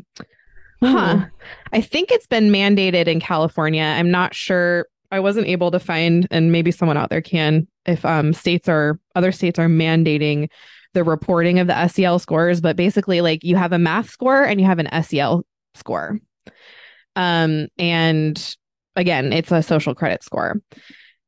Huh. 0.83 1.26
I 1.72 1.81
think 1.81 2.11
it's 2.11 2.26
been 2.26 2.51
mandated 2.51 3.07
in 3.07 3.20
California. 3.20 3.83
I'm 3.83 4.11
not 4.11 4.35
sure. 4.35 4.87
I 5.11 5.20
wasn't 5.20 5.49
able 5.49 5.70
to 5.72 5.78
find, 5.78 6.26
and 6.31 6.53
maybe 6.53 6.70
someone 6.70 6.97
out 6.97 7.11
there 7.11 7.20
can, 7.20 7.66
if 7.85 8.05
um, 8.05 8.33
states 8.33 8.68
are, 8.68 8.99
other 9.14 9.33
states 9.33 9.59
are 9.59 9.68
mandating 9.68 10.49
the 10.95 11.05
reporting 11.05 11.59
of 11.59 11.66
the 11.66 11.89
SEL 11.89 12.18
scores. 12.18 12.61
But 12.61 12.76
basically, 12.76 13.20
like 13.20 13.45
you 13.45 13.57
have 13.57 13.72
a 13.72 13.78
math 13.78 14.09
score 14.09 14.43
and 14.43 14.61
you 14.61 14.66
have 14.66 14.78
an 14.78 15.03
SEL 15.03 15.45
score. 15.74 16.18
Um, 17.16 17.68
and 17.78 18.57
again, 18.97 19.33
it's 19.33 19.53
a 19.53 19.62
social 19.62 19.95
credit 19.95 20.22
score. 20.22 20.61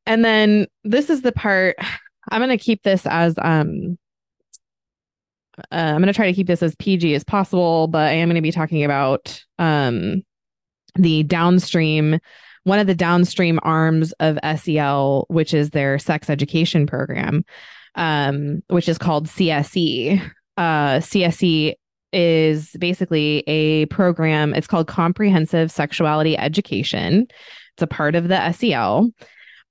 And 0.06 0.24
then 0.24 0.66
this 0.84 1.10
is 1.10 1.22
the 1.22 1.32
part 1.32 1.76
I'm 2.32 2.40
going 2.40 2.56
to 2.56 2.62
keep 2.62 2.82
this 2.82 3.06
as 3.06 3.34
um 3.38 3.98
uh, 5.70 5.76
I'm 5.76 5.98
going 5.98 6.06
to 6.06 6.14
try 6.14 6.26
to 6.26 6.32
keep 6.32 6.46
this 6.46 6.62
as 6.62 6.74
PG 6.76 7.14
as 7.14 7.24
possible, 7.24 7.86
but 7.86 8.08
I 8.08 8.12
am 8.12 8.28
going 8.28 8.36
to 8.36 8.42
be 8.42 8.52
talking 8.52 8.84
about 8.84 9.44
um 9.58 10.22
the 10.96 11.22
downstream 11.22 12.18
one 12.64 12.78
of 12.78 12.86
the 12.86 12.94
downstream 12.94 13.58
arms 13.62 14.12
of 14.20 14.38
SEL, 14.58 15.26
which 15.28 15.52
is 15.52 15.70
their 15.70 15.98
sex 15.98 16.30
education 16.30 16.86
program, 16.86 17.44
um, 17.96 18.62
which 18.68 18.88
is 18.88 18.98
called 18.98 19.26
CSE. 19.26 20.22
Uh, 20.56 20.98
CSE 20.98 21.74
is 22.12 22.76
basically 22.78 23.42
a 23.46 23.86
program. 23.86 24.54
It's 24.54 24.66
called 24.66 24.86
Comprehensive 24.86 25.72
Sexuality 25.72 26.38
Education. 26.38 27.26
It's 27.74 27.82
a 27.82 27.86
part 27.86 28.14
of 28.14 28.28
the 28.28 28.52
SEL. 28.52 29.10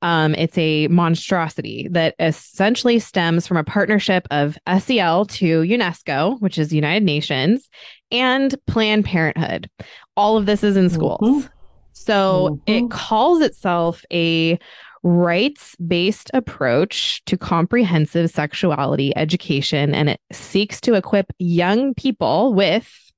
Um, 0.01 0.33
it's 0.35 0.57
a 0.57 0.87
monstrosity 0.87 1.87
that 1.91 2.15
essentially 2.19 2.99
stems 2.99 3.45
from 3.45 3.57
a 3.57 3.63
partnership 3.63 4.27
of 4.31 4.57
SEL 4.79 5.25
to 5.25 5.61
UNESCO, 5.61 6.39
which 6.41 6.57
is 6.57 6.73
United 6.73 7.03
Nations, 7.03 7.69
and 8.11 8.55
Planned 8.67 9.05
Parenthood. 9.05 9.69
All 10.17 10.37
of 10.37 10.45
this 10.45 10.63
is 10.63 10.75
in 10.75 10.89
schools. 10.89 11.19
Mhm. 11.21 11.49
So 11.93 12.59
it 12.65 12.83
Mhm. 12.83 12.89
calls 12.89 13.41
itself 13.41 14.03
a 14.11 14.57
rights 15.03 15.75
based 15.75 16.29
approach 16.33 17.23
to 17.25 17.37
comprehensive 17.37 18.29
sexuality 18.29 19.15
education, 19.15 19.93
and 19.95 20.09
it 20.09 20.19
seeks 20.31 20.79
to 20.81 20.93
equip 20.93 21.27
young 21.39 21.93
people 21.95 22.53
with 22.53 23.10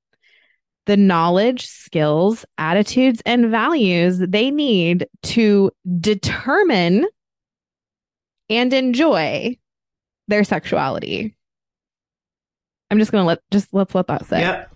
the 0.86 0.96
knowledge, 0.96 1.66
skills, 1.66 2.44
attitudes, 2.58 3.22
and 3.24 3.50
values 3.50 4.18
they 4.18 4.50
need 4.50 5.06
to 5.22 5.70
determine 6.00 7.06
and 8.50 8.72
enjoy 8.72 9.56
their 10.28 10.44
sexuality. 10.44 11.34
I'm 12.90 12.98
just 12.98 13.12
gonna 13.12 13.24
let 13.24 13.40
just 13.50 13.72
let's 13.72 13.94
let 13.94 14.06
that 14.08 14.26
sit. 14.26 14.40
Yep. 14.40 14.70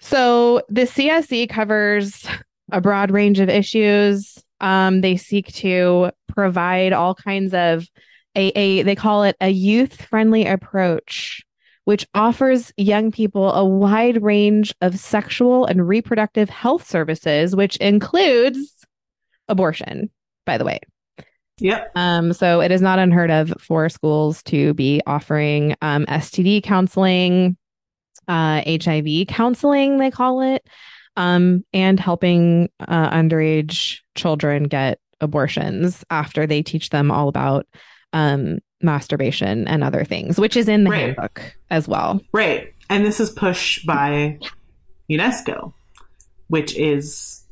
So 0.00 0.62
the 0.68 0.82
CSE 0.82 1.48
covers 1.48 2.26
a 2.72 2.80
broad 2.80 3.10
range 3.10 3.38
of 3.40 3.48
issues. 3.48 4.42
Um, 4.60 5.00
they 5.00 5.16
seek 5.16 5.52
to 5.54 6.10
provide 6.28 6.92
all 6.92 7.14
kinds 7.14 7.54
of 7.54 7.86
a, 8.36 8.48
a 8.48 8.82
they 8.82 8.94
call 8.94 9.24
it 9.24 9.36
a 9.40 9.48
youth 9.48 10.02
friendly 10.02 10.46
approach, 10.46 11.42
which 11.90 12.06
offers 12.14 12.72
young 12.76 13.10
people 13.10 13.52
a 13.52 13.64
wide 13.64 14.22
range 14.22 14.72
of 14.80 14.96
sexual 14.96 15.66
and 15.66 15.88
reproductive 15.88 16.48
health 16.48 16.88
services, 16.88 17.56
which 17.56 17.76
includes 17.78 18.86
abortion, 19.48 20.08
by 20.46 20.56
the 20.56 20.64
way. 20.64 20.78
Yep. 21.58 21.90
Um, 21.96 22.32
so 22.32 22.60
it 22.60 22.70
is 22.70 22.80
not 22.80 23.00
unheard 23.00 23.32
of 23.32 23.52
for 23.58 23.88
schools 23.88 24.40
to 24.44 24.72
be 24.74 25.02
offering 25.04 25.74
um, 25.82 26.06
STD 26.06 26.62
counseling, 26.62 27.56
uh, 28.28 28.62
HIV 28.64 29.26
counseling, 29.26 29.98
they 29.98 30.12
call 30.12 30.42
it, 30.42 30.64
um, 31.16 31.64
and 31.72 31.98
helping 31.98 32.68
uh, 32.78 33.10
underage 33.10 33.98
children 34.14 34.68
get 34.68 35.00
abortions 35.20 36.04
after 36.08 36.46
they 36.46 36.62
teach 36.62 36.90
them 36.90 37.10
all 37.10 37.26
about 37.26 37.66
um, 38.12 38.60
masturbation 38.82 39.66
and 39.68 39.84
other 39.84 40.04
things, 40.04 40.38
which 40.38 40.56
is 40.56 40.68
in 40.68 40.84
the 40.84 40.90
Right. 40.90 41.00
handbook 41.06 41.56
as 41.70 41.86
well. 41.88 42.20
Right. 42.32 42.72
And 42.88 43.04
this 43.04 43.20
is 43.20 43.30
pushed 43.30 43.86
by 43.86 44.38
UNESCO, 45.10 45.72
which 46.48 46.76
is 46.76 47.42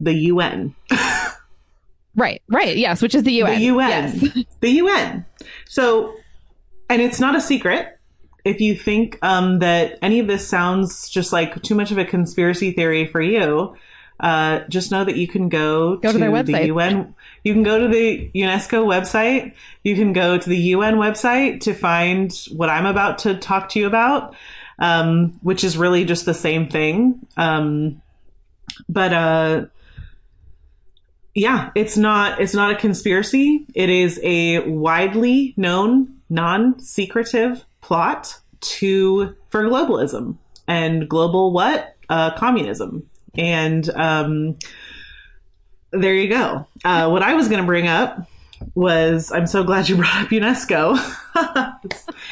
the 0.00 0.14
UN. 0.14 0.74
Right, 2.14 2.42
right. 2.48 2.76
Yes, 2.76 3.00
which 3.00 3.14
is 3.14 3.22
the 3.22 3.32
UN. 3.32 3.58
The 3.58 3.64
UN. 3.66 3.88
Yes. 3.88 4.44
the 4.60 4.70
UN. 4.70 5.24
So, 5.66 6.14
and 6.90 7.00
it's 7.00 7.18
not 7.20 7.34
a 7.34 7.40
secret. 7.40 7.98
If 8.44 8.60
you 8.60 8.74
think 8.74 9.18
um, 9.22 9.60
that 9.60 9.98
any 10.02 10.18
of 10.18 10.26
this 10.26 10.46
sounds 10.46 11.08
just 11.08 11.32
like 11.32 11.62
too 11.62 11.74
much 11.74 11.90
of 11.90 11.98
a 11.98 12.04
conspiracy 12.04 12.72
theory 12.72 13.06
for 13.06 13.20
you, 13.20 13.76
uh, 14.20 14.60
just 14.68 14.90
know 14.90 15.04
that 15.04 15.16
you 15.16 15.26
can 15.26 15.48
go, 15.48 15.96
Go 15.96 16.12
to 16.12 16.18
their 16.18 16.42
the. 16.42 16.66
UN. 16.66 17.14
You 17.42 17.52
can 17.52 17.62
go 17.62 17.78
to 17.78 17.88
the 17.88 18.30
UNESCO 18.34 18.86
website. 18.86 19.54
You 19.82 19.96
can 19.96 20.12
go 20.12 20.38
to 20.38 20.48
the 20.48 20.58
UN 20.58 20.96
website 20.96 21.60
to 21.62 21.74
find 21.74 22.32
what 22.52 22.68
I'm 22.68 22.86
about 22.86 23.18
to 23.20 23.36
talk 23.36 23.70
to 23.70 23.80
you 23.80 23.86
about, 23.86 24.34
um, 24.78 25.38
which 25.42 25.64
is 25.64 25.76
really 25.76 26.04
just 26.04 26.24
the 26.24 26.34
same 26.34 26.68
thing. 26.68 27.26
Um, 27.36 28.00
but 28.88 29.12
uh, 29.12 29.66
yeah, 31.34 31.70
it's 31.74 31.96
not 31.96 32.40
it's 32.40 32.54
not 32.54 32.70
a 32.70 32.76
conspiracy. 32.76 33.66
It 33.74 33.90
is 33.90 34.20
a 34.22 34.60
widely 34.68 35.54
known, 35.56 36.20
non-secretive 36.28 37.64
plot 37.80 38.38
to 38.60 39.34
for 39.48 39.64
globalism 39.64 40.36
and 40.68 41.08
global 41.08 41.52
what 41.52 41.96
uh, 42.08 42.36
communism. 42.36 43.08
And 43.36 43.88
um, 43.90 44.58
there 45.90 46.14
you 46.14 46.28
go. 46.28 46.66
Uh, 46.84 47.08
what 47.10 47.22
I 47.22 47.34
was 47.34 47.48
going 47.48 47.60
to 47.60 47.66
bring 47.66 47.86
up 47.86 48.26
was 48.74 49.32
I'm 49.32 49.46
so 49.46 49.64
glad 49.64 49.88
you 49.88 49.96
brought 49.98 50.24
up 50.24 50.28
UNESCO. 50.28 50.98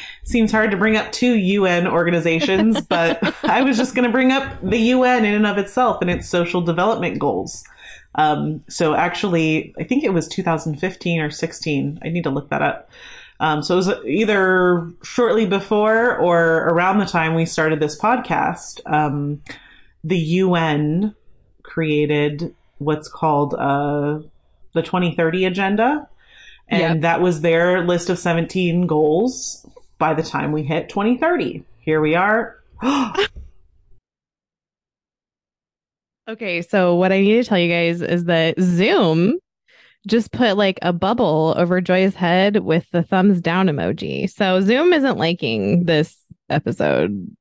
Seems 0.23 0.51
hard 0.51 0.71
to 0.71 0.77
bring 0.77 0.95
up 0.95 1.11
two 1.11 1.33
UN 1.33 1.87
organizations, 1.87 2.81
but 2.89 3.35
I 3.43 3.61
was 3.63 3.77
just 3.77 3.95
going 3.95 4.05
to 4.05 4.11
bring 4.11 4.31
up 4.31 4.61
the 4.61 4.77
UN 4.77 5.25
in 5.25 5.33
and 5.33 5.47
of 5.47 5.57
itself 5.57 6.01
and 6.01 6.09
its 6.09 6.27
social 6.27 6.61
development 6.61 7.19
goals. 7.19 7.63
Um, 8.15 8.63
so 8.67 8.93
actually, 8.93 9.73
I 9.79 9.83
think 9.83 10.03
it 10.03 10.13
was 10.13 10.27
2015 10.27 11.21
or 11.21 11.29
16. 11.29 11.99
I 12.03 12.09
need 12.09 12.23
to 12.23 12.29
look 12.29 12.49
that 12.49 12.61
up. 12.61 12.89
Um, 13.39 13.63
so 13.63 13.73
it 13.73 13.77
was 13.77 13.89
either 14.05 14.87
shortly 15.03 15.47
before 15.47 16.17
or 16.17 16.67
around 16.67 16.99
the 16.99 17.05
time 17.05 17.33
we 17.33 17.45
started 17.45 17.79
this 17.79 17.99
podcast. 17.99 18.81
Um, 18.85 19.41
the 20.03 20.17
UN 20.17 21.15
created 21.63 22.53
what's 22.79 23.07
called 23.07 23.53
uh, 23.53 24.19
the 24.73 24.81
2030 24.81 25.45
Agenda, 25.45 26.07
and 26.67 26.95
Yep. 26.95 27.01
that 27.01 27.21
was 27.21 27.41
their 27.41 27.85
list 27.85 28.09
of 28.09 28.17
17 28.17 28.87
goals 28.87 29.65
by 29.97 30.13
the 30.13 30.23
time 30.23 30.51
we 30.51 30.63
hit 30.63 30.89
2030. 30.89 31.63
Here 31.79 32.01
we 32.01 32.15
are. 32.15 32.57
Okay, 36.29 36.61
so 36.61 36.95
what 36.95 37.11
I 37.11 37.19
need 37.19 37.33
to 37.33 37.43
tell 37.43 37.57
you 37.57 37.67
guys 37.67 38.01
is 38.01 38.25
that 38.25 38.55
Zoom 38.59 39.37
just 40.07 40.31
put 40.31 40.55
like 40.55 40.79
a 40.81 40.93
bubble 40.93 41.53
over 41.57 41.81
Joy's 41.81 42.15
head 42.15 42.57
with 42.63 42.85
the 42.91 43.03
thumbs 43.03 43.41
down 43.41 43.67
emoji. 43.67 44.29
So 44.29 44.61
Zoom 44.61 44.93
isn't 44.93 45.17
liking 45.17 45.85
this 45.85 46.17
episode. 46.49 47.35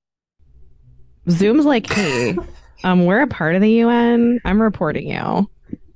Zoom's 1.31 1.65
like, 1.65 1.91
hey, 1.91 2.37
um, 2.85 3.07
we're 3.07 3.23
a 3.23 3.27
part 3.27 3.55
of 3.55 3.63
the 3.63 3.71
UN. 3.71 4.41
I'm 4.45 4.61
reporting 4.61 5.09
you. 5.09 5.49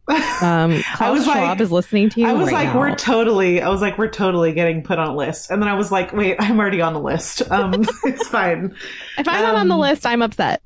Um, 0.07 0.83
Klaus 0.97 1.19
was 1.19 1.25
Schwab 1.25 1.37
like- 1.37 1.61
is 1.61 1.73
listening 1.73 2.11
to 2.11 2.21
you. 2.21 2.27
I 2.27 2.33
was 2.33 2.47
right 2.47 2.65
like, 2.67 2.75
now. 2.75 2.81
we're 2.81 2.95
totally. 2.95 3.63
I 3.63 3.69
was 3.69 3.81
like, 3.81 3.97
we're 3.97 4.11
totally 4.11 4.53
getting 4.53 4.83
put 4.83 4.99
on 4.99 5.09
a 5.09 5.17
list, 5.17 5.51
and 5.51 5.63
then 5.63 5.69
I 5.69 5.75
was 5.75 5.91
like, 5.91 6.13
wait, 6.13 6.37
I'm 6.39 6.59
already 6.59 6.81
on 6.81 6.93
the 6.93 7.01
list. 7.01 7.43
Um, 7.51 7.85
it's 8.05 8.29
fine. 8.29 8.75
if 9.17 9.29
I'm 9.29 9.43
not 9.43 9.55
on 9.55 9.69
the 9.69 9.75
um, 9.75 9.81
list, 9.81 10.07
I'm 10.07 10.23
upset. 10.23 10.61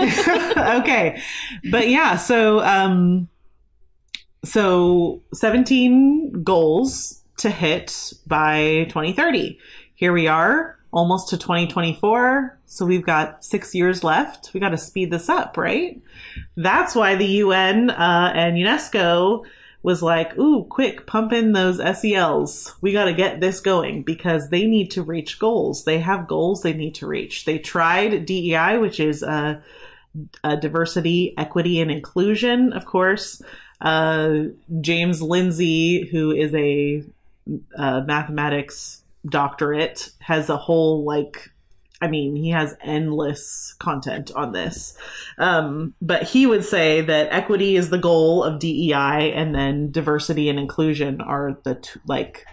okay, 0.00 1.22
but 1.70 1.88
yeah, 1.88 2.16
so 2.16 2.60
um, 2.60 3.28
so 4.44 5.22
17 5.34 6.42
goals 6.42 7.22
to 7.38 7.50
hit 7.50 8.12
by 8.26 8.86
2030. 8.88 9.58
Here 9.94 10.12
we 10.12 10.26
are, 10.26 10.75
almost 10.92 11.28
to 11.30 11.36
2024. 11.36 12.58
So 12.66 12.86
we've 12.86 13.04
got 13.04 13.44
six 13.44 13.74
years 13.74 14.02
left. 14.02 14.52
We 14.54 14.60
got 14.60 14.70
to 14.70 14.78
speed 14.78 15.10
this 15.10 15.28
up, 15.28 15.56
right? 15.56 16.00
That's 16.56 16.94
why 16.94 17.16
the 17.16 17.26
UN 17.26 17.90
uh, 17.90 18.32
and 18.34 18.56
UNESCO 18.56 19.44
was 19.82 20.02
like, 20.02 20.36
ooh, 20.36 20.64
quick, 20.64 21.06
pump 21.06 21.32
in 21.32 21.52
those 21.52 21.78
SELs. 21.78 22.74
We 22.80 22.92
got 22.92 23.04
to 23.04 23.14
get 23.14 23.40
this 23.40 23.60
going 23.60 24.02
because 24.02 24.48
they 24.48 24.66
need 24.66 24.90
to 24.92 25.02
reach 25.02 25.38
goals. 25.38 25.84
They 25.84 26.00
have 26.00 26.26
goals 26.26 26.62
they 26.62 26.72
need 26.72 26.96
to 26.96 27.06
reach. 27.06 27.44
They 27.44 27.58
tried 27.58 28.26
DEI, 28.26 28.78
which 28.78 28.98
is 28.98 29.22
uh, 29.22 29.60
uh, 30.42 30.56
diversity, 30.56 31.34
equity, 31.38 31.80
and 31.80 31.90
inclusion, 31.90 32.72
of 32.72 32.84
course. 32.84 33.40
Uh, 33.80 34.46
James 34.80 35.22
Lindsay, 35.22 36.08
who 36.08 36.32
is 36.32 36.52
a 36.54 37.04
uh, 37.76 38.00
mathematics 38.00 39.02
doctorate, 39.28 40.10
has 40.20 40.48
a 40.48 40.56
whole 40.56 41.04
like 41.04 41.50
I 42.00 42.08
mean, 42.08 42.36
he 42.36 42.50
has 42.50 42.76
endless 42.82 43.74
content 43.78 44.30
on 44.34 44.52
this. 44.52 44.98
Um, 45.38 45.94
but 46.02 46.24
he 46.24 46.46
would 46.46 46.64
say 46.64 47.00
that 47.00 47.28
equity 47.30 47.76
is 47.76 47.88
the 47.88 47.98
goal 47.98 48.44
of 48.44 48.58
DEI 48.58 49.32
and 49.32 49.54
then 49.54 49.90
diversity 49.92 50.50
and 50.50 50.58
inclusion 50.58 51.22
are 51.22 51.58
the 51.64 51.76
t- 51.76 52.00
like 52.06 52.44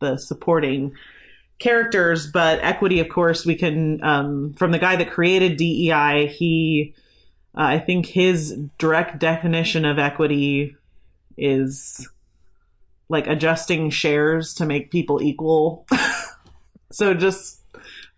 the 0.00 0.18
supporting 0.18 0.92
characters. 1.58 2.30
But 2.30 2.58
equity, 2.62 3.00
of 3.00 3.08
course, 3.08 3.46
we 3.46 3.54
can, 3.54 4.02
um, 4.04 4.52
from 4.54 4.72
the 4.72 4.78
guy 4.78 4.96
that 4.96 5.10
created 5.10 5.56
DEI, 5.56 6.26
he, 6.26 6.94
uh, 7.56 7.62
I 7.62 7.78
think 7.78 8.06
his 8.06 8.58
direct 8.76 9.18
definition 9.18 9.86
of 9.86 9.98
equity 9.98 10.76
is 11.38 12.06
like 13.08 13.26
adjusting 13.26 13.88
shares 13.88 14.52
to 14.54 14.66
make 14.66 14.90
people 14.90 15.22
equal. 15.22 15.86
so 16.92 17.14
just 17.14 17.62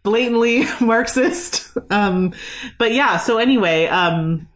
blatantly 0.03 0.67
Marxist. 0.81 1.77
Um, 1.91 2.33
but 2.79 2.93
yeah, 2.93 3.17
so 3.17 3.39
anyway, 3.39 3.87
um, 3.87 4.49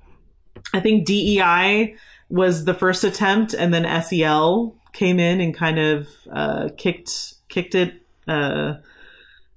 I 0.73 0.81
think 0.81 1.07
DEI 1.07 1.97
was 2.29 2.65
the 2.65 2.75
first 2.75 3.05
attempt, 3.05 3.55
and 3.55 3.73
then 3.73 4.03
SEL 4.03 4.77
came 4.93 5.19
in 5.19 5.41
and 5.41 5.55
kind 5.55 5.79
of 5.79 6.09
uh, 6.31 6.69
kicked 6.77 7.35
kicked 7.49 7.75
it 7.75 7.95
uh, 8.27 8.75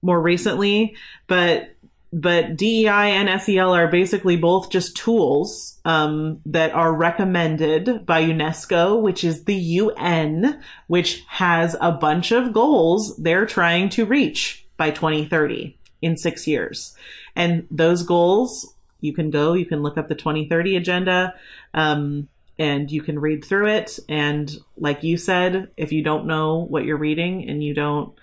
more 0.02 0.22
recently. 0.22 0.96
But 1.28 1.76
but 2.14 2.58
DEI 2.58 3.12
and 3.12 3.42
SEL 3.42 3.74
are 3.74 3.88
basically 3.88 4.36
both 4.36 4.70
just 4.70 4.98
tools 4.98 5.80
um, 5.86 6.42
that 6.46 6.74
are 6.74 6.94
recommended 6.94 8.06
by 8.06 8.24
UNESCO, 8.24 9.02
which 9.02 9.24
is 9.24 9.46
the 9.46 9.56
UN, 9.56 10.62
which 10.88 11.24
has 11.28 11.76
a 11.80 11.92
bunch 11.92 12.32
of 12.32 12.52
goals 12.52 13.16
they're 13.18 13.46
trying 13.46 13.90
to 13.90 14.06
reach 14.06 14.66
by 14.76 14.92
2030 14.92 15.78
in 16.02 16.18
six 16.18 16.48
years. 16.48 16.96
And 17.36 17.66
those 17.72 18.04
goals, 18.04 18.74
you 19.00 19.14
can 19.14 19.30
go, 19.30 19.54
you 19.54 19.66
can 19.66 19.82
look 19.82 19.98
up 19.98 20.10
the 20.10 20.16
2030 20.16 20.76
agenda, 20.76 21.34
um, 21.74 22.28
and 22.60 22.92
you 22.92 23.02
can 23.02 23.20
read 23.20 23.46
through 23.46 23.68
it. 23.70 24.00
And 24.10 24.52
like 24.76 25.04
you 25.04 25.18
said, 25.18 25.70
if 25.78 25.94
you 25.94 26.04
don't 26.04 26.28
know 26.28 26.58
what 26.58 26.84
you're 26.84 26.98
reading 26.98 27.50
and 27.50 27.64
you 27.64 27.74
don't, 27.74 28.14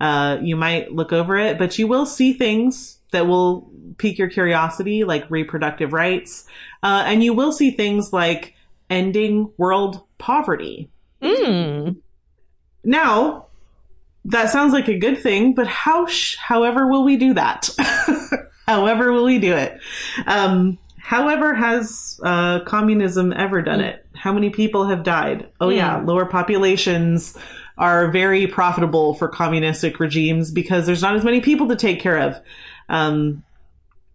uh, 0.00 0.38
you 0.42 0.56
might 0.56 0.92
look 0.92 1.12
over 1.12 1.38
it, 1.38 1.58
but 1.58 1.78
you 1.78 1.86
will 1.86 2.06
see 2.06 2.32
things 2.32 2.95
that 3.12 3.26
will 3.26 3.70
pique 3.98 4.18
your 4.18 4.28
curiosity, 4.28 5.04
like 5.04 5.30
reproductive 5.30 5.92
rights. 5.92 6.46
Uh, 6.82 7.04
and 7.06 7.22
you 7.22 7.32
will 7.32 7.52
see 7.52 7.70
things 7.70 8.12
like 8.12 8.54
ending 8.90 9.50
world 9.56 10.02
poverty. 10.18 10.90
Mm. 11.22 11.96
Now, 12.84 13.46
that 14.26 14.50
sounds 14.50 14.72
like 14.72 14.88
a 14.88 14.98
good 14.98 15.18
thing, 15.18 15.54
but 15.54 15.66
how, 15.66 16.06
sh- 16.06 16.36
however, 16.36 16.86
will 16.86 17.04
we 17.04 17.16
do 17.16 17.34
that? 17.34 17.68
however, 18.66 19.12
will 19.12 19.24
we 19.24 19.38
do 19.38 19.54
it? 19.54 19.80
Um, 20.26 20.78
however, 20.98 21.54
has 21.54 22.20
uh, 22.22 22.60
communism 22.64 23.32
ever 23.32 23.62
done 23.62 23.80
it? 23.80 24.04
How 24.14 24.32
many 24.32 24.50
people 24.50 24.86
have 24.86 25.02
died? 25.02 25.48
Oh, 25.60 25.68
yeah, 25.68 25.98
Hmm. 26.00 26.06
lower 26.06 26.26
populations 26.26 27.36
are 27.78 28.10
very 28.10 28.46
profitable 28.46 29.14
for 29.14 29.28
communistic 29.28 30.00
regimes 30.00 30.50
because 30.50 30.86
there's 30.86 31.02
not 31.02 31.14
as 31.14 31.24
many 31.24 31.40
people 31.40 31.68
to 31.68 31.76
take 31.76 32.00
care 32.00 32.18
of. 32.18 32.40
Um, 32.88 33.42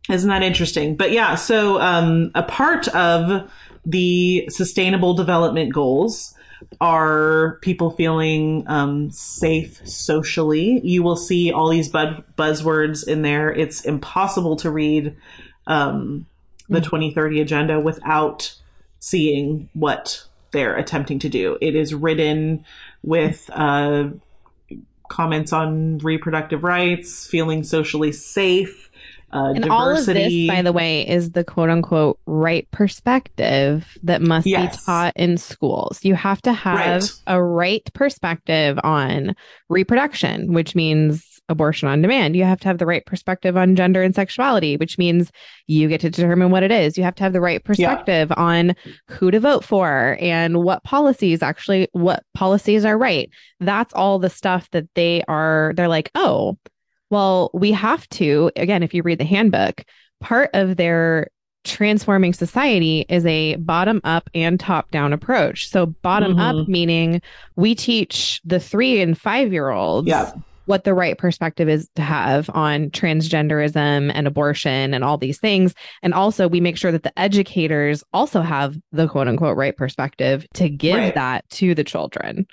isn't 0.10 0.30
that 0.30 0.44
interesting? 0.44 0.96
But 0.96 1.12
yeah, 1.12 1.36
so 1.36 1.80
um, 1.80 2.32
a 2.36 2.44
part 2.44 2.88
of 2.90 3.50
the 3.86 4.46
sustainable 4.50 5.14
development 5.14 5.74
goals 5.74 6.36
are 6.80 7.60
people 7.62 7.92
feeling 7.92 8.64
um, 8.68 9.12
safe 9.12 9.86
socially. 9.88 10.80
You 10.84 11.04
will 11.04 11.16
see 11.16 11.52
all 11.52 11.70
these 11.70 11.90
bud- 11.90 12.24
buzzwords 12.38 13.08
in 13.08 13.22
there. 13.22 13.52
It's 13.52 13.82
impossible 13.82 14.56
to 14.58 14.70
read 14.70 15.16
um, 15.68 16.26
the 16.70 16.82
2030 16.82 17.42
agenda 17.42 17.80
without 17.80 18.56
seeing 19.00 19.70
what 19.74 20.24
they're 20.52 20.76
attempting 20.76 21.20
to 21.20 21.30
do. 21.30 21.58
It 21.62 21.76
is 21.76 21.94
written 21.94 22.66
with 23.04 23.50
uh, 23.54 24.10
comments 25.12 25.54
on 25.54 25.98
reproductive 26.00 26.64
rights, 26.64 27.28
feeling 27.28 27.64
socially 27.64 28.12
safe, 28.12 28.90
uh, 29.34 29.54
And 29.56 29.70
all 29.70 29.96
of 29.96 30.06
this, 30.06 30.48
by 30.48 30.62
the 30.62 30.74
way, 30.74 31.08
is 31.08 31.32
the 31.32 31.44
quote 31.44 31.70
unquote 31.70 32.20
right 32.26 32.68
perspective 32.72 33.98
that 34.04 34.22
must 34.22 34.46
Yes. 34.48 34.78
be 34.78 34.86
taught 34.86 35.14
in 35.16 35.38
schools. 35.38 36.00
You 36.04 36.16
have 36.16 36.42
to 36.44 36.54
have 36.54 37.02
Right. 37.04 37.12
a 37.28 37.42
right 37.44 37.90
perspective 37.94 38.78
on 38.84 39.36
reproduction, 39.70 40.54
which 40.54 40.76
means 40.76 41.31
abortion 41.52 41.88
on 41.88 42.02
demand. 42.02 42.36
You 42.36 42.44
have 42.46 42.60
to 42.62 42.68
have 42.68 42.80
the 42.80 42.86
right 42.88 43.06
perspective 43.06 43.56
on 43.56 43.76
gender 43.76 44.02
and 44.02 44.16
sexuality, 44.16 44.78
which 44.78 44.98
means 44.98 45.32
you 45.68 45.88
get 45.88 46.02
to 46.02 46.10
determine 46.10 46.50
what 46.50 46.64
it 46.64 46.72
is. 46.72 46.98
You 46.98 47.04
have 47.04 47.16
to 47.16 47.24
have 47.24 47.34
the 47.34 47.42
right 47.42 47.64
perspective 47.64 48.32
on 48.36 48.76
who 49.08 49.30
to 49.30 49.40
vote 49.40 49.64
for 49.64 50.18
and 50.20 50.64
what 50.64 50.84
policies 50.84 51.44
actually, 51.44 51.88
what 51.92 52.24
policies 52.34 52.86
are 52.86 52.98
right. 52.98 53.30
That's 53.60 53.94
all 53.94 54.18
the 54.18 54.30
stuff 54.30 54.68
that 54.72 54.88
they 54.96 55.24
are, 55.28 55.74
they're 55.76 55.88
like, 55.88 56.10
oh, 56.16 56.58
well, 57.12 57.52
we 57.54 57.74
have 57.74 58.08
to, 58.10 58.52
again, 58.56 58.82
if 58.84 58.94
you 58.94 59.04
read 59.04 59.20
the 59.20 59.26
handbook, 59.26 59.84
part 60.22 60.50
of 60.54 60.78
their 60.78 61.28
transforming 61.64 62.34
society 62.34 63.06
is 63.08 63.24
a 63.26 63.56
bottom 63.58 64.02
up 64.04 64.28
and 64.34 64.60
top 64.60 64.90
down 64.90 65.14
approach. 65.14 65.70
So, 65.70 65.86
bottom 65.86 66.40
up 66.40 66.56
Mhm. 66.56 66.68
meaning 66.68 67.22
we 67.56 67.76
teach 67.76 68.42
the 68.44 68.60
three 68.60 69.00
and 69.00 69.16
five 69.16 69.54
year 69.54 69.70
olds 69.70 70.08
Yeah. 70.08 70.32
What 70.66 70.84
the 70.84 70.94
right 70.94 71.18
perspective 71.18 71.68
is 71.68 71.90
to 71.96 72.02
have 72.02 72.50
on 72.54 72.90
transgenderism 72.92 74.12
and 74.14 74.28
abortion 74.28 74.94
and 74.94 75.04
all 75.04 75.18
these 75.18 75.40
things. 75.40 75.74
And 76.04 76.14
also, 76.14 76.48
we 76.48 76.62
make 76.62 76.78
sure 76.78 76.92
that 76.92 77.04
the 77.04 77.18
educators 77.20 78.04
also 78.14 78.42
have 78.42 78.78
the 78.92 79.08
quote 79.08 79.28
unquote 79.28 79.58
right 79.58 79.76
perspective 79.76 80.46
to 80.56 80.70
give 80.70 80.98
Right. 80.98 81.16
that 81.16 81.50
to 81.52 81.74
the 81.76 81.84
children. 81.84 82.46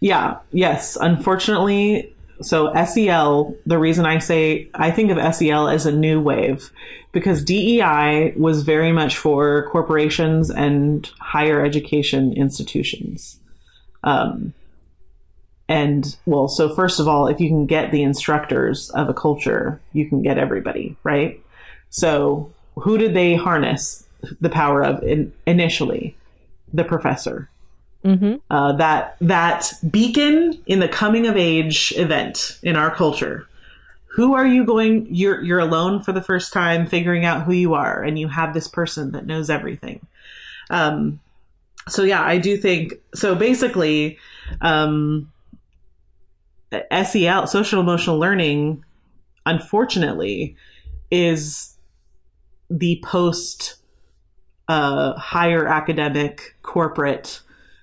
Yeah, 0.00 0.38
yes. 0.52 0.96
Unfortunately, 1.00 2.14
so 2.42 2.72
SEL, 2.84 3.54
the 3.64 3.78
reason 3.78 4.06
I 4.06 4.18
say 4.18 4.68
I 4.74 4.90
think 4.90 5.10
of 5.10 5.34
SEL 5.34 5.68
as 5.68 5.86
a 5.86 5.92
new 5.92 6.20
wave 6.20 6.70
because 7.12 7.44
DEI 7.44 8.34
was 8.36 8.64
very 8.64 8.92
much 8.92 9.16
for 9.16 9.68
corporations 9.70 10.50
and 10.50 11.08
higher 11.20 11.64
education 11.64 12.32
institutions. 12.36 13.38
Um, 14.02 14.52
and 15.68 16.16
well, 16.26 16.48
so 16.48 16.74
first 16.74 17.00
of 17.00 17.08
all, 17.08 17.26
if 17.26 17.40
you 17.40 17.48
can 17.48 17.66
get 17.66 17.90
the 17.90 18.02
instructors 18.02 18.90
of 18.90 19.08
a 19.08 19.14
culture, 19.14 19.80
you 19.92 20.08
can 20.08 20.22
get 20.22 20.38
everybody, 20.38 20.96
right? 21.02 21.40
So 21.90 22.52
who 22.74 22.98
did 22.98 23.14
they 23.14 23.34
harness 23.34 24.06
the 24.40 24.50
power 24.50 24.82
of 24.82 25.02
in, 25.02 25.32
initially? 25.46 26.16
The 26.72 26.84
professor 26.84 27.48
Mm-hmm. 28.04 28.34
uh, 28.50 28.72
that 28.74 29.16
that 29.22 29.72
beacon 29.90 30.62
in 30.66 30.80
the 30.80 30.88
coming 30.88 31.26
of 31.26 31.38
age 31.38 31.94
event 31.96 32.58
in 32.62 32.76
our 32.76 32.94
culture. 32.94 33.48
Who 34.08 34.34
are 34.34 34.46
you 34.46 34.66
going? 34.66 35.06
You're 35.08 35.42
you're 35.42 35.58
alone 35.58 36.02
for 36.02 36.12
the 36.12 36.20
first 36.20 36.52
time, 36.52 36.86
figuring 36.86 37.24
out 37.24 37.44
who 37.44 37.52
you 37.52 37.72
are, 37.72 38.02
and 38.02 38.18
you 38.18 38.28
have 38.28 38.52
this 38.52 38.68
person 38.68 39.12
that 39.12 39.24
knows 39.24 39.48
everything. 39.48 40.06
Um, 40.68 41.20
so 41.88 42.02
yeah, 42.02 42.22
I 42.22 42.36
do 42.36 42.58
think 42.58 42.92
so. 43.14 43.34
Basically, 43.34 44.18
um, 44.60 45.32
SEL, 47.04 47.46
social 47.46 47.80
emotional 47.80 48.18
learning, 48.18 48.84
unfortunately, 49.46 50.56
is 51.10 51.76
the 52.70 53.00
post 53.04 53.76
uh, 54.68 55.14
higher 55.18 55.66
academic 55.66 56.56
corporate 56.62 57.40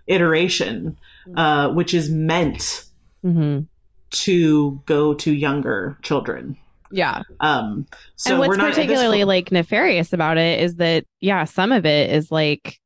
iteration, 0.08 0.98
uh, 1.36 1.70
which 1.70 1.94
is 1.94 2.10
meant 2.10 2.86
Mm-hmm. 3.24 3.66
to 4.10 4.82
go 4.88 5.14
to 5.14 5.32
younger 5.32 5.96
children. 6.02 6.58
Yeah. 6.90 7.22
Um, 7.40 7.86
so 8.16 8.32
and 8.32 8.40
what's 8.40 8.50
we're 8.50 8.56
not 8.58 8.64
at 8.64 8.68
this 8.70 8.76
particularly 8.78 9.20
point- 9.20 9.28
like 9.28 9.52
nefarious 9.52 10.12
about 10.12 10.40
it 10.40 10.60
is 10.60 10.78
that 10.78 11.06
yeah 11.20 11.44
some 11.46 11.72
of 11.72 11.86
it 11.86 12.10
is 12.10 12.32
like 12.32 12.81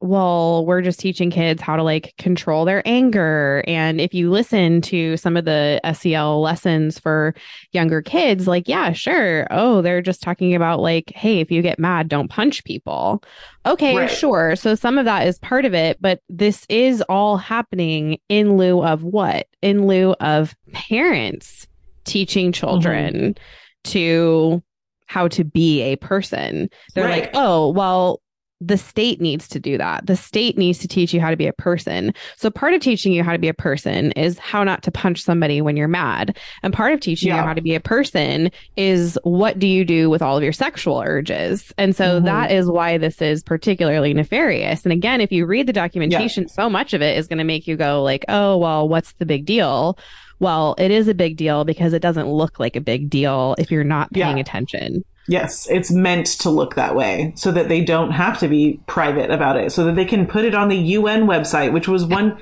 well 0.00 0.64
we're 0.64 0.80
just 0.80 0.98
teaching 0.98 1.30
kids 1.30 1.60
how 1.60 1.76
to 1.76 1.82
like 1.82 2.14
control 2.16 2.64
their 2.64 2.82
anger 2.86 3.62
and 3.66 4.00
if 4.00 4.14
you 4.14 4.30
listen 4.30 4.80
to 4.80 5.16
some 5.16 5.36
of 5.36 5.44
the 5.44 5.80
sel 5.92 6.40
lessons 6.40 6.98
for 6.98 7.34
younger 7.72 8.00
kids 8.00 8.46
like 8.46 8.66
yeah 8.66 8.92
sure 8.92 9.46
oh 9.50 9.82
they're 9.82 10.00
just 10.02 10.22
talking 10.22 10.54
about 10.54 10.80
like 10.80 11.12
hey 11.14 11.40
if 11.40 11.50
you 11.50 11.60
get 11.60 11.78
mad 11.78 12.08
don't 12.08 12.30
punch 12.30 12.64
people 12.64 13.22
okay 13.66 13.96
Right. 13.96 14.10
sure 14.10 14.56
so 14.56 14.74
some 14.74 14.96
of 14.96 15.04
that 15.04 15.26
is 15.26 15.38
part 15.38 15.64
of 15.64 15.74
it 15.74 15.98
but 16.00 16.20
this 16.28 16.64
is 16.68 17.02
all 17.08 17.36
happening 17.36 18.18
in 18.28 18.56
lieu 18.56 18.82
of 18.82 19.04
what 19.04 19.46
in 19.60 19.86
lieu 19.86 20.12
of 20.20 20.54
parents 20.72 21.66
teaching 22.04 22.46
mm-hmm. 22.46 22.60
children 22.60 23.34
to 23.84 24.62
how 25.06 25.26
to 25.26 25.42
be 25.42 25.82
a 25.82 25.96
person. 25.96 26.70
They're 26.94 27.04
Right. 27.04 27.22
like, 27.22 27.30
oh, 27.34 27.70
well, 27.70 28.20
the 28.62 28.76
state 28.76 29.20
needs 29.22 29.48
to 29.48 29.58
do 29.58 29.78
that. 29.78 30.06
The 30.06 30.16
state 30.16 30.58
needs 30.58 30.78
to 30.80 30.88
teach 30.88 31.14
you 31.14 31.20
how 31.20 31.30
to 31.30 31.36
be 31.36 31.46
a 31.46 31.52
person. 31.52 32.12
So 32.36 32.50
part 32.50 32.74
of 32.74 32.80
teaching 32.82 33.12
you 33.12 33.24
how 33.24 33.32
to 33.32 33.38
be 33.38 33.48
a 33.48 33.54
person 33.54 34.12
is 34.12 34.38
how 34.38 34.62
not 34.64 34.82
to 34.82 34.90
punch 34.90 35.22
somebody 35.22 35.62
when 35.62 35.78
you're 35.78 35.88
mad. 35.88 36.36
And 36.62 36.72
part 36.72 36.92
of 36.92 37.00
teaching 37.00 37.28
you 37.30 37.34
how 37.40 37.54
to 37.54 37.62
be 37.62 37.74
a 37.74 37.80
person 37.80 38.50
is 38.76 39.18
what 39.22 39.58
do 39.58 39.66
you 39.66 39.84
do 39.84 40.10
with 40.10 40.20
all 40.20 40.36
of 40.36 40.42
your 40.42 40.52
sexual 40.52 41.00
urges. 41.00 41.72
And 41.78 41.96
so 41.96 42.20
Mhm. 42.20 42.24
that 42.26 42.50
is 42.52 42.70
why 42.70 42.98
this 42.98 43.22
is 43.22 43.42
particularly 43.42 44.12
nefarious. 44.12 44.84
And 44.84 44.92
again, 44.92 45.22
if 45.22 45.32
you 45.32 45.46
read 45.46 45.66
the 45.66 45.72
documentation, 45.72 46.46
so 46.48 46.68
much 46.68 46.92
of 46.92 47.00
it 47.00 47.16
is 47.16 47.26
going 47.26 47.38
to 47.38 47.44
make 47.44 47.66
you 47.66 47.76
go 47.76 48.02
like, 48.02 48.26
oh, 48.28 48.58
well, 48.58 48.86
what's 48.86 49.12
the 49.14 49.24
big 49.26 49.46
deal? 49.46 49.96
Well, 50.38 50.74
it 50.78 50.90
is 50.90 51.08
a 51.08 51.14
big 51.14 51.36
deal 51.38 51.64
because 51.64 51.92
it 51.94 52.00
doesn't 52.02 52.28
look 52.28 52.60
like 52.60 52.76
a 52.76 52.80
big 52.80 53.08
deal 53.08 53.54
if 53.58 53.70
you're 53.70 53.84
not 53.84 54.12
paying 54.12 54.36
Yeah. 54.36 54.42
attention. 54.42 55.02
Yes, 55.30 55.68
it's 55.70 55.92
meant 55.92 56.26
to 56.40 56.50
look 56.50 56.74
that 56.74 56.96
way 56.96 57.32
so 57.36 57.52
that 57.52 57.68
they 57.68 57.84
don't 57.84 58.10
have 58.10 58.40
to 58.40 58.48
be 58.48 58.80
private 58.88 59.30
about 59.30 59.56
it, 59.56 59.70
so 59.70 59.84
that 59.84 59.94
they 59.94 60.04
can 60.04 60.26
put 60.26 60.44
it 60.44 60.56
on 60.56 60.68
the 60.68 60.76
UN 60.76 61.28
website, 61.28 61.72
which 61.72 61.86
was 61.86 62.04
one. 62.04 62.36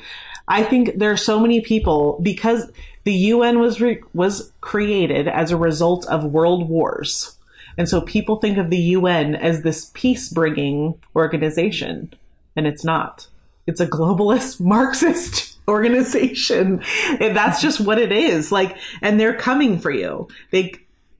I 0.48 0.62
think 0.62 0.96
there 0.96 1.12
are 1.12 1.18
so 1.18 1.38
many 1.38 1.60
people 1.60 2.18
because 2.22 2.72
the 3.04 3.12
UN 3.12 3.58
was 3.58 3.82
re- 3.82 4.02
was 4.14 4.50
created 4.62 5.28
as 5.28 5.50
a 5.50 5.56
result 5.58 6.06
of 6.06 6.32
world 6.32 6.66
wars, 6.70 7.36
and 7.76 7.86
so 7.86 8.00
people 8.00 8.36
think 8.36 8.56
of 8.56 8.70
the 8.70 8.80
UN 8.96 9.34
as 9.34 9.60
this 9.60 9.90
peace 9.92 10.30
bringing 10.30 10.94
organization, 11.14 12.14
and 12.56 12.66
it's 12.66 12.84
not. 12.84 13.28
It's 13.66 13.80
a 13.80 13.86
globalist 13.86 14.60
Marxist 14.64 15.58
organization. 15.68 16.82
And 17.20 17.36
that's 17.36 17.60
just 17.60 17.80
what 17.80 17.98
it 17.98 18.10
is. 18.10 18.50
Like, 18.50 18.78
and 19.02 19.20
they're 19.20 19.36
coming 19.36 19.78
for 19.78 19.90
you. 19.90 20.28
They 20.50 20.74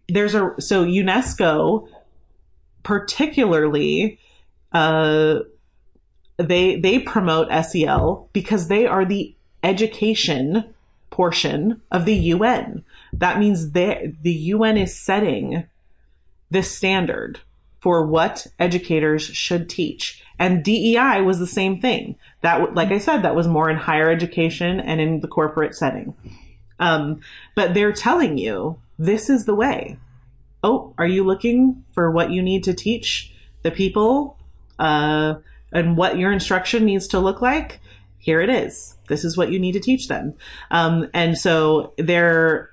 there's 0.09 0.35
a 0.35 0.55
so 0.59 0.85
UNESCO 0.85 1.89
particularly 2.83 4.19
uh 4.73 5.41
they 6.39 6.77
they 6.77 6.99
promote 7.01 7.49
SEL 7.65 8.29
because 8.33 8.69
they 8.69 8.87
are 8.87 9.05
the 9.05 9.35
education 9.63 10.65
portion 11.11 11.81
of 11.91 12.05
the 12.05 12.15
UN. 12.15 12.85
That 13.13 13.39
means 13.39 13.73
they 13.73 14.15
the 14.23 14.33
UN 14.33 14.77
is 14.77 14.97
setting 14.97 15.65
the 16.51 16.63
standard 16.63 17.41
for 17.81 18.07
what 18.07 18.47
educators 18.59 19.25
should 19.25 19.69
teach. 19.69 20.23
And 20.39 20.65
DEI 20.65 21.21
was 21.23 21.39
the 21.39 21.47
same 21.47 21.81
thing. 21.81 22.17
That, 22.43 22.75
like 22.75 22.91
I 22.91 22.99
said, 22.99 23.23
that 23.23 23.35
was 23.35 23.49
more 23.49 23.69
in 23.69 23.77
higher 23.77 24.11
education 24.11 24.81
and 24.81 25.01
in 25.01 25.21
the 25.21 25.29
corporate 25.29 25.75
setting. 25.75 26.15
Um, 26.79 27.21
but 27.55 27.75
they're 27.75 27.93
telling 27.93 28.39
you 28.39 28.79
this 28.99 29.31
is 29.31 29.45
the 29.45 29.55
way. 29.55 29.99
Oh, 30.63 30.95
are 30.99 31.07
you 31.07 31.25
looking 31.25 31.85
for 31.93 32.11
what 32.11 32.31
you 32.31 32.43
need 32.43 32.65
to 32.65 32.75
teach 32.75 33.33
the 33.63 33.71
people 33.71 34.37
uh, 34.79 35.37
and 35.73 35.97
what 35.97 36.19
your 36.19 36.33
instruction 36.33 36.85
needs 36.85 37.09
to 37.09 37.19
look 37.19 37.41
like? 37.41 37.81
here 38.19 38.41
it 38.43 38.51
is. 38.51 38.97
This 39.09 39.25
is 39.25 39.37
what 39.37 39.51
you 39.51 39.59
need 39.59 39.73
to 39.73 39.81
teach 39.81 40.09
them. 40.09 40.35
Um, 40.71 41.09
and 41.15 41.39
so 41.39 41.95
there, 41.97 42.71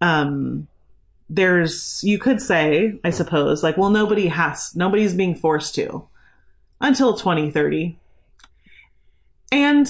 um, 0.00 0.68
there's, 1.28 2.00
you 2.04 2.18
could 2.18 2.40
say, 2.40 3.00
I 3.02 3.10
suppose, 3.10 3.64
like, 3.64 3.76
well, 3.76 3.90
nobody 3.90 4.28
has, 4.28 4.76
nobody's 4.76 5.14
being 5.14 5.34
forced 5.34 5.74
to 5.76 6.06
until 6.80 7.16
2030. 7.16 7.98
And 9.50 9.88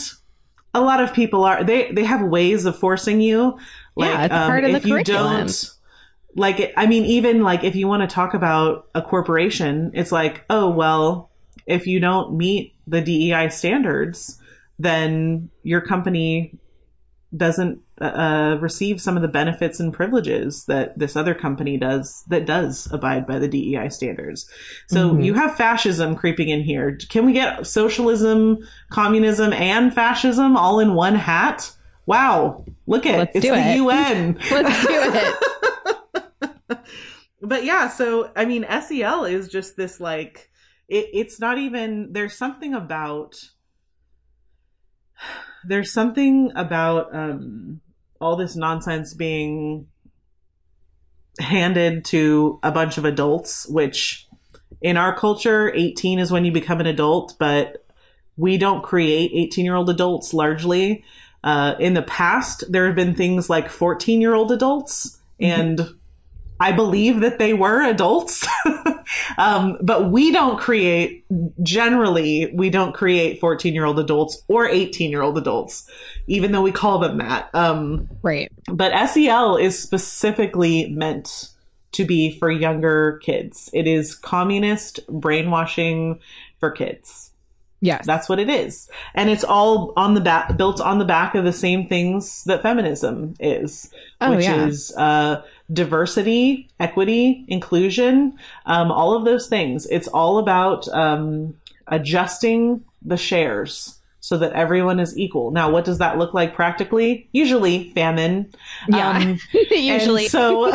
a 0.73 0.81
lot 0.81 1.03
of 1.03 1.13
people 1.13 1.45
are, 1.45 1.63
they, 1.63 1.93
they 1.93 2.05
have 2.05 2.23
ways 2.23 2.65
of 2.65 2.79
forcing 2.79 3.21
you. 3.21 3.59
Like, 4.01 4.09
Yeah, 4.11 4.25
it's 4.25 4.35
part 4.35 4.65
of 4.65 4.71
if 4.71 4.83
the 4.83 4.89
you 4.89 4.95
curriculum. 4.95 5.37
don't, 5.47 5.71
like, 6.37 6.73
I 6.77 6.87
mean, 6.87 7.05
even 7.05 7.43
like 7.43 7.65
if 7.65 7.77
you 7.77 7.87
want 7.89 8.09
to 8.09 8.13
talk 8.15 8.35
about 8.35 8.87
a 8.95 9.03
corporation, 9.03 9.91
it's 9.95 10.13
like, 10.13 10.45
oh, 10.51 10.71
well, 10.71 11.31
if 11.67 11.87
you 11.87 12.01
don't 12.01 12.37
meet 12.37 12.75
the 12.87 13.01
DEI 13.01 13.49
standards, 13.51 14.41
then 14.79 15.51
your 15.63 15.81
company 15.81 16.59
doesn't 17.37 17.81
uh, 18.01 18.57
receive 18.61 19.01
some 19.01 19.15
of 19.15 19.23
the 19.23 19.29
benefits 19.29 19.79
and 19.79 19.93
privileges 19.93 20.65
that 20.67 20.99
this 20.99 21.15
other 21.15 21.33
company 21.35 21.77
does 21.77 22.25
that 22.29 22.45
does 22.47 22.89
abide 22.93 23.25
by 23.27 23.39
the 23.39 23.47
DEI 23.47 23.89
standards. 23.89 24.49
So 24.89 25.11
Mhm. 25.15 25.25
you 25.25 25.35
have 25.35 25.55
fascism 25.57 26.17
creeping 26.17 26.49
in 26.49 26.63
here. 26.63 26.99
Can 27.09 27.25
we 27.27 27.33
get 27.33 27.67
socialism, 27.69 28.59
communism, 28.91 29.53
and 29.53 29.95
fascism 29.95 30.57
all 30.57 30.81
in 30.81 30.95
one 30.95 31.15
hat? 31.15 31.71
Wow, 32.11 32.65
look 32.89 33.07
at 33.07 33.19
Let's 33.19 33.37
it's 33.37 33.47
do 33.47 33.53
the 33.53 33.71
it. 33.71 33.77
UN. 33.77 34.37
Let's 34.51 34.85
do 34.85 35.01
it. 36.69 36.79
but 37.41 37.65
yeah, 37.65 37.89
so 37.89 38.33
I 38.35 38.47
mean, 38.47 38.67
SEL 38.69 39.27
is 39.27 39.47
just 39.47 39.77
this 39.77 40.01
like 40.01 40.51
it, 40.89 41.07
it's 41.13 41.39
not 41.39 41.59
even. 41.59 42.13
There's 42.13 42.37
something 42.37 42.75
about. 42.75 43.37
There's 45.65 45.93
something 45.93 46.51
about 46.57 47.15
um, 47.15 47.81
all 48.21 48.35
this 48.35 48.57
nonsense 48.57 49.15
being 49.15 49.87
handed 51.39 52.05
to 52.07 52.59
a 52.65 52.73
bunch 52.73 52.99
of 52.99 53.05
adults, 53.05 53.69
which 53.69 54.27
in 54.83 54.97
our 54.97 55.17
culture, 55.17 55.73
18 55.73 56.19
is 56.19 56.33
when 56.33 56.45
you 56.45 56.51
become 56.51 56.81
an 56.81 56.87
adult, 56.87 57.37
but 57.39 57.87
we 58.37 58.59
don't 58.59 58.83
create 58.83 59.31
18 59.33 59.65
year 59.65 59.77
old 59.77 59.91
adults 59.91 60.35
largely. 60.35 61.05
Uh, 61.43 61.75
in 61.79 61.95
the 61.95 62.03
past, 62.03 62.65
there 62.71 62.87
have 62.87 62.97
been 62.97 63.15
things 63.15 63.49
like 63.49 63.71
14 63.71 64.21
year 64.21 64.35
old 64.35 64.53
adults, 64.53 65.19
and 65.39 65.81
I 66.61 66.73
believe 66.73 67.21
that 67.21 67.39
they 67.39 67.55
were 67.55 67.83
adults. 67.83 68.47
um, 69.39 69.79
but 69.81 70.11
we 70.11 70.31
don't 70.31 70.61
create, 70.61 71.25
generally, 71.63 72.53
we 72.53 72.69
don't 72.69 72.93
create 72.95 73.41
14 73.41 73.73
year 73.73 73.87
old 73.87 73.99
adults 73.99 74.43
or 74.49 74.69
18 74.69 75.11
year 75.11 75.23
old 75.23 75.39
adults, 75.39 75.91
even 76.27 76.53
though 76.53 76.61
we 76.61 76.73
call 76.73 76.99
them 76.99 77.17
that. 77.19 77.49
Um, 77.55 78.09
Right. 78.23 78.53
but 78.67 79.09
SEL 79.09 79.57
is 79.57 79.79
specifically 79.79 80.91
meant 80.91 81.49
to 81.93 82.05
be 82.05 82.39
for 82.39 82.51
younger 82.51 83.19
kids. 83.25 83.71
It 83.73 83.87
is 83.87 84.15
communist 84.15 85.01
brainwashing 85.09 86.21
for 86.61 86.71
kids. 86.71 87.30
Yes. 87.83 88.05
That's 88.07 88.29
what 88.29 88.39
it 88.39 88.51
is. 88.51 88.89
And 89.15 89.31
it's 89.31 89.43
all 89.45 89.93
on 89.97 90.15
the 90.15 90.21
back, 90.21 90.57
built 90.57 90.81
on 90.81 90.99
the 90.99 91.05
back 91.05 91.35
of 91.35 91.45
the 91.45 91.53
same 91.53 91.89
things 91.89 92.45
that 92.45 92.63
feminism 92.63 93.35
is, 93.41 93.91
Oh, 94.21 94.37
which 94.37 94.45
yeah. 94.45 94.67
is 94.67 94.95
uh, 94.99 95.43
diversity, 95.73 96.69
equity, 96.79 97.45
inclusion, 97.49 98.39
um, 98.67 98.93
all 98.93 99.15
of 99.17 99.25
those 99.25 99.47
things. 99.49 99.87
It's 99.87 100.09
all 100.09 100.39
about 100.39 100.87
um, 100.89 101.55
adjusting 101.87 102.85
the 103.03 103.17
shares 103.17 103.99
so 104.21 104.37
that 104.37 104.53
everyone 104.53 105.01
is 105.01 105.17
equal. 105.17 105.51
Now, 105.51 105.71
what 105.71 105.87
does 105.87 105.97
that 105.99 106.19
look 106.19 106.35
like 106.35 106.55
practically? 106.55 107.29
Usually 107.33 107.89
famine. 107.95 108.53
Yeah. 108.89 109.11
Um, 109.17 109.39
usually. 109.71 110.29
so, 110.29 110.69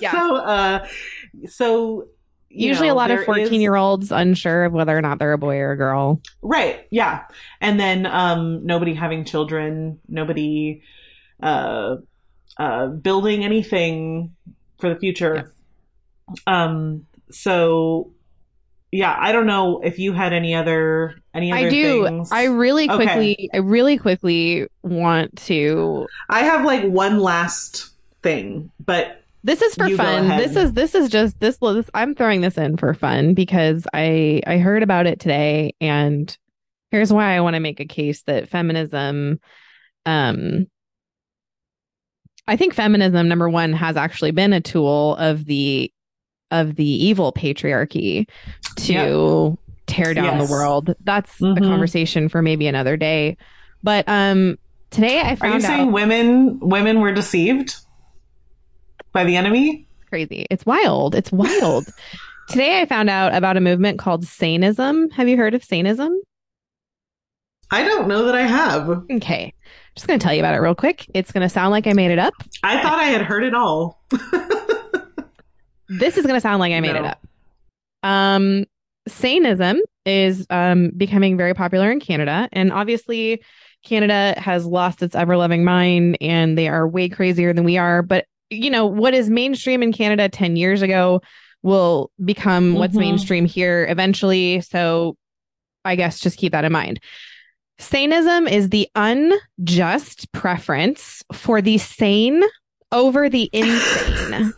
Yeah. 0.00 0.12
so, 0.12 0.36
uh, 0.36 0.86
so, 1.46 2.08
usually 2.54 2.88
know, 2.88 2.94
a 2.94 2.96
lot 2.96 3.10
of 3.10 3.16
there 3.16 3.20
is- 3.22 3.48
14 3.48 3.60
year 3.60 3.76
olds 3.76 4.10
unsure 4.12 4.64
of 4.64 4.72
whether 4.72 4.96
or 4.96 5.00
not 5.02 5.18
they're 5.18 5.32
a 5.32 5.38
boy 5.38 5.58
or 5.58 5.72
a 5.72 5.76
girl. 5.76 6.20
Right. 6.42 6.86
Yeah. 6.90 7.24
And 7.60 7.78
then 7.80 8.06
um 8.06 8.64
nobody 8.64 8.94
having 8.94 9.24
children, 9.24 9.98
nobody 10.08 10.82
uh 11.42 11.96
uh 12.58 12.86
building 12.88 13.44
anything 13.44 14.34
for 14.78 14.88
the 14.92 14.96
future. 14.98 15.52
Um 16.46 17.06
so 17.30 18.12
yeah, 18.92 19.16
I 19.18 19.32
don't 19.32 19.46
know 19.46 19.80
if 19.82 19.98
you 19.98 20.12
had 20.12 20.32
any 20.32 20.54
other 20.54 21.16
any 21.34 21.50
other 21.50 21.66
I 21.66 21.68
do. 21.70 22.04
things. 22.04 22.30
I 22.30 22.44
really 22.44 22.88
Okay. 22.88 22.94
quickly, 23.04 23.50
I 23.52 23.56
really 23.56 23.98
quickly 23.98 24.68
want 24.84 25.36
to. 25.46 26.06
I 26.30 26.44
have 26.44 26.64
like 26.64 26.84
one 26.84 27.18
last 27.18 27.90
thing, 28.22 28.70
but 28.78 29.23
This 29.44 29.60
is 29.60 29.74
for 29.74 29.86
You 29.86 29.96
fun. 29.98 30.28
This 30.38 30.56
is 30.56 30.72
this 30.72 30.94
is 30.94 31.10
just 31.10 31.38
this, 31.38 31.58
this. 31.58 31.90
I'm 31.92 32.14
throwing 32.14 32.40
this 32.40 32.56
in 32.56 32.78
for 32.78 32.94
fun 32.94 33.34
because 33.34 33.86
I 33.92 34.40
I 34.46 34.56
heard 34.56 34.82
about 34.82 35.06
it 35.06 35.20
today, 35.20 35.74
and 35.82 36.34
here's 36.90 37.12
why 37.12 37.36
I 37.36 37.40
want 37.42 37.52
to 37.54 37.60
make 37.60 37.78
a 37.78 37.84
case 37.84 38.22
that 38.22 38.48
feminism, 38.48 39.38
um, 40.06 40.66
I 42.48 42.56
think 42.56 42.72
feminism 42.72 43.28
number 43.28 43.50
one 43.50 43.74
has 43.74 43.98
actually 43.98 44.30
been 44.30 44.54
a 44.54 44.62
tool 44.62 45.14
of 45.16 45.44
the 45.44 45.92
of 46.50 46.74
the 46.76 46.86
evil 47.04 47.30
patriarchy 47.32 48.26
to 48.76 49.58
tear 49.86 50.14
down 50.14 50.38
Yes. 50.38 50.46
the 50.48 50.52
world. 50.52 50.94
That's 51.04 51.40
a 51.42 51.44
Mhm. 51.44 51.58
conversation 51.58 52.30
for 52.30 52.40
maybe 52.40 52.66
another 52.66 52.96
day. 52.96 53.36
But 53.82 54.08
um 54.08 54.56
today 54.90 55.20
I 55.20 55.36
found 55.36 55.52
are 55.52 55.56
you 55.56 55.60
saying 55.60 55.92
women 55.92 56.60
women 56.60 57.00
were 57.00 57.12
deceived 57.12 57.76
by 59.14 59.24
the 59.24 59.36
enemy? 59.36 59.86
crazy. 60.10 60.46
It's 60.50 60.64
wild. 60.64 61.14
It's 61.14 61.32
wild. 61.32 61.86
today 62.48 62.80
I 62.80 62.86
found 62.86 63.10
out 63.10 63.34
about 63.34 63.56
a 63.56 63.60
movement 63.60 63.98
called 63.98 64.24
Saneism. 64.24 65.10
Have 65.12 65.28
you 65.28 65.36
heard 65.36 65.54
of 65.54 65.62
Saneism? 65.62 66.16
I 67.72 67.82
don't 67.82 68.06
know 68.06 68.26
that 68.26 68.36
I 68.36 68.42
have. 68.42 68.88
Okay. 69.10 69.46
I'm 69.46 69.52
Just 69.96 70.06
going 70.06 70.20
to 70.20 70.22
tell 70.22 70.32
you 70.32 70.40
about 70.40 70.54
it 70.54 70.58
real 70.58 70.76
quick. 70.76 71.06
It's 71.14 71.32
going 71.32 71.42
to 71.42 71.48
sound 71.48 71.72
like 71.72 71.88
I 71.88 71.94
made 71.94 72.12
it 72.12 72.20
up. 72.20 72.34
I 72.62 72.80
thought 72.80 73.00
I 73.00 73.06
had 73.06 73.22
heard 73.22 73.42
it 73.42 73.54
all. 73.54 74.04
This 75.88 76.16
is 76.16 76.24
going 76.24 76.36
to 76.36 76.40
sound 76.40 76.60
like 76.60 76.72
I 76.72 76.80
made 76.80 76.96
it 76.96 77.04
up. 77.04 77.26
Um, 78.02 78.64
Saneism 79.08 79.80
is 80.06 80.46
um, 80.50 80.90
becoming 80.96 81.36
very 81.36 81.54
popular 81.54 81.90
in 81.90 82.00
Canada. 82.00 82.48
And 82.52 82.72
obviously, 82.72 83.42
Canada 83.84 84.34
has 84.38 84.64
lost 84.64 85.02
its 85.02 85.14
ever 85.14 85.36
loving 85.36 85.62
mind 85.64 86.16
and 86.20 86.56
they 86.56 86.68
are 86.68 86.88
way 86.88 87.08
crazier 87.08 87.52
than 87.52 87.64
we 87.64 87.76
are. 87.76 88.02
But, 88.02 88.26
you 88.54 88.70
know, 88.70 88.86
what 88.86 89.14
is 89.14 89.28
mainstream 89.30 89.82
in 89.82 89.92
Canada 89.92 90.28
10 90.28 90.56
years 90.56 90.82
ago 90.82 91.20
will 91.62 92.10
become 92.24 92.74
what's 92.74 92.94
Mhm. 92.94 93.00
mainstream 93.00 93.44
here 93.46 93.86
eventually. 93.88 94.60
So 94.60 95.16
I 95.84 95.96
guess 95.96 96.20
just 96.20 96.38
keep 96.38 96.52
that 96.52 96.64
in 96.64 96.72
mind. 96.72 97.00
Saneism 97.80 98.50
is 98.50 98.68
the 98.68 98.88
unjust 98.94 100.30
preference 100.32 101.22
for 101.32 101.60
the 101.60 101.78
sane 101.78 102.42
over 102.92 103.28
the 103.28 103.50
insane. 103.52 104.54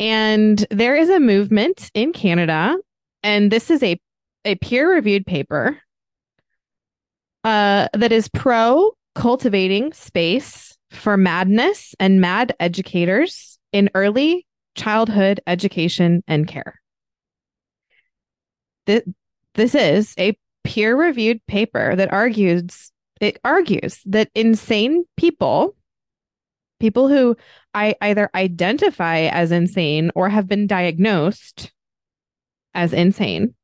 And 0.00 0.66
there 0.70 0.96
is 0.96 1.10
a 1.10 1.20
movement 1.20 1.90
in 1.94 2.12
Canada, 2.12 2.76
and 3.22 3.52
this 3.52 3.70
is 3.70 3.82
a, 3.82 4.00
a 4.44 4.56
peer 4.56 4.92
reviewed 4.92 5.26
paper 5.26 5.78
uh, 7.44 7.88
that 7.92 8.12
is 8.12 8.28
pro 8.28 8.92
cultivating 9.14 9.92
space 9.92 10.71
for 10.92 11.16
madness 11.16 11.94
and 11.98 12.20
mad 12.20 12.54
educators 12.60 13.58
in 13.72 13.90
early 13.94 14.46
childhood 14.74 15.40
education 15.46 16.22
and 16.26 16.46
care. 16.46 16.80
Th- 18.86 19.04
this 19.54 19.74
is 19.74 20.14
a 20.18 20.36
peer 20.64 20.96
reviewed 20.96 21.44
paper 21.46 21.96
that 21.96 22.12
argues 22.12 22.92
it 23.20 23.38
argues 23.44 24.00
that 24.06 24.30
insane 24.34 25.04
people 25.16 25.76
people 26.80 27.08
who 27.08 27.36
I 27.72 27.94
either 28.00 28.28
identify 28.34 29.20
as 29.20 29.52
insane 29.52 30.10
or 30.14 30.28
have 30.28 30.48
been 30.48 30.66
diagnosed 30.66 31.72
as 32.74 32.92
insane 32.92 33.54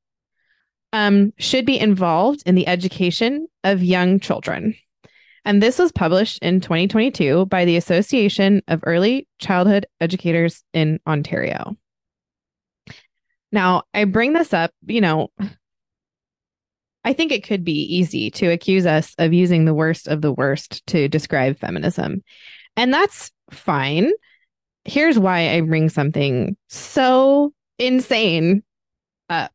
um, 0.92 1.32
should 1.38 1.66
be 1.66 1.78
involved 1.78 2.42
in 2.46 2.54
the 2.54 2.68
education 2.68 3.48
of 3.64 3.82
young 3.82 4.20
children. 4.20 4.74
And 5.44 5.62
this 5.62 5.78
was 5.78 5.92
published 5.92 6.38
in 6.42 6.60
2022 6.60 7.46
by 7.46 7.64
the 7.64 7.76
Association 7.76 8.62
of 8.68 8.80
Early 8.84 9.26
Childhood 9.38 9.86
Educators 10.00 10.62
in 10.72 11.00
Ontario. 11.06 11.76
Now, 13.50 13.84
I 13.94 14.04
bring 14.04 14.34
this 14.34 14.52
up, 14.52 14.72
you 14.86 15.00
know, 15.00 15.28
I 17.04 17.12
think 17.14 17.32
it 17.32 17.44
could 17.44 17.64
be 17.64 17.96
easy 17.96 18.30
to 18.32 18.48
accuse 18.48 18.84
us 18.84 19.14
of 19.18 19.32
using 19.32 19.64
the 19.64 19.72
worst 19.72 20.08
of 20.08 20.20
the 20.20 20.32
worst 20.32 20.86
to 20.88 21.08
describe 21.08 21.58
feminism. 21.58 22.22
And 22.76 22.92
that's 22.92 23.30
fine. 23.50 24.12
Here's 24.84 25.18
why 25.18 25.54
I 25.54 25.62
bring 25.62 25.88
something 25.88 26.56
so 26.68 27.52
insane 27.78 28.62
up. 29.30 29.52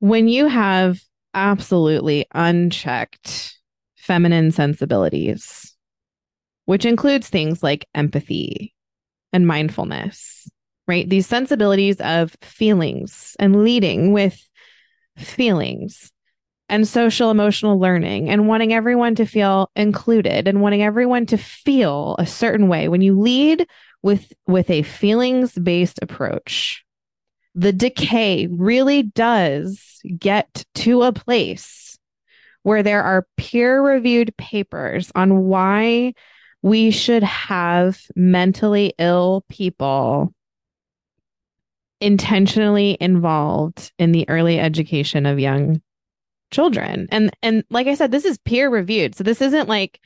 When 0.00 0.28
you 0.28 0.46
have 0.46 0.98
absolutely 1.34 2.26
unchecked 2.32 3.58
feminine 3.96 4.50
sensibilities, 4.52 5.74
which 6.66 6.84
includes 6.84 7.28
things 7.28 7.62
like 7.62 7.86
empathy 7.94 8.74
and 9.32 9.46
mindfulness, 9.46 10.48
right? 10.86 11.08
These 11.08 11.26
sensibilities 11.26 12.00
of 12.00 12.36
feelings 12.42 13.36
and 13.38 13.64
leading 13.64 14.12
with 14.12 14.40
feelings 15.16 16.10
and 16.68 16.88
social 16.88 17.30
emotional 17.30 17.78
learning 17.78 18.30
and 18.30 18.48
wanting 18.48 18.72
everyone 18.72 19.14
to 19.16 19.26
feel 19.26 19.70
included 19.76 20.48
and 20.48 20.60
wanting 20.62 20.82
everyone 20.82 21.26
to 21.26 21.36
feel 21.36 22.16
a 22.18 22.26
certain 22.26 22.68
way 22.68 22.88
when 22.88 23.02
you 23.02 23.18
lead 23.18 23.66
with 24.02 24.32
with 24.46 24.70
a 24.70 24.82
feelings 24.82 25.52
based 25.52 25.98
approach 26.02 26.83
the 27.54 27.72
decay 27.72 28.48
really 28.48 29.02
does 29.02 30.00
get 30.18 30.64
to 30.74 31.02
a 31.02 31.12
place 31.12 31.98
where 32.62 32.82
there 32.82 33.02
are 33.02 33.26
peer 33.36 33.82
reviewed 33.82 34.36
papers 34.36 35.12
on 35.14 35.44
why 35.44 36.14
we 36.62 36.90
should 36.90 37.22
have 37.22 38.00
mentally 38.16 38.94
ill 38.98 39.44
people 39.48 40.32
intentionally 42.00 42.96
involved 43.00 43.92
in 43.98 44.12
the 44.12 44.28
early 44.28 44.58
education 44.58 45.26
of 45.26 45.38
young 45.38 45.80
children. 46.50 47.06
And 47.10 47.30
and 47.42 47.64
like 47.70 47.86
I 47.86 47.94
said, 47.94 48.10
this 48.10 48.24
is 48.24 48.38
peer 48.38 48.70
reviewed. 48.70 49.14
So 49.14 49.24
this 49.24 49.40
isn't 49.40 49.68
like 49.68 50.00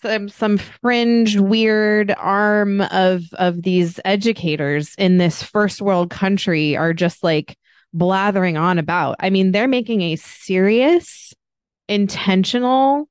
some 0.00 0.28
some 0.28 0.58
fringe 0.58 1.36
weird 1.36 2.14
arm 2.16 2.80
of 2.80 3.22
of 3.34 3.62
these 3.62 4.00
educators 4.04 4.94
in 4.96 5.18
this 5.18 5.42
first 5.42 5.80
world 5.80 6.10
country 6.10 6.76
are 6.76 6.92
just 6.92 7.22
like 7.22 7.56
blathering 7.92 8.56
on 8.56 8.78
about. 8.78 9.16
I 9.20 9.30
mean, 9.30 9.52
they're 9.52 9.68
making 9.68 10.02
a 10.02 10.16
serious 10.16 11.34
intentional 11.88 13.08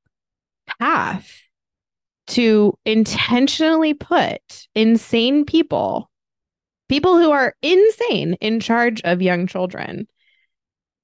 path 0.80 1.32
to 2.28 2.78
intentionally 2.86 3.94
put 3.94 4.42
insane 4.76 5.46
people 5.46 6.10
people 6.90 7.18
who 7.18 7.32
are 7.32 7.56
insane 7.62 8.34
in 8.36 8.60
charge 8.60 9.02
of 9.04 9.22
young 9.22 9.48
children 9.48 10.08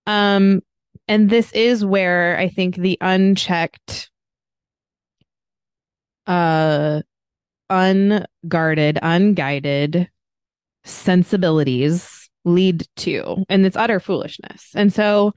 um 0.05 0.61
and 1.07 1.29
this 1.29 1.51
is 1.51 1.83
where 1.83 2.37
I 2.37 2.49
think 2.49 2.75
the 2.75 2.97
unchecked, 3.01 4.09
uh, 6.27 7.01
unguarded, 7.69 8.99
unguided 9.01 10.09
sensibilities 10.83 12.29
lead 12.45 12.85
to, 12.97 13.43
and 13.49 13.65
it's 13.65 13.77
utter 13.77 13.99
foolishness. 13.99 14.71
And 14.75 14.93
so 14.93 15.33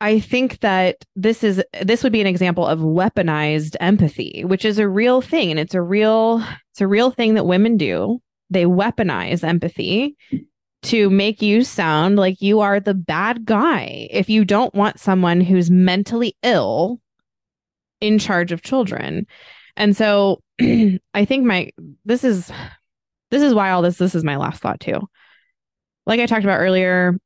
I 0.00 0.18
think 0.18 0.60
that 0.60 0.96
this 1.14 1.44
is 1.44 1.62
this 1.80 2.02
would 2.02 2.12
be 2.12 2.20
an 2.20 2.26
example 2.26 2.66
of 2.66 2.80
weaponized 2.80 3.76
empathy, 3.78 4.44
which 4.44 4.64
is 4.64 4.78
a 4.78 4.88
real 4.88 5.20
thing 5.20 5.50
and 5.50 5.60
it's 5.60 5.74
a 5.74 5.82
real 5.82 6.42
it's 6.72 6.80
a 6.80 6.88
real 6.88 7.12
thing 7.12 7.34
that 7.34 7.46
women 7.46 7.76
do. 7.76 8.20
They 8.50 8.64
weaponize 8.64 9.44
empathy 9.44 10.16
to 10.82 11.08
make 11.08 11.40
you 11.40 11.62
sound 11.62 12.16
like 12.16 12.42
you 12.42 12.60
are 12.60 12.80
the 12.80 12.94
bad 12.94 13.44
guy 13.44 14.08
if 14.10 14.28
you 14.28 14.44
don't 14.44 14.74
want 14.74 14.98
someone 14.98 15.40
who's 15.40 15.70
mentally 15.70 16.36
ill 16.42 16.98
in 18.02 18.18
charge 18.18 18.52
of 18.52 18.62
children. 18.62 19.26
And 19.76 19.96
so 19.96 20.42
I 20.60 21.24
think 21.24 21.44
my 21.44 21.70
this 22.04 22.24
is 22.24 22.50
this 23.30 23.42
is 23.42 23.54
why 23.54 23.70
all 23.70 23.80
this 23.80 23.96
this 23.96 24.14
is 24.14 24.24
my 24.24 24.36
last 24.36 24.60
thought 24.60 24.80
too. 24.80 25.00
Like 26.04 26.20
I 26.20 26.26
talked 26.26 26.44
about 26.44 26.60
earlier, 26.60 27.16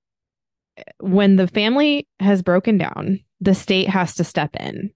when 1.01 1.37
the 1.37 1.49
family 1.49 2.07
has 2.21 2.43
broken 2.43 2.77
down, 2.77 3.21
the 3.41 3.55
state 3.55 3.89
has 3.89 4.15
to 4.17 4.25
step 4.25 4.55
in. 4.61 4.91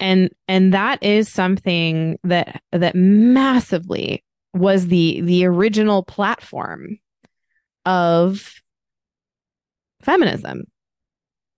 And 0.00 0.30
and 0.48 0.74
that 0.74 1.02
is 1.02 1.28
something 1.28 2.18
that 2.24 2.62
that 2.72 2.94
massively 2.96 4.24
was 4.54 4.88
the 4.88 5.20
the 5.20 5.44
original 5.44 6.02
platform 6.02 6.98
of 7.84 8.54
feminism. 10.02 10.64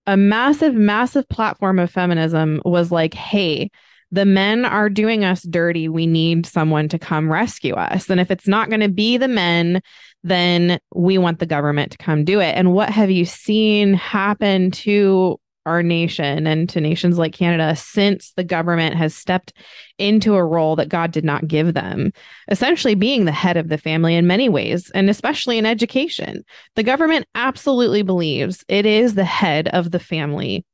A 0.07 0.17
massive, 0.17 0.73
massive 0.73 1.27
platform 1.29 1.79
of 1.79 1.91
feminism 1.91 2.61
was 2.65 2.91
like, 2.91 3.13
hey, 3.13 3.69
the 4.11 4.25
men 4.25 4.63
are 4.63 4.89
doing 4.89 5.25
us 5.25 5.43
dirty. 5.43 5.89
We 5.89 6.07
need 6.07 6.45
someone 6.45 6.87
to 6.89 6.97
come 6.97 7.31
rescue 7.31 7.73
us. 7.73 8.09
And 8.09 8.19
if 8.19 8.31
it's 8.31 8.47
not 8.47 8.69
going 8.69 8.79
to 8.79 8.89
be 8.89 9.17
the 9.17 9.27
men, 9.27 9.81
then 10.23 10.79
we 10.95 11.17
want 11.17 11.39
the 11.39 11.45
government 11.45 11.91
to 11.91 11.97
come 11.97 12.23
do 12.23 12.39
it. 12.39 12.55
And 12.55 12.73
what 12.73 12.89
have 12.89 13.11
you 13.11 13.25
seen 13.25 13.93
happen 13.93 14.71
to 14.71 15.39
our 15.67 15.83
nation 15.83 16.47
and 16.47 16.69
to 16.69 16.81
nations 16.81 17.17
like 17.17 17.33
Canada 17.33 17.75
since 17.75 18.31
the 18.31 18.43
government 18.43 18.95
has 18.95 19.13
stepped 19.13 19.53
into 19.97 20.35
a 20.35 20.45
role 20.45 20.75
that 20.77 20.89
God 20.89 21.11
did 21.11 21.25
not 21.25 21.47
give 21.47 21.73
them, 21.73 22.13
essentially 22.49 22.95
being 22.95 23.25
the 23.25 23.31
head 23.31 23.57
of 23.57 23.67
the 23.67 23.77
family 23.77 24.15
in 24.15 24.25
many 24.25 24.47
ways, 24.49 24.89
and 24.91 25.09
especially 25.09 25.57
in 25.57 25.65
education. 25.65 26.43
The 26.75 26.83
government 26.83 27.27
absolutely 27.35 28.01
believes 28.01 28.63
it 28.67 28.85
is 28.85 29.15
the 29.15 29.25
head 29.25 29.67
of 29.67 29.91
the 29.91 29.99
family 29.99 30.65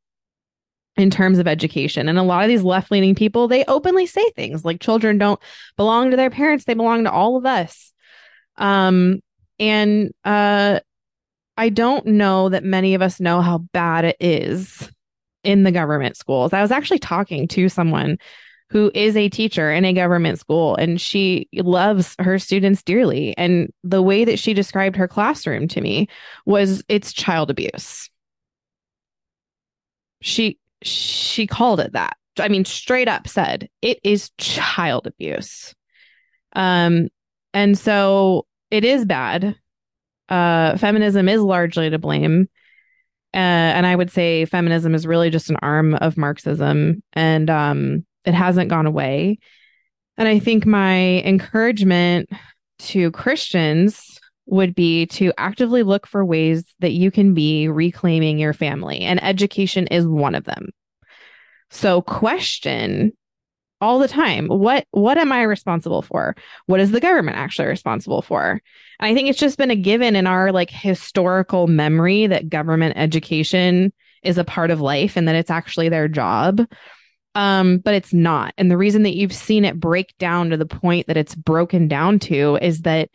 in 0.96 1.10
terms 1.10 1.39
of 1.39 1.48
education. 1.48 2.08
And 2.08 2.20
a 2.20 2.24
lot 2.24 2.44
of 2.44 2.50
these 2.50 2.64
left 2.64 2.91
leaning 2.91 3.16
people, 3.16 3.48
they 3.48 3.66
openly 3.66 4.06
say 4.06 4.30
things 4.32 4.64
like 4.64 4.80
children 4.80 5.18
don't 5.18 5.39
belong 5.76 6.12
to 6.12 6.18
their 6.18 6.30
parents, 6.30 6.66
they 6.66 6.76
belong 6.76 7.04
to 7.06 7.12
all 7.12 7.36
of 7.36 7.46
us. 7.46 7.91
Um, 8.58 9.22
and 9.60 10.12
uh, 10.24 10.82
I 11.58 11.70
don't 11.70 12.06
know 12.06 12.49
that 12.49 12.64
many 12.64 12.95
of 12.95 13.01
us 13.01 13.20
know 13.20 13.41
how 13.41 13.60
bad 13.74 14.06
it 14.06 14.18
is 14.20 14.89
in 15.43 15.64
the 15.64 15.72
government 15.72 16.18
schools. 16.18 16.54
I 16.54 16.62
was 16.62 16.72
actually 16.72 16.99
talking 16.99 17.47
to 17.49 17.70
someone 17.70 18.18
who 18.70 18.91
is 18.95 19.16
a 19.16 19.30
teacher 19.30 19.72
in 19.72 19.86
a 19.86 19.93
government 19.93 20.39
school 20.39 20.76
and 20.76 20.99
she 20.99 21.47
loves 21.54 22.16
her 22.18 22.39
students 22.39 22.82
dearly. 22.82 23.38
And 23.38 23.72
the 23.84 24.01
way 24.01 24.26
that 24.26 24.39
she 24.39 24.56
described 24.56 24.95
her 24.95 25.08
classroom 25.08 25.68
to 25.70 25.82
me 25.82 26.08
was 26.45 26.84
it's 26.88 27.14
child 27.14 27.51
abuse. 27.51 28.10
She 30.22 30.58
she 30.82 31.45
called 31.45 31.80
it 31.80 31.93
that. 31.93 32.18
I 32.39 32.47
mean, 32.47 32.66
straight 32.66 33.08
up 33.08 33.28
said 33.28 33.70
it 33.82 33.99
is 34.04 34.32
child 34.39 35.06
abuse. 35.06 35.76
Um, 36.56 37.10
and 37.54 37.78
so 37.78 38.47
it 38.72 38.84
is 38.84 39.06
bad 39.06 39.56
uh, 40.30 40.78
feminism 40.78 41.30
is 41.30 41.41
largely 41.41 41.89
to 41.89 41.99
blame. 41.99 42.49
Uh, 43.34 43.38
and 43.38 43.86
I 43.86 43.95
would 43.95 44.11
say 44.11 44.45
feminism 44.45 44.93
is 44.93 45.07
really 45.07 45.30
just 45.30 45.49
an 45.49 45.57
arm 45.61 45.95
of 45.95 46.17
Marxism 46.17 47.01
and 47.13 47.49
um, 47.49 48.05
it 48.26 48.34
hasn't 48.34 48.69
gone 48.69 48.86
away. 48.86 49.39
And 50.17 50.28
I 50.28 50.38
think 50.38 50.65
my 50.65 51.21
encouragement 51.21 52.30
to 52.80 53.11
Christians 53.11 54.19
would 54.45 54.76
be 54.76 55.05
to 55.07 55.34
actively 55.38 55.84
look 55.84 56.05
for 56.05 56.24
ways 56.26 56.63
that 56.80 56.91
you 56.91 57.11
can 57.11 57.34
be 57.34 57.67
reclaiming 57.67 58.38
your 58.38 58.53
family, 58.53 58.99
and 58.99 59.24
education 59.24 59.88
is 59.88 60.05
one 60.05 60.36
of 60.36 60.43
them. 60.43 60.69
So, 61.69 62.01
question 62.01 63.13
all 63.84 63.99
the 63.99 64.07
time. 64.07 64.47
What 64.47 64.88
what 64.91 65.17
am 65.17 65.31
i 65.34 65.41
responsible 65.41 66.01
for? 66.01 66.36
What 66.67 66.79
is 66.79 66.91
the 66.91 67.01
government 67.01 67.38
actually 67.38 67.67
responsible 67.67 68.21
for? 68.21 68.61
And 68.99 69.11
i 69.11 69.13
think 69.13 69.29
it's 69.29 69.39
just 69.39 69.57
been 69.57 69.71
a 69.71 69.75
given 69.75 70.15
in 70.15 70.25
our 70.25 70.53
like 70.53 70.69
historical 70.69 71.67
memory 71.67 72.25
that 72.27 72.49
government 72.49 72.95
education 72.95 73.91
is 74.23 74.38
a 74.38 74.45
part 74.45 74.71
of 74.71 74.79
life 74.79 75.17
and 75.17 75.27
that 75.27 75.36
it's 75.36 75.51
actually 75.51 75.89
their 75.89 76.07
job. 76.07 76.61
Um 77.36 77.79
but 77.79 77.93
it's 77.93 78.13
not. 78.13 78.53
And 78.57 78.71
the 78.71 78.77
reason 78.77 79.03
that 79.03 79.17
you've 79.17 79.34
seen 79.34 79.65
it 79.65 79.79
break 79.79 80.17
down 80.17 80.49
to 80.51 80.57
the 80.57 80.65
point 80.65 81.07
that 81.07 81.17
it's 81.17 81.36
broken 81.36 81.89
down 81.89 82.19
to 82.19 82.57
is 82.61 82.81
that 82.81 83.09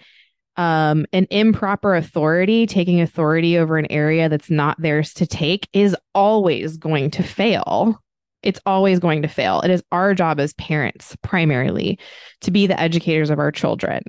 um, 0.58 1.06
an 1.12 1.28
improper 1.30 1.94
authority, 1.94 2.66
taking 2.66 3.00
authority 3.00 3.56
over 3.56 3.78
an 3.78 3.86
area 3.92 4.28
that's 4.28 4.50
not 4.50 4.76
theirs 4.82 5.14
to 5.14 5.26
take, 5.26 5.68
is 5.72 5.96
always 6.16 6.76
going 6.76 7.12
to 7.12 7.22
fail 7.22 8.02
it's 8.43 8.61
always 8.66 8.99
going 8.99 9.22
to 9.22 9.28
fail. 9.28 9.61
It 9.61 9.70
is 9.70 9.82
our 9.93 10.14
job 10.14 10.41
as 10.41 10.55
parents, 10.55 11.16
primarily, 11.22 11.99
to 12.43 12.51
be 12.51 12.66
the 12.66 12.78
educators 12.78 13.30
of 13.30 13.39
our 13.39 13.51
children. 13.51 14.03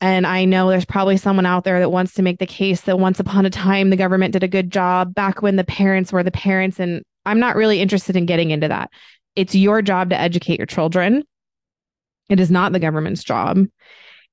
And 0.00 0.26
I 0.26 0.44
know 0.44 0.68
there's 0.68 0.84
probably 0.84 1.16
someone 1.16 1.46
out 1.46 1.64
there 1.64 1.78
that 1.78 1.90
wants 1.90 2.14
to 2.14 2.22
make 2.22 2.38
the 2.38 2.46
case 2.46 2.82
that 2.82 2.98
once 2.98 3.20
upon 3.20 3.46
a 3.46 3.50
time 3.50 3.90
the 3.90 3.96
government 3.96 4.32
did 4.32 4.42
a 4.42 4.48
good 4.48 4.70
job 4.70 5.14
back 5.14 5.42
when 5.42 5.56
the 5.56 5.64
parents 5.64 6.12
were 6.12 6.24
the 6.24 6.32
parents. 6.32 6.80
And 6.80 7.02
I'm 7.24 7.38
not 7.38 7.54
really 7.54 7.80
interested 7.80 8.16
in 8.16 8.26
getting 8.26 8.50
into 8.50 8.68
that. 8.68 8.90
It's 9.36 9.54
your 9.54 9.80
job 9.80 10.10
to 10.10 10.20
educate 10.20 10.58
your 10.58 10.66
children. 10.66 11.22
It 12.28 12.40
is 12.40 12.50
not 12.50 12.72
the 12.72 12.80
government's 12.80 13.22
job. 13.22 13.64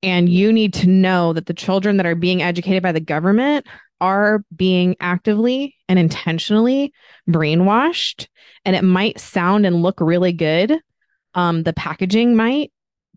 And 0.01 0.29
you 0.29 0.51
need 0.51 0.73
to 0.75 0.87
know 0.87 1.33
that 1.33 1.45
the 1.45 1.53
children 1.53 1.97
that 1.97 2.05
are 2.05 2.15
being 2.15 2.41
educated 2.41 2.81
by 2.81 2.91
the 2.91 2.99
government 2.99 3.67
are 4.01 4.43
being 4.55 4.95
actively 4.99 5.75
and 5.87 5.99
intentionally 5.99 6.93
brainwashed 7.29 8.27
and 8.65 8.75
it 8.75 8.83
might 8.83 9.19
sound 9.19 9.65
and 9.65 9.81
look 9.81 9.99
really 9.99 10.33
good 10.33 10.79
um 11.35 11.63
the 11.63 11.73
packaging 11.73 12.35
might 12.35 12.71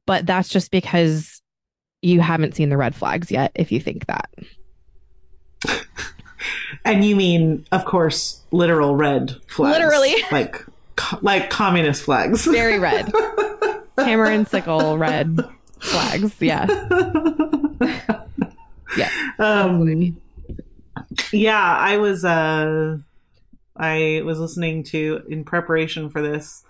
but 0.06 0.26
that's 0.26 0.48
just 0.48 0.70
because 0.70 1.40
you 2.00 2.20
haven't 2.20 2.54
seen 2.54 2.68
the 2.68 2.76
red 2.76 2.94
flags 2.94 3.30
yet 3.30 3.52
if 3.54 3.70
you 3.70 3.80
think 3.80 4.06
that 4.06 4.28
and 6.84 7.04
you 7.04 7.16
mean, 7.16 7.64
of 7.72 7.84
course, 7.84 8.40
literal 8.50 8.96
red 8.96 9.34
flags. 9.48 9.78
Literally. 9.78 10.14
Like, 10.32 10.64
co- 10.96 11.18
like 11.22 11.50
communist 11.50 12.02
flags. 12.04 12.44
Very 12.44 12.78
red. 12.78 13.12
Hammer 13.98 14.26
and 14.26 14.48
sickle 14.48 14.98
red 14.98 15.38
flags. 15.80 16.34
Yeah. 16.40 16.66
yeah. 18.96 19.10
um, 19.38 20.16
yeah, 21.32 21.60
I 21.60 21.96
was, 21.98 22.24
uh, 22.24 22.98
I 23.76 24.22
was 24.24 24.38
listening 24.38 24.84
to, 24.84 25.22
in 25.28 25.44
preparation 25.44 26.10
for 26.10 26.22
this 26.22 26.64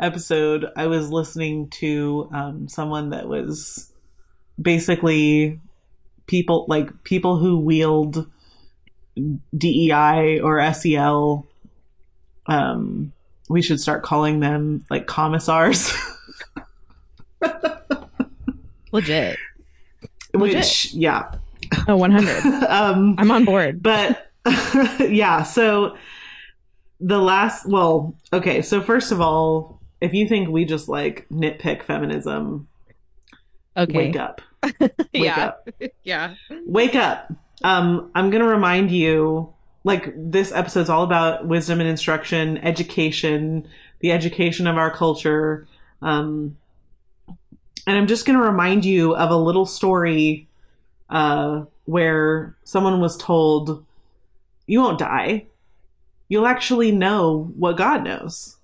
episode, 0.00 0.66
I 0.76 0.86
was 0.86 1.10
listening 1.10 1.68
to, 1.70 2.28
um, 2.32 2.68
someone 2.68 3.10
that 3.10 3.28
was 3.28 3.92
basically 4.60 5.60
people, 6.26 6.66
like 6.68 7.04
people 7.04 7.38
who 7.38 7.58
wield 7.58 8.30
DEI 9.56 10.40
or 10.40 10.72
SEL. 10.72 11.46
Um, 12.46 13.12
we 13.48 13.62
should 13.62 13.80
start 13.80 14.02
calling 14.02 14.40
them 14.40 14.84
like 14.90 15.06
commissars. 15.06 15.92
Legit. 18.92 19.38
Which, 20.34 20.92
yeah. 20.92 21.32
Oh, 21.86 21.96
100. 21.96 22.64
Um, 22.68 23.14
I'm 23.18 23.30
on 23.30 23.44
board. 23.44 23.82
but 23.82 24.30
yeah, 25.00 25.42
so 25.42 25.96
the 27.00 27.18
last, 27.18 27.66
well, 27.66 28.14
okay, 28.32 28.62
so 28.62 28.80
first 28.80 29.12
of 29.12 29.20
all, 29.20 29.80
if 30.00 30.14
you 30.14 30.28
think 30.28 30.48
we 30.48 30.64
just 30.64 30.88
like 30.88 31.26
nitpick 31.30 31.82
feminism, 31.82 32.68
Okay. 33.76 33.96
wake 33.96 34.16
up. 34.16 34.40
Wake 34.80 34.90
yeah. 35.12 35.44
up. 35.46 35.68
Yeah. 36.02 36.34
Wake 36.66 36.96
up. 36.96 37.32
Um, 37.62 38.10
I'm 38.14 38.30
going 38.30 38.42
to 38.42 38.48
remind 38.48 38.90
you 38.90 39.52
like 39.84 40.12
this 40.16 40.50
episode's 40.50 40.90
all 40.90 41.04
about 41.04 41.46
wisdom 41.46 41.78
and 41.80 41.88
instruction, 41.88 42.58
education, 42.58 43.68
the 44.00 44.10
education 44.10 44.66
of 44.66 44.76
our 44.76 44.90
culture. 44.90 45.68
Um, 46.02 46.56
and 47.86 47.96
I'm 47.96 48.08
just 48.08 48.26
going 48.26 48.36
to 48.38 48.44
remind 48.44 48.84
you 48.84 49.14
of 49.14 49.30
a 49.30 49.36
little 49.36 49.64
story 49.64 50.48
uh, 51.10 51.64
where 51.84 52.56
someone 52.64 53.00
was 53.00 53.16
told, 53.16 53.84
You 54.66 54.80
won't 54.80 54.98
die. 54.98 55.46
You'll 56.28 56.46
actually 56.46 56.92
know 56.92 57.52
what 57.56 57.76
God 57.76 58.04
knows. 58.04 58.56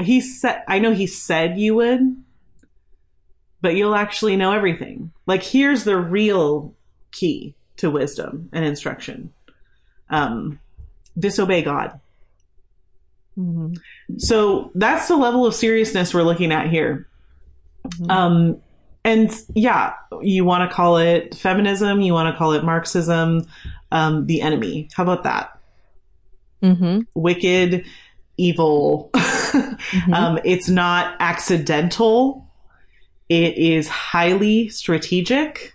He 0.00 0.20
said, 0.20 0.62
I 0.68 0.78
know 0.78 0.92
he 0.92 1.06
said 1.06 1.58
you 1.58 1.74
would, 1.76 2.22
but 3.60 3.74
you'll 3.74 3.94
actually 3.94 4.36
know 4.36 4.52
everything. 4.52 5.12
Like, 5.26 5.42
here's 5.42 5.84
the 5.84 5.96
real 5.96 6.74
key 7.10 7.54
to 7.78 7.90
wisdom 7.90 8.48
and 8.52 8.64
instruction 8.64 9.32
um, 10.10 10.58
disobey 11.18 11.62
God. 11.62 12.00
Mhm. 13.38 13.78
So 14.16 14.70
that's 14.74 15.08
the 15.08 15.16
level 15.16 15.46
of 15.46 15.54
seriousness 15.54 16.12
we're 16.14 16.22
looking 16.22 16.52
at 16.52 16.68
here. 16.68 17.06
Mhm. 17.86 18.10
Um, 18.10 18.56
and 19.04 19.30
yeah, 19.54 19.94
you 20.22 20.44
want 20.44 20.68
to 20.68 20.74
call 20.74 20.98
it 20.98 21.34
feminism, 21.34 22.00
you 22.00 22.12
want 22.12 22.32
to 22.32 22.38
call 22.38 22.52
it 22.52 22.64
Marxism, 22.64 23.46
um, 23.92 24.26
the 24.26 24.42
enemy. 24.42 24.88
How 24.94 25.02
about 25.04 25.24
that? 25.24 25.58
Mm-hmm. 26.62 27.00
Wicked, 27.14 27.84
evil. 28.36 29.10
Mhm. 29.48 30.12
um, 30.12 30.38
it's 30.44 30.68
not 30.68 31.16
accidental. 31.20 32.46
It 33.30 33.56
is 33.56 33.88
highly 33.88 34.68
strategic. 34.68 35.74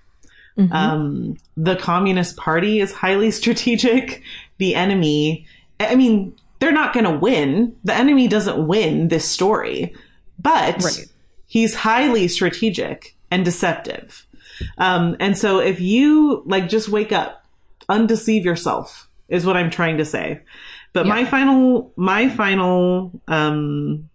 Mhm. 0.60 0.72
Um, 0.72 1.38
the 1.58 1.76
Communist 1.78 2.38
Party 2.38 2.80
is 2.80 2.94
highly 2.94 3.32
strategic. 3.42 4.22
The 4.60 4.76
enemy, 4.76 5.48
I 5.80 5.96
mean, 5.96 6.36
they're 6.60 6.72
not 6.72 6.94
going 6.94 7.06
to 7.06 7.18
win. 7.18 7.76
The 7.84 7.96
enemy 7.96 8.28
doesn't 8.28 8.68
win 8.68 9.08
this 9.08 9.26
story, 9.26 9.96
but 10.40 10.84
Right. 10.84 11.06
He's 11.54 11.76
highly 11.76 12.28
strategic 12.28 13.16
and 13.30 13.46
deceptive. 13.46 14.26
Um, 14.80 15.16
and 15.20 15.38
so 15.38 15.60
if 15.60 15.80
you 15.80 16.42
like 16.48 16.68
just 16.68 16.90
wake 16.90 17.12
up, 17.12 17.46
undeceive 17.88 18.44
yourself 18.44 19.08
is 19.30 19.46
what 19.46 19.56
I'm 19.56 19.70
trying 19.70 19.98
to 19.98 20.06
say. 20.06 20.42
But 20.94 21.06
my 21.06 21.26
final, 21.26 21.94
my 21.96 22.28
final, 22.28 23.12
um, 23.28 24.10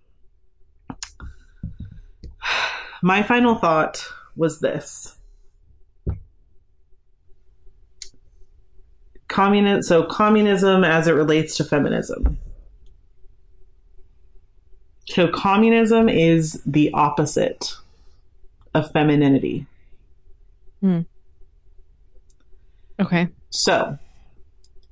my 3.05 3.23
final 3.23 3.55
thought 3.55 4.05
was 4.35 4.59
this. 4.59 5.17
Communism, 9.29 9.83
so 9.83 10.03
communism 10.03 10.83
as 10.83 11.07
it 11.07 11.13
relates 11.13 11.57
to 11.59 11.65
feminism. 11.65 12.37
So 15.11 15.29
communism 15.29 16.09
is 16.09 16.63
the 16.67 16.91
opposite 16.93 17.75
of 18.75 18.91
femininity. 18.93 19.67
Okay. 23.01 23.29
So, 23.51 23.99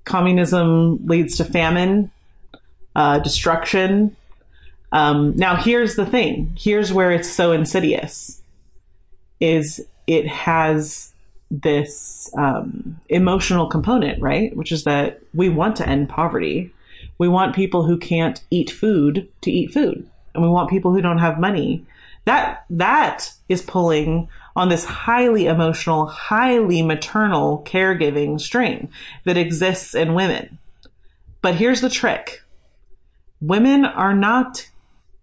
communism 0.05 1.05
leads 1.07 1.37
to 1.37 1.45
famine, 1.45 2.11
uh, 2.95 3.19
destruction. 3.19 4.17
Um, 4.93 5.37
now, 5.37 5.57
here's 5.57 5.97
the 5.97 6.07
thing. 6.07 6.57
Here's 6.59 6.93
where 6.93 7.11
it's 7.11 7.31
so 7.31 7.53
insidious. 7.53 8.43
Is 9.41 9.87
it 10.07 10.27
has 10.29 11.13
this 11.51 12.31
um, 12.37 12.99
emotional 13.09 13.67
component, 13.67 14.21
right? 14.23 14.57
Which 14.57 14.73
is 14.73 14.85
that 14.85 15.21
we 15.35 15.49
want 15.49 15.77
to 15.77 15.89
end 15.89 16.09
poverty. 16.09 16.73
We 17.19 17.29
want 17.29 17.55
people 17.55 17.85
who 17.85 17.97
can't 17.97 18.43
eat 18.51 18.71
food 18.71 19.29
to 19.43 19.51
eat 19.51 19.73
food, 19.73 20.09
and 20.35 20.43
we 20.43 20.49
want 20.49 20.71
people 20.71 20.93
who 20.93 21.01
don't 21.01 21.19
have 21.19 21.39
money. 21.39 21.85
That 22.25 22.65
that 22.71 23.33
is 23.49 23.63
pulling 23.63 24.29
on 24.57 24.69
this 24.69 24.85
highly 24.85 25.47
emotional, 25.47 26.07
highly 26.07 26.83
maternal 26.83 27.63
caregiving 27.65 28.41
string 28.41 28.91
that 29.25 29.37
exists 29.37 29.95
in 29.95 30.15
women. 30.15 30.59
But 31.43 31.55
here's 31.55 31.81
the 31.81 31.91
trick. 31.91 32.43
Women 33.41 33.85
are 33.85 34.15
not 34.15 34.69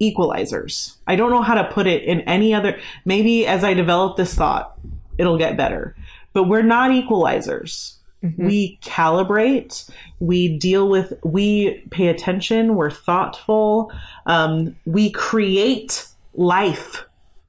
equalizers. 0.02 0.96
I 1.08 1.16
don't 1.16 1.32
know 1.32 1.42
how 1.42 1.56
to 1.56 1.72
put 1.72 1.88
it 1.88 2.04
in 2.04 2.22
any 2.22 2.54
other 2.54 2.80
maybe 3.06 3.46
as 3.48 3.64
I 3.64 3.74
develop 3.74 4.18
this 4.18 4.34
thought, 4.34 4.78
it'll 5.18 5.38
get 5.38 5.58
better. 5.58 5.96
But 6.34 6.44
we're 6.44 6.62
not 6.62 6.92
equalizers. 6.92 7.96
We 8.38 8.80
calibrate, 8.82 9.90
we 10.20 10.58
deal 10.58 10.88
with, 10.88 11.14
we 11.24 11.84
pay 11.90 12.08
attention, 12.08 12.76
we're 12.76 12.90
thoughtful, 12.90 13.92
um, 14.26 14.78
we 14.86 15.12
create 15.12 16.08
life 16.34 17.04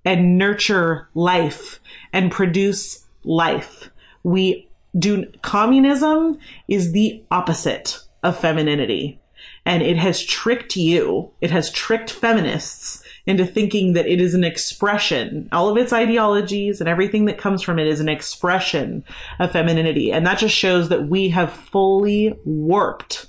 and 0.05 0.37
nurture 0.37 1.09
life 1.14 1.81
and 2.12 2.33
produce 2.33 3.05
life. 3.22 3.91
We 4.25 4.68
do, 4.99 5.27
communism 5.43 6.39
is 6.66 6.93
the 6.93 7.22
opposite 7.31 8.01
of 8.22 8.39
femininity. 8.39 9.20
And 9.66 9.83
it 9.83 9.97
has 9.97 10.22
tricked 10.22 10.77
you, 10.77 11.31
it 11.41 11.51
has 11.51 11.70
tricked 11.70 12.11
feminists 12.11 13.04
into 13.27 13.47
thinking 13.47 13.95
that 13.95 14.07
it 14.07 14.20
is 14.20 14.35
an 14.35 14.45
expression. 14.45 15.49
All 15.51 15.68
of 15.68 15.77
its 15.77 15.93
ideologies 15.93 16.81
and 16.81 16.89
everything 16.89 17.25
that 17.27 17.39
comes 17.39 17.62
from 17.62 17.79
it 17.79 17.87
is 17.87 18.01
an 18.01 18.09
expression 18.09 19.05
of 19.39 19.53
femininity. 19.53 20.12
And 20.12 20.27
that 20.27 20.39
just 20.39 20.55
shows 20.55 20.91
that 20.91 21.09
we 21.09 21.31
have 21.31 21.53
fully 21.53 22.39
warped 22.45 23.27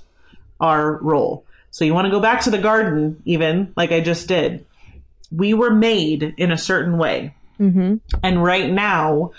our 0.60 0.96
role. 0.98 1.44
So 1.70 1.84
you 1.84 1.94
want 1.94 2.06
to 2.06 2.10
go 2.10 2.20
back 2.20 2.42
to 2.42 2.50
the 2.50 2.58
garden, 2.58 3.22
even 3.24 3.72
like 3.76 3.92
I 3.92 4.00
just 4.00 4.28
did. 4.28 4.64
We 5.30 5.54
were 5.54 5.74
made 5.74 6.34
in 6.36 6.52
a 6.52 6.58
certain 6.58 6.98
way. 6.98 7.34
Mm-hmm. 7.58 7.96
And 8.22 8.42
right 8.42 8.70
now, 8.70 9.32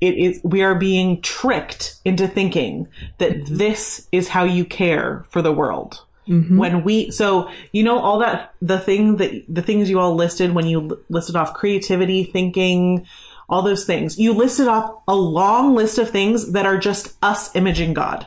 it 0.00 0.16
is 0.16 0.40
we 0.42 0.62
are 0.62 0.74
being 0.74 1.20
tricked 1.22 1.96
into 2.04 2.26
thinking 2.26 2.88
that 3.18 3.46
this 3.46 4.08
is 4.10 4.28
how 4.28 4.44
you 4.44 4.64
care 4.64 5.24
for 5.30 5.42
the 5.42 5.52
world. 5.52 6.02
Mm-hmm. 6.28 6.56
When 6.56 6.84
we 6.84 7.10
so 7.10 7.50
you 7.72 7.82
know 7.82 7.98
all 7.98 8.20
that 8.20 8.54
the 8.62 8.78
thing 8.78 9.16
that 9.16 9.44
the 9.48 9.62
things 9.62 9.90
you 9.90 9.98
all 9.98 10.14
listed 10.14 10.54
when 10.54 10.66
you 10.66 11.02
listed 11.08 11.34
off 11.34 11.54
creativity, 11.54 12.22
thinking, 12.24 13.06
all 13.48 13.62
those 13.62 13.84
things. 13.84 14.18
You 14.18 14.32
listed 14.32 14.68
off 14.68 15.02
a 15.08 15.16
long 15.16 15.74
list 15.74 15.98
of 15.98 16.10
things 16.10 16.52
that 16.52 16.64
are 16.64 16.78
just 16.78 17.16
us 17.22 17.54
imaging 17.56 17.94
God. 17.94 18.26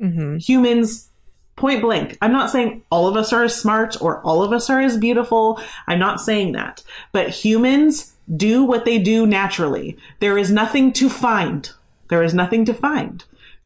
Mm-hmm. 0.00 0.38
humans 0.38 1.08
point 1.54 1.80
blank. 1.80 2.18
I'm 2.20 2.32
not 2.32 2.50
saying 2.50 2.82
all 2.90 3.06
of 3.06 3.16
us 3.16 3.32
are 3.32 3.44
as 3.44 3.54
smart 3.54 3.96
or 4.00 4.20
all 4.22 4.42
of 4.42 4.52
us 4.52 4.68
are 4.68 4.80
as 4.80 4.96
beautiful. 4.96 5.60
I'm 5.86 6.00
not 6.00 6.20
saying 6.20 6.52
that. 6.52 6.82
But 7.12 7.30
humans 7.30 8.12
do 8.36 8.64
what 8.64 8.84
they 8.84 8.98
do 8.98 9.24
naturally. 9.24 9.96
There 10.18 10.36
is 10.36 10.50
nothing 10.50 10.92
to 10.94 11.08
find. 11.08 11.70
There 12.08 12.24
is 12.24 12.34
nothing 12.34 12.64
to 12.64 12.74
find 12.74 13.24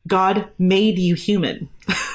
god 0.08 0.48
made 0.58 0.98
you 0.98 1.14
human 1.14 1.68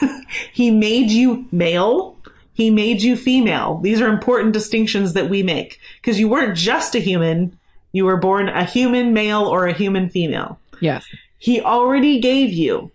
he 0.52 0.70
made 0.72 1.10
you 1.10 1.46
male 1.52 2.18
he 2.54 2.70
made 2.70 3.02
you 3.02 3.16
female 3.16 3.80
these 3.84 4.02
are 4.02 4.10
important 4.10 4.54
distinctions 4.54 5.14
that 5.14 5.30
we 5.30 5.42
make 5.44 5.80
because 6.02 6.20
you 6.20 6.28
weren't 6.28 6.58
just 6.58 6.96
a 6.96 7.00
human 7.00 7.58
you 7.94 8.04
were 8.06 8.18
born 8.18 8.50
a 8.50 8.66
human 8.66 9.14
male 9.14 9.44
or 9.44 9.68
a 9.68 9.74
human 9.74 10.10
female 10.10 10.60
Yes. 10.82 11.06
he 11.38 11.62
already 11.62 12.20
gave 12.20 12.52
you 12.52 12.92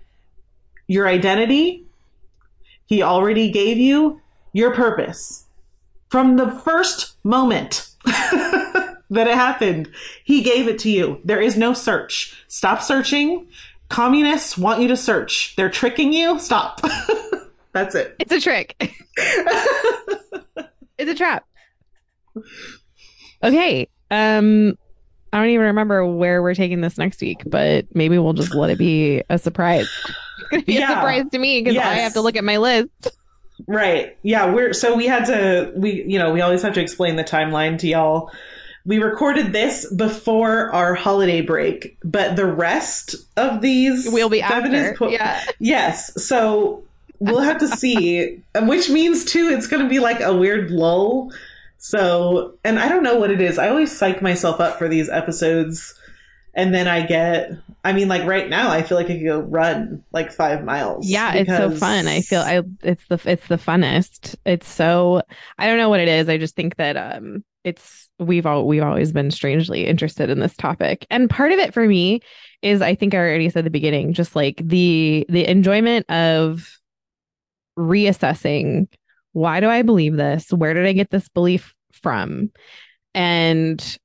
your 0.89 1.07
identity. 1.07 1.85
He 2.87 3.03
already 3.03 3.51
gave 3.51 3.77
you 3.77 4.21
your 4.55 4.75
purpose. 4.75 5.45
From 6.09 6.37
the 6.37 6.51
first 6.51 7.15
moment 7.25 7.91
that 8.05 9.27
it 9.27 9.35
happened, 9.35 9.91
he 10.25 10.43
gave 10.43 10.67
it 10.69 10.79
to 10.81 10.91
you. 10.91 11.21
There 11.25 11.41
is 11.41 11.57
no 11.59 11.75
search. 11.75 12.43
Stop 12.49 12.81
searching. 12.83 13.47
Communists 13.89 14.59
want 14.59 14.81
you 14.83 14.89
to 14.89 14.97
search. 14.97 15.55
They're 15.57 15.71
tricking 15.71 16.13
you. 16.13 16.39
Stop. 16.39 16.81
That's 17.73 17.95
it. 17.95 18.17
It's 18.19 18.33
a 18.33 18.41
trick. 18.41 18.75
it's 20.99 21.11
a 21.11 21.15
trap. 21.15 21.45
Okay. 23.43 23.89
Um 24.11 24.77
I 25.33 25.39
don't 25.39 25.49
even 25.51 25.67
remember 25.67 26.07
where 26.07 26.43
we're 26.43 26.55
taking 26.55 26.81
this 26.81 26.97
next 26.97 27.21
week, 27.21 27.43
but 27.45 27.87
maybe 27.95 28.19
we'll 28.19 28.33
just 28.33 28.55
let 28.55 28.71
it 28.71 28.79
be 28.79 29.23
a 29.29 29.39
surprise. 29.39 29.89
It's 30.41 30.51
gonna 30.51 30.63
be 30.65 30.75
Yeah. 30.75 30.93
a 30.93 30.95
surprise 30.95 31.25
to 31.33 31.39
me 31.39 31.61
because 31.63 31.77
I 31.77 31.95
have 31.97 32.15
to 32.15 32.21
look 32.23 32.37
at 32.37 32.45
my 32.45 32.57
list. 32.59 32.89
Right. 33.67 34.17
Yeah, 34.23 34.55
we're 34.55 34.73
so 34.73 34.97
we 34.97 35.07
had 35.07 35.27
to 35.27 35.73
we 35.77 36.05
you 36.05 36.19
know, 36.19 36.33
we 36.33 36.41
always 36.41 36.63
have 36.63 36.75
to 36.75 36.81
explain 36.81 37.17
the 37.17 37.25
timeline 37.25 37.79
to 37.81 37.89
y'all. 37.89 38.31
We 38.89 38.99
recorded 39.01 39.53
this 39.53 39.85
before 39.93 40.73
our 40.73 40.95
holiday 40.95 41.43
break, 41.43 41.99
but 42.03 42.37
the 42.37 42.47
rest 42.47 43.15
of 43.37 43.61
these 43.61 44.09
We'll 44.11 44.31
be 44.31 44.41
after. 44.41 44.95
po- 44.95 45.11
yeah. 45.11 45.45
Yes. 45.59 46.11
So 46.25 46.83
we'll 47.19 47.41
have 47.41 47.59
to 47.59 47.69
see, 47.77 48.43
which 48.63 48.89
means 48.89 49.27
too 49.27 49.51
it's 49.53 49.67
going 49.67 49.83
to 49.83 49.91
be 49.91 49.99
like 49.99 50.21
a 50.23 50.35
weird 50.35 50.71
lull. 50.71 51.31
So, 51.77 52.55
and 52.65 52.79
I 52.79 52.89
don't 52.89 53.03
know 53.03 53.19
what 53.19 53.31
it 53.31 53.43
is. 53.43 53.59
I 53.59 53.69
always 53.69 53.95
psych 53.95 54.23
myself 54.23 54.59
up 54.59 54.79
for 54.79 54.89
these 54.89 55.11
episodes 55.11 55.95
and 56.55 56.75
then 56.75 56.89
I 56.89 57.03
get 57.07 57.53
I 57.85 57.93
mean 57.93 58.09
like 58.09 58.25
right 58.25 58.49
now 58.49 58.71
I 58.71 58.83
feel 58.83 58.97
like 58.97 59.11
I 59.11 59.17
could 59.17 59.25
go 59.25 59.39
run 59.41 60.03
like 60.13 60.33
5 60.33 60.65
miles. 60.65 61.07
Yeah, 61.07 61.35
it's 61.35 61.51
so 61.51 61.71
fun. 61.71 62.07
I 62.09 62.23
feel 62.23 62.41
I 62.41 62.63
it's 62.83 63.07
the 63.07 63.21
it's 63.27 63.47
the 63.49 63.59
funnest. 63.59 64.35
It's 64.47 64.67
so 64.69 65.21
I 65.59 65.67
don't 65.67 65.77
know 65.77 65.91
what 65.91 66.01
it 66.01 66.09
is. 66.09 66.29
I 66.29 66.39
just 66.39 66.57
think 66.57 66.77
that 66.77 66.97
um 66.97 67.45
it's 67.65 68.08
we've 68.19 68.47
all 68.47 68.67
we've 68.67 68.83
always 68.83 69.13
been 69.13 69.31
strangely 69.31 69.87
interested 69.87 70.31
in 70.31 70.41
this 70.41 70.57
topic. 70.57 71.07
And 71.11 71.31
part 71.31 71.53
of 71.53 71.59
it 71.59 71.73
for 71.73 71.87
me 71.87 72.21
is 72.63 72.83
I 72.83 72.95
think 72.95 73.15
I 73.15 73.19
already 73.19 73.51
said 73.51 73.65
the 73.65 73.71
beginning, 73.71 74.13
just 74.13 74.35
like 74.35 74.61
the 74.65 75.25
the 75.29 75.49
enjoyment 75.49 76.09
of 76.11 76.69
reassessing 77.79 78.89
why 79.33 79.61
do 79.61 79.69
I 79.69 79.83
believe 79.83 80.17
this? 80.17 80.51
Where 80.51 80.75
did 80.75 80.87
I 80.87 80.93
get 80.93 81.11
this 81.11 81.29
belief 81.29 81.75
from? 81.93 82.51
And 83.15 83.99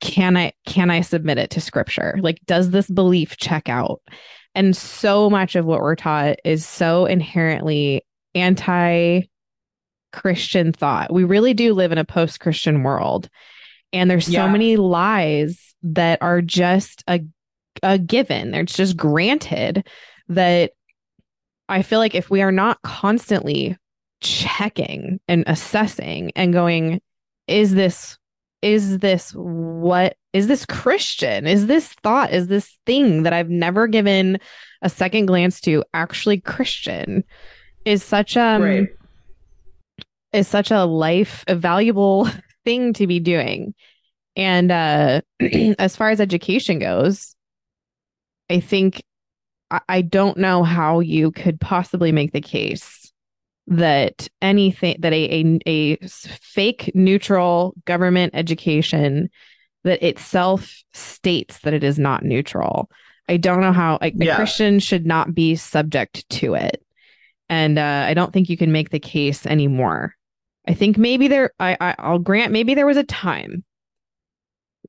can 0.00 0.36
I 0.36 0.52
can 0.66 0.90
I 0.90 1.00
submit 1.02 1.38
it 1.38 1.50
to 1.50 1.60
scripture? 1.60 2.18
Like 2.20 2.40
does 2.46 2.70
this 2.70 2.88
belief 2.88 3.36
check 3.36 3.68
out? 3.68 4.00
And 4.54 4.76
so 4.76 5.30
much 5.30 5.54
of 5.54 5.64
what 5.64 5.80
we're 5.80 5.94
taught 5.94 6.38
is 6.44 6.66
so 6.66 7.06
inherently 7.06 8.04
anti 8.34 9.22
Christian 10.12 10.72
thought. 10.72 11.12
We 11.12 11.24
really 11.24 11.54
do 11.54 11.74
live 11.74 11.92
in 11.92 11.98
a 11.98 12.04
post 12.04 12.40
Christian 12.40 12.82
world. 12.82 13.28
And 13.92 14.10
there's 14.10 14.26
so 14.26 14.32
Yeah. 14.32 14.50
many 14.52 14.76
lies 14.76 15.74
that 15.82 16.18
are 16.20 16.42
just 16.42 17.02
a, 17.08 17.20
a 17.82 17.98
given. 17.98 18.50
They're 18.50 18.64
just 18.64 18.96
granted 18.96 19.86
that 20.28 20.72
I 21.68 21.82
feel 21.82 21.98
like 21.98 22.14
if 22.14 22.30
we 22.30 22.42
are 22.42 22.52
not 22.52 22.80
constantly 22.82 23.76
checking 24.20 25.20
and 25.28 25.44
assessing 25.46 26.32
and 26.34 26.52
going, 26.52 27.00
is 27.46 27.74
this 27.74 28.18
is 28.60 28.98
this 28.98 29.30
what 29.34 30.16
is 30.32 30.48
this 30.48 30.66
Christian? 30.66 31.46
Is 31.46 31.66
this 31.66 31.92
thought? 32.02 32.32
Is 32.32 32.48
this 32.48 32.76
thing 32.86 33.22
that 33.22 33.32
I've 33.32 33.48
never 33.50 33.86
given 33.86 34.38
a 34.82 34.88
second 34.88 35.26
glance 35.26 35.60
to 35.62 35.84
actually 35.94 36.40
Christian? 36.40 37.22
Is 37.84 38.02
such 38.02 38.36
um 38.36 38.62
right. 38.62 38.88
Is 40.32 40.48
such 40.48 40.70
a 40.70 40.84
life 40.84 41.44
a 41.48 41.54
valuable 41.54 42.28
thing 42.64 42.92
to 42.94 43.06
be 43.06 43.20
doing. 43.20 43.74
And 44.36 44.70
uh 44.70 45.20
as 45.78 45.96
far 45.96 46.10
as 46.10 46.20
education 46.20 46.78
goes, 46.78 47.34
I 48.50 48.60
think 48.60 49.02
I, 49.70 49.80
I 49.88 50.02
don't 50.02 50.38
know 50.38 50.62
how 50.62 51.00
you 51.00 51.30
could 51.30 51.60
possibly 51.60 52.12
make 52.12 52.32
the 52.32 52.40
case 52.40 53.12
that 53.68 54.28
anything 54.40 54.96
that 55.00 55.12
a 55.12 55.58
a 55.66 55.96
fake 56.06 56.90
neutral 56.94 57.74
government 57.84 58.34
education 58.34 59.28
that 59.84 60.02
itself 60.02 60.82
states 60.94 61.60
that 61.60 61.74
it 61.74 61.84
is 61.84 61.98
not 61.98 62.24
neutral. 62.24 62.90
I 63.28 63.36
don't 63.36 63.60
know 63.60 63.72
how 63.72 63.98
a, 64.00 64.06
a 64.06 64.34
Christian 64.36 64.80
should 64.80 65.04
not 65.04 65.34
be 65.34 65.54
subject 65.54 66.28
to 66.30 66.54
it, 66.54 66.82
and 67.50 67.78
uh, 67.78 68.04
I 68.06 68.14
don't 68.14 68.32
think 68.32 68.48
you 68.48 68.56
can 68.56 68.72
make 68.72 68.88
the 68.90 69.00
case 69.00 69.44
anymore. 69.44 70.14
I 70.68 70.74
think 70.74 70.98
maybe 70.98 71.28
there. 71.28 71.52
I, 71.58 71.76
I 71.80 71.94
I'll 71.98 72.18
grant 72.18 72.52
maybe 72.52 72.74
there 72.74 72.86
was 72.86 72.98
a 72.98 73.04
time. 73.04 73.64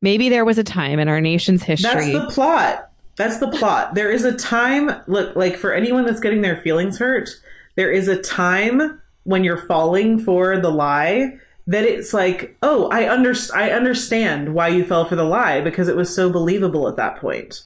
Maybe 0.01 0.30
there 0.30 0.45
was 0.45 0.57
a 0.57 0.63
time 0.63 0.99
in 0.99 1.07
our 1.07 1.21
nation's 1.21 1.63
history. 1.63 2.11
That's 2.11 2.11
the 2.11 2.34
plot. 2.34 2.91
That's 3.15 3.38
the 3.39 3.49
plot. 3.49 3.95
There 3.95 4.11
is 4.11 4.23
a 4.23 4.36
time, 4.36 4.89
look, 5.07 5.36
like 5.36 5.57
for 5.57 5.73
anyone 5.73 6.05
that's 6.05 6.21
getting 6.21 6.41
their 6.41 6.61
feelings 6.61 6.99
hurt, 6.99 7.30
there 7.75 7.91
is 7.91 8.07
a 8.07 8.21
time 8.21 9.01
when 9.23 9.43
you're 9.43 9.57
falling 9.57 10.19
for 10.19 10.57
the 10.57 10.69
lie 10.69 11.38
that 11.67 11.84
it's 11.84 12.13
like, 12.13 12.57
oh, 12.63 12.88
I 12.89 13.11
under- 13.11 13.36
I 13.53 13.71
understand 13.71 14.53
why 14.53 14.69
you 14.69 14.86
fell 14.86 15.05
for 15.05 15.15
the 15.15 15.23
lie 15.23 15.61
because 15.61 15.88
it 15.88 15.95
was 15.95 16.13
so 16.13 16.32
believable 16.32 16.88
at 16.88 16.95
that 16.95 17.17
point. 17.17 17.63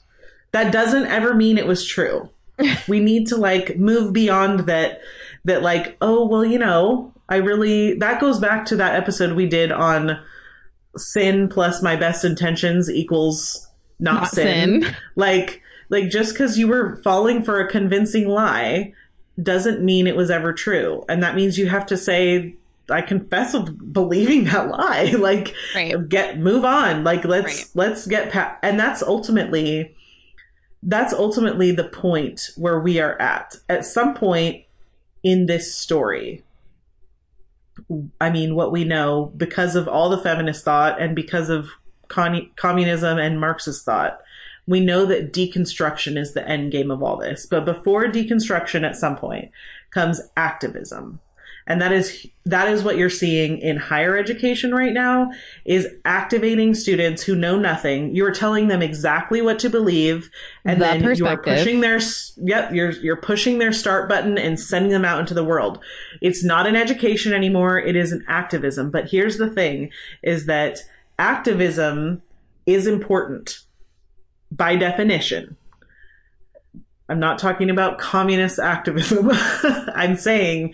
That 0.51 0.71
doesn't 0.71 1.05
ever 1.05 1.33
mean 1.33 1.57
it 1.57 1.67
was 1.67 1.85
true. 1.85 2.29
we 2.87 2.99
need 2.99 3.27
to 3.27 3.37
like 3.37 3.77
move 3.77 4.11
beyond 4.11 4.61
that 4.61 5.01
that 5.45 5.61
like, 5.61 5.97
oh, 6.01 6.25
well, 6.25 6.45
you 6.45 6.59
know, 6.59 7.13
I 7.29 7.37
really 7.37 7.95
that 7.99 8.19
goes 8.21 8.39
back 8.39 8.65
to 8.67 8.75
that 8.77 8.95
episode 8.95 9.33
we 9.35 9.45
did 9.47 9.71
on 9.71 10.19
sin 10.97 11.47
plus 11.49 11.81
my 11.81 11.95
best 11.95 12.23
intentions 12.25 12.89
equals 12.89 13.67
not, 13.99 14.13
Not 14.21 14.29
sin. 14.31 14.81
sin. 14.83 14.95
Like 15.15 15.61
like 15.89 16.09
just 16.09 16.33
because 16.33 16.57
you 16.57 16.67
were 16.67 16.97
falling 17.03 17.43
for 17.43 17.59
a 17.59 17.69
convincing 17.69 18.27
lie 18.27 18.93
doesn't 19.41 19.83
mean 19.83 20.05
it 20.07 20.15
was 20.15 20.29
ever 20.29 20.53
true. 20.53 21.03
And 21.09 21.23
that 21.23 21.35
means 21.35 21.57
you 21.57 21.67
have 21.67 21.85
to 21.87 21.97
say, 21.97 22.55
I 22.89 23.01
confess 23.01 23.53
of 23.53 23.91
believing 23.93 24.43
that 24.45 24.69
lie. 24.69 25.11
Like 25.17 25.55
Right. 25.75 26.07
get 26.09 26.39
move 26.39 26.65
on. 26.65 27.03
Like 27.03 27.23
let's 27.25 27.45
Right. 27.45 27.65
let's 27.73 28.05
get 28.07 28.31
past 28.31 28.59
and 28.61 28.79
that's 28.79 29.01
ultimately 29.01 29.95
that's 30.85 31.13
ultimately 31.13 31.71
the 31.71 31.85
point 31.85 32.49
where 32.57 32.79
we 32.79 32.99
are 32.99 33.19
at. 33.21 33.55
At 33.69 33.85
some 33.85 34.13
point 34.13 34.63
in 35.23 35.45
this 35.45 35.73
story, 35.75 36.43
I 38.19 38.29
mean, 38.29 38.55
what 38.55 38.71
we 38.71 38.83
know 38.83 39.31
because 39.37 39.75
of 39.75 39.87
all 39.87 40.09
the 40.09 40.17
feminist 40.17 40.63
thought 40.63 41.01
and 41.01 41.15
because 41.15 41.49
of 41.49 41.69
con- 42.07 42.49
communism 42.55 43.17
and 43.17 43.39
Marxist 43.39 43.85
thought, 43.85 44.19
we 44.65 44.79
know 44.79 45.05
that 45.05 45.33
deconstruction 45.33 46.17
is 46.17 46.33
the 46.33 46.47
end 46.47 46.71
game 46.71 46.91
of 46.91 47.03
all 47.03 47.17
this. 47.17 47.45
But 47.45 47.65
before 47.65 48.05
deconstruction, 48.05 48.87
at 48.87 48.95
some 48.95 49.17
point, 49.17 49.51
comes 49.91 50.21
activism. 50.37 51.19
And 51.65 51.81
that 51.81 51.91
is 51.91 52.27
that 52.45 52.67
is 52.67 52.83
what 52.83 52.97
you're 52.97 53.09
seeing 53.09 53.59
in 53.59 53.77
higher 53.77 54.17
education 54.17 54.73
right 54.73 54.91
now 54.91 55.31
is 55.63 55.87
activating 56.03 56.73
students 56.73 57.23
who 57.23 57.35
know 57.35 57.57
nothing. 57.57 58.13
You're 58.13 58.33
telling 58.33 58.67
them 58.67 58.81
exactly 58.81 59.41
what 59.41 59.59
to 59.59 59.69
believe, 59.69 60.29
and 60.65 60.81
The 60.81 60.85
then 60.85 61.15
you're 61.15 61.37
pushing 61.37 61.79
their 61.79 61.99
yep 62.37 62.73
you're 62.73 62.91
you're 62.91 63.21
pushing 63.21 63.59
their 63.59 63.71
start 63.71 64.09
button 64.09 64.37
and 64.37 64.59
sending 64.59 64.91
them 64.91 65.05
out 65.05 65.21
into 65.21 65.33
the 65.33 65.43
world. 65.43 65.79
It's 66.21 66.43
not 66.43 66.67
an 66.67 66.75
education 66.75 67.33
anymore. 67.33 67.79
It 67.79 67.95
is 67.95 68.11
an 68.11 68.25
activism. 68.27 68.91
But 68.91 69.09
here's 69.09 69.37
the 69.37 69.49
thing: 69.49 69.91
is 70.21 70.45
that 70.47 70.79
activism 71.17 72.21
is 72.65 72.87
important 72.87 73.59
by 74.51 74.75
definition. 74.75 75.55
I'm 77.07 77.19
not 77.19 77.39
talking 77.39 77.69
about 77.69 77.99
communist 77.99 78.59
activism. 78.59 79.29
I'm 79.95 80.17
saying 80.17 80.73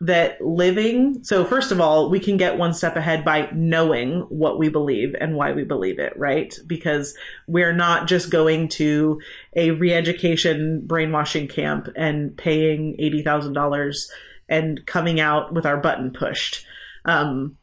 that 0.00 0.40
living, 0.42 1.24
so 1.24 1.44
first 1.44 1.72
of 1.72 1.80
all, 1.80 2.10
we 2.10 2.20
can 2.20 2.36
get 2.36 2.58
one 2.58 2.74
step 2.74 2.96
ahead 2.96 3.24
by 3.24 3.48
knowing 3.54 4.20
what 4.28 4.58
we 4.58 4.68
believe 4.68 5.14
and 5.18 5.36
why 5.36 5.52
we 5.52 5.64
believe 5.64 5.98
it, 5.98 6.12
right? 6.18 6.54
Because 6.66 7.16
we're 7.46 7.72
not 7.72 8.06
just 8.06 8.30
going 8.30 8.68
to 8.68 9.20
a 9.54 9.70
re 9.70 9.94
education 9.94 10.82
brainwashing 10.86 11.48
camp 11.48 11.88
and 11.96 12.36
paying 12.36 12.96
$80,000 13.00 14.08
and 14.48 14.84
coming 14.86 15.18
out 15.18 15.54
with 15.54 15.64
our 15.64 15.78
button 15.78 16.12
pushed. 16.12 16.66
Um, 17.06 17.56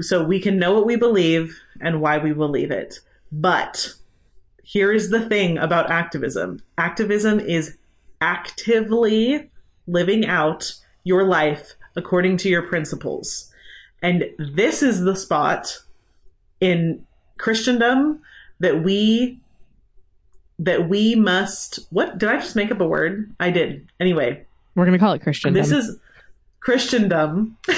so 0.00 0.22
we 0.22 0.38
can 0.38 0.58
know 0.58 0.74
what 0.74 0.86
we 0.86 0.96
believe 0.96 1.58
and 1.80 2.00
why 2.00 2.18
we 2.18 2.32
believe 2.32 2.70
it. 2.70 3.00
But 3.32 3.94
here 4.62 4.92
is 4.92 5.10
the 5.10 5.26
thing 5.28 5.58
about 5.58 5.90
activism 5.90 6.60
activism 6.78 7.40
is 7.40 7.76
actively 8.20 9.50
living 9.86 10.26
out 10.26 10.74
your 11.04 11.24
life 11.24 11.74
according 11.96 12.36
to 12.38 12.48
your 12.48 12.62
principles. 12.62 13.52
And 14.02 14.24
this 14.38 14.82
is 14.82 15.00
the 15.02 15.14
spot 15.16 15.78
in 16.60 17.04
Christendom 17.38 18.20
that 18.60 18.82
we 18.82 19.40
that 20.58 20.88
we 20.88 21.14
must. 21.14 21.80
What 21.90 22.18
did 22.18 22.28
I 22.28 22.36
just 22.36 22.56
make 22.56 22.70
up 22.70 22.80
a 22.80 22.86
word? 22.86 23.34
I 23.40 23.50
did. 23.50 23.88
Anyway, 23.98 24.44
We're 24.74 24.84
gonna 24.84 24.98
call 24.98 25.12
it 25.14 25.22
Christian. 25.22 25.52
this 25.54 25.70
is 25.72 25.98
Christendom. 26.60 27.56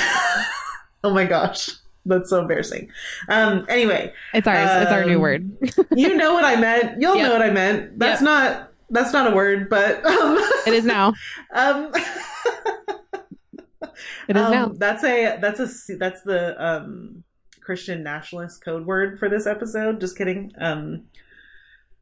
oh 1.05 1.13
my 1.13 1.25
gosh, 1.25 1.71
that's 2.05 2.31
so 2.31 2.41
embarrassing. 2.41 2.91
Um. 3.29 3.65
Anyway, 3.69 4.13
it's 4.35 4.47
ours. 4.47 4.83
it's 4.83 4.93
our 4.93 5.05
new 5.05 5.17
um, 5.17 5.21
word. 5.23 5.51
you 5.95 6.17
know 6.17 6.35
what 6.35 6.45
I 6.45 6.57
meant. 6.57 7.01
You'll 7.01 7.17
Yep. 7.17 7.27
know 7.27 7.33
what 7.33 7.43
I 7.43 7.51
meant. 7.51 7.99
That's 7.99 8.21
Yep. 8.21 8.25
not. 8.25 8.69
That's 8.91 9.13
not 9.13 9.33
a 9.33 9.35
word, 9.35 9.71
but 9.71 10.05
um, 10.05 10.37
it 10.67 10.75
is 10.75 10.85
now. 10.85 11.15
um, 11.55 11.91
It 14.33 14.41
is 14.41 14.47
um, 14.47 14.53
now. 14.53 14.73
That's 14.75 15.05
a 15.05 15.39
that's 15.41 15.61
a 15.61 15.97
that's 15.97 16.23
the 16.23 16.65
um 16.65 17.23
Christian 17.61 18.03
nationalist 18.03 18.65
code 18.65 18.87
word 18.87 19.19
for 19.19 19.29
this 19.29 19.47
episode. 19.47 20.01
Just 20.01 20.17
kidding. 20.17 20.53
Um. 20.59 21.05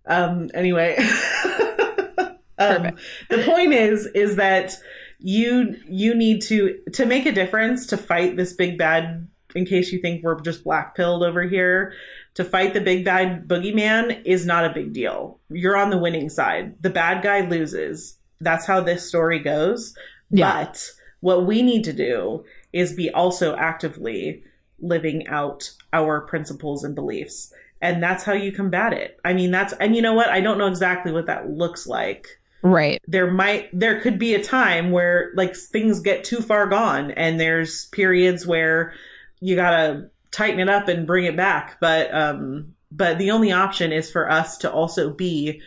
Um. 0.06 0.48
Anyway. 0.54 0.96
um, 2.58 2.96
the 3.28 3.42
point 3.44 3.72
is 3.72 4.06
is 4.14 4.36
that 4.36 4.74
you 5.18 5.76
you 5.88 6.14
need 6.14 6.40
to 6.42 6.78
to 6.92 7.04
make 7.04 7.26
a 7.26 7.32
difference 7.32 7.86
to 7.86 7.96
fight 7.96 8.36
this 8.36 8.52
big 8.52 8.78
bad 8.78 9.26
in 9.56 9.66
case 9.66 9.90
you 9.90 10.00
think 10.00 10.22
we're 10.22 10.40
just 10.40 10.62
black 10.62 10.94
pilled 10.94 11.24
over 11.24 11.42
here 11.42 11.92
to 12.34 12.44
fight 12.44 12.72
the 12.72 12.80
big 12.80 13.04
bad 13.04 13.48
boogeyman 13.48 14.22
is 14.24 14.46
not 14.46 14.64
a 14.64 14.70
big 14.70 14.92
deal 14.92 15.40
you're 15.50 15.76
on 15.76 15.90
the 15.90 15.98
winning 15.98 16.28
side 16.28 16.74
the 16.80 16.88
bad 16.90 17.22
guy 17.22 17.40
loses 17.48 18.16
that's 18.40 18.64
how 18.64 18.80
this 18.80 19.06
story 19.06 19.40
goes 19.40 19.94
Yeah. 20.30 20.64
but 20.64 20.90
what 21.20 21.46
we 21.46 21.62
need 21.62 21.84
to 21.84 21.92
do 21.92 22.44
is 22.72 22.94
be 22.94 23.10
also 23.10 23.54
actively 23.56 24.42
living 24.80 25.26
out 25.28 25.70
our 25.92 26.20
principles 26.22 26.84
and 26.84 26.94
beliefs. 26.94 27.52
And 27.82 28.02
that's 28.02 28.24
how 28.24 28.32
you 28.32 28.52
combat 28.52 28.92
it. 28.92 29.18
I 29.24 29.32
mean 29.32 29.50
that's 29.50 29.72
and 29.74 29.94
you 29.96 30.02
know 30.02 30.14
what? 30.14 30.28
I 30.28 30.40
don't 30.40 30.58
know 30.58 30.66
exactly 30.66 31.12
what 31.12 31.26
that 31.26 31.50
looks 31.50 31.86
like. 31.86 32.26
Right. 32.62 33.00
there 33.08 33.30
might 33.30 33.70
there 33.72 34.02
could 34.02 34.18
be 34.18 34.34
a 34.34 34.44
time 34.44 34.90
where 34.90 35.30
like 35.34 35.56
things 35.56 36.00
get 36.00 36.24
too 36.24 36.42
far 36.42 36.66
gone 36.66 37.10
and 37.12 37.40
there's 37.40 37.86
periods 37.86 38.46
where 38.46 38.92
you 39.40 39.56
gotta 39.56 40.10
tighten 40.30 40.60
it 40.60 40.68
up 40.68 40.86
and 40.88 41.06
bring 41.06 41.24
it 41.24 41.36
back. 41.36 41.78
But 41.80 42.12
um 42.14 42.74
but 42.92 43.18
the 43.18 43.30
only 43.30 43.52
option 43.52 43.92
is 43.92 44.10
for 44.10 44.30
us 44.30 44.58
to 44.58 44.70
also 44.70 45.10
be 45.10 45.62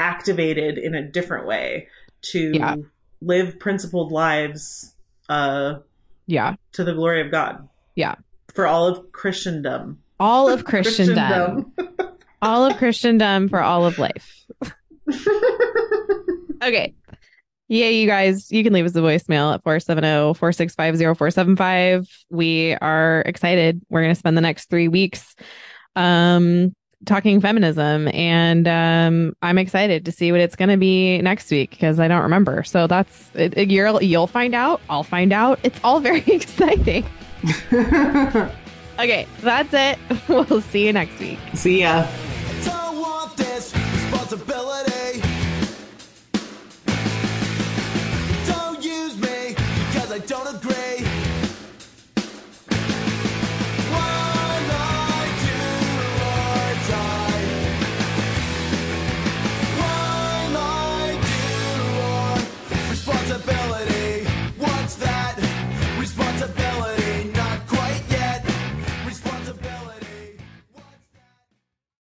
activated 0.00 0.78
in 0.78 0.94
a 0.94 1.02
different 1.08 1.46
way 1.46 1.88
to 2.22 2.52
Yeah. 2.54 2.76
live 3.20 3.58
principled 3.60 4.10
lives 4.10 4.91
uh 5.32 5.78
Yeah. 6.26 6.54
to 6.72 6.84
the 6.84 6.92
glory 6.94 7.20
of 7.22 7.30
god 7.30 7.68
Yeah. 7.96 8.14
for 8.54 8.66
all 8.66 8.86
of 8.88 9.12
christendom 9.12 9.98
All 10.20 10.48
of 10.48 10.64
Christendom. 10.70 11.72
all 12.42 12.64
of 12.64 12.76
Christendom 12.76 13.48
for 13.48 13.60
all 13.60 13.86
of 13.86 13.98
life. 13.98 14.44
Okay. 16.62 16.94
Yeah, 17.68 17.88
you 17.88 18.06
guys, 18.06 18.52
you 18.52 18.62
can 18.62 18.72
leave 18.72 18.84
us 18.84 18.94
a 18.94 19.00
voicemail 19.00 19.52
at 19.52 19.60
oh, 19.60 19.62
470 19.64 20.38
465 20.38 20.98
0475. 21.16 22.08
We 22.30 22.74
are 22.80 23.22
excited. 23.26 23.80
We're 23.88 24.02
going 24.02 24.14
to 24.14 24.18
spend 24.18 24.36
the 24.36 24.42
next 24.42 24.68
three 24.70 24.86
weeks 24.88 25.34
um, 25.96 26.74
talking 27.06 27.40
feminism. 27.40 28.08
And 28.08 28.66
um, 28.68 29.36
I'm 29.42 29.58
excited 29.58 30.04
to 30.06 30.12
see 30.12 30.30
what 30.32 30.40
it's 30.40 30.56
going 30.56 30.68
to 30.70 30.76
be 30.76 31.20
next 31.22 31.50
week 31.50 31.70
because 31.70 31.98
I 32.00 32.08
don't 32.08 32.22
remember. 32.22 32.62
So 32.64 32.86
that's, 32.86 33.30
it, 33.34 33.56
it- 33.56 33.70
you'll, 33.70 34.02
you'll 34.02 34.26
find 34.26 34.54
out. 34.54 34.80
I'll 34.90 35.02
find 35.04 35.32
out. 35.32 35.58
It's 35.62 35.78
all 35.84 36.00
very 36.00 36.20
exciting. 36.26 37.04
Okay, 38.98 39.26
that's 39.40 39.72
it. 39.72 39.98
We'll 40.28 40.60
see 40.60 40.86
you 40.86 40.92
next 40.92 41.18
week. 41.18 41.38
see 41.54 41.80
ya 41.80 42.06
don't 42.64 43.00
want 43.00 43.36
this 43.36 43.74
responsibility. 43.74 45.20
Don't 48.46 48.84
use 48.84 49.16
me 49.20 49.54
because 49.88 50.12
I 50.12 50.18
don't 50.26 50.54
agree. 50.56 51.01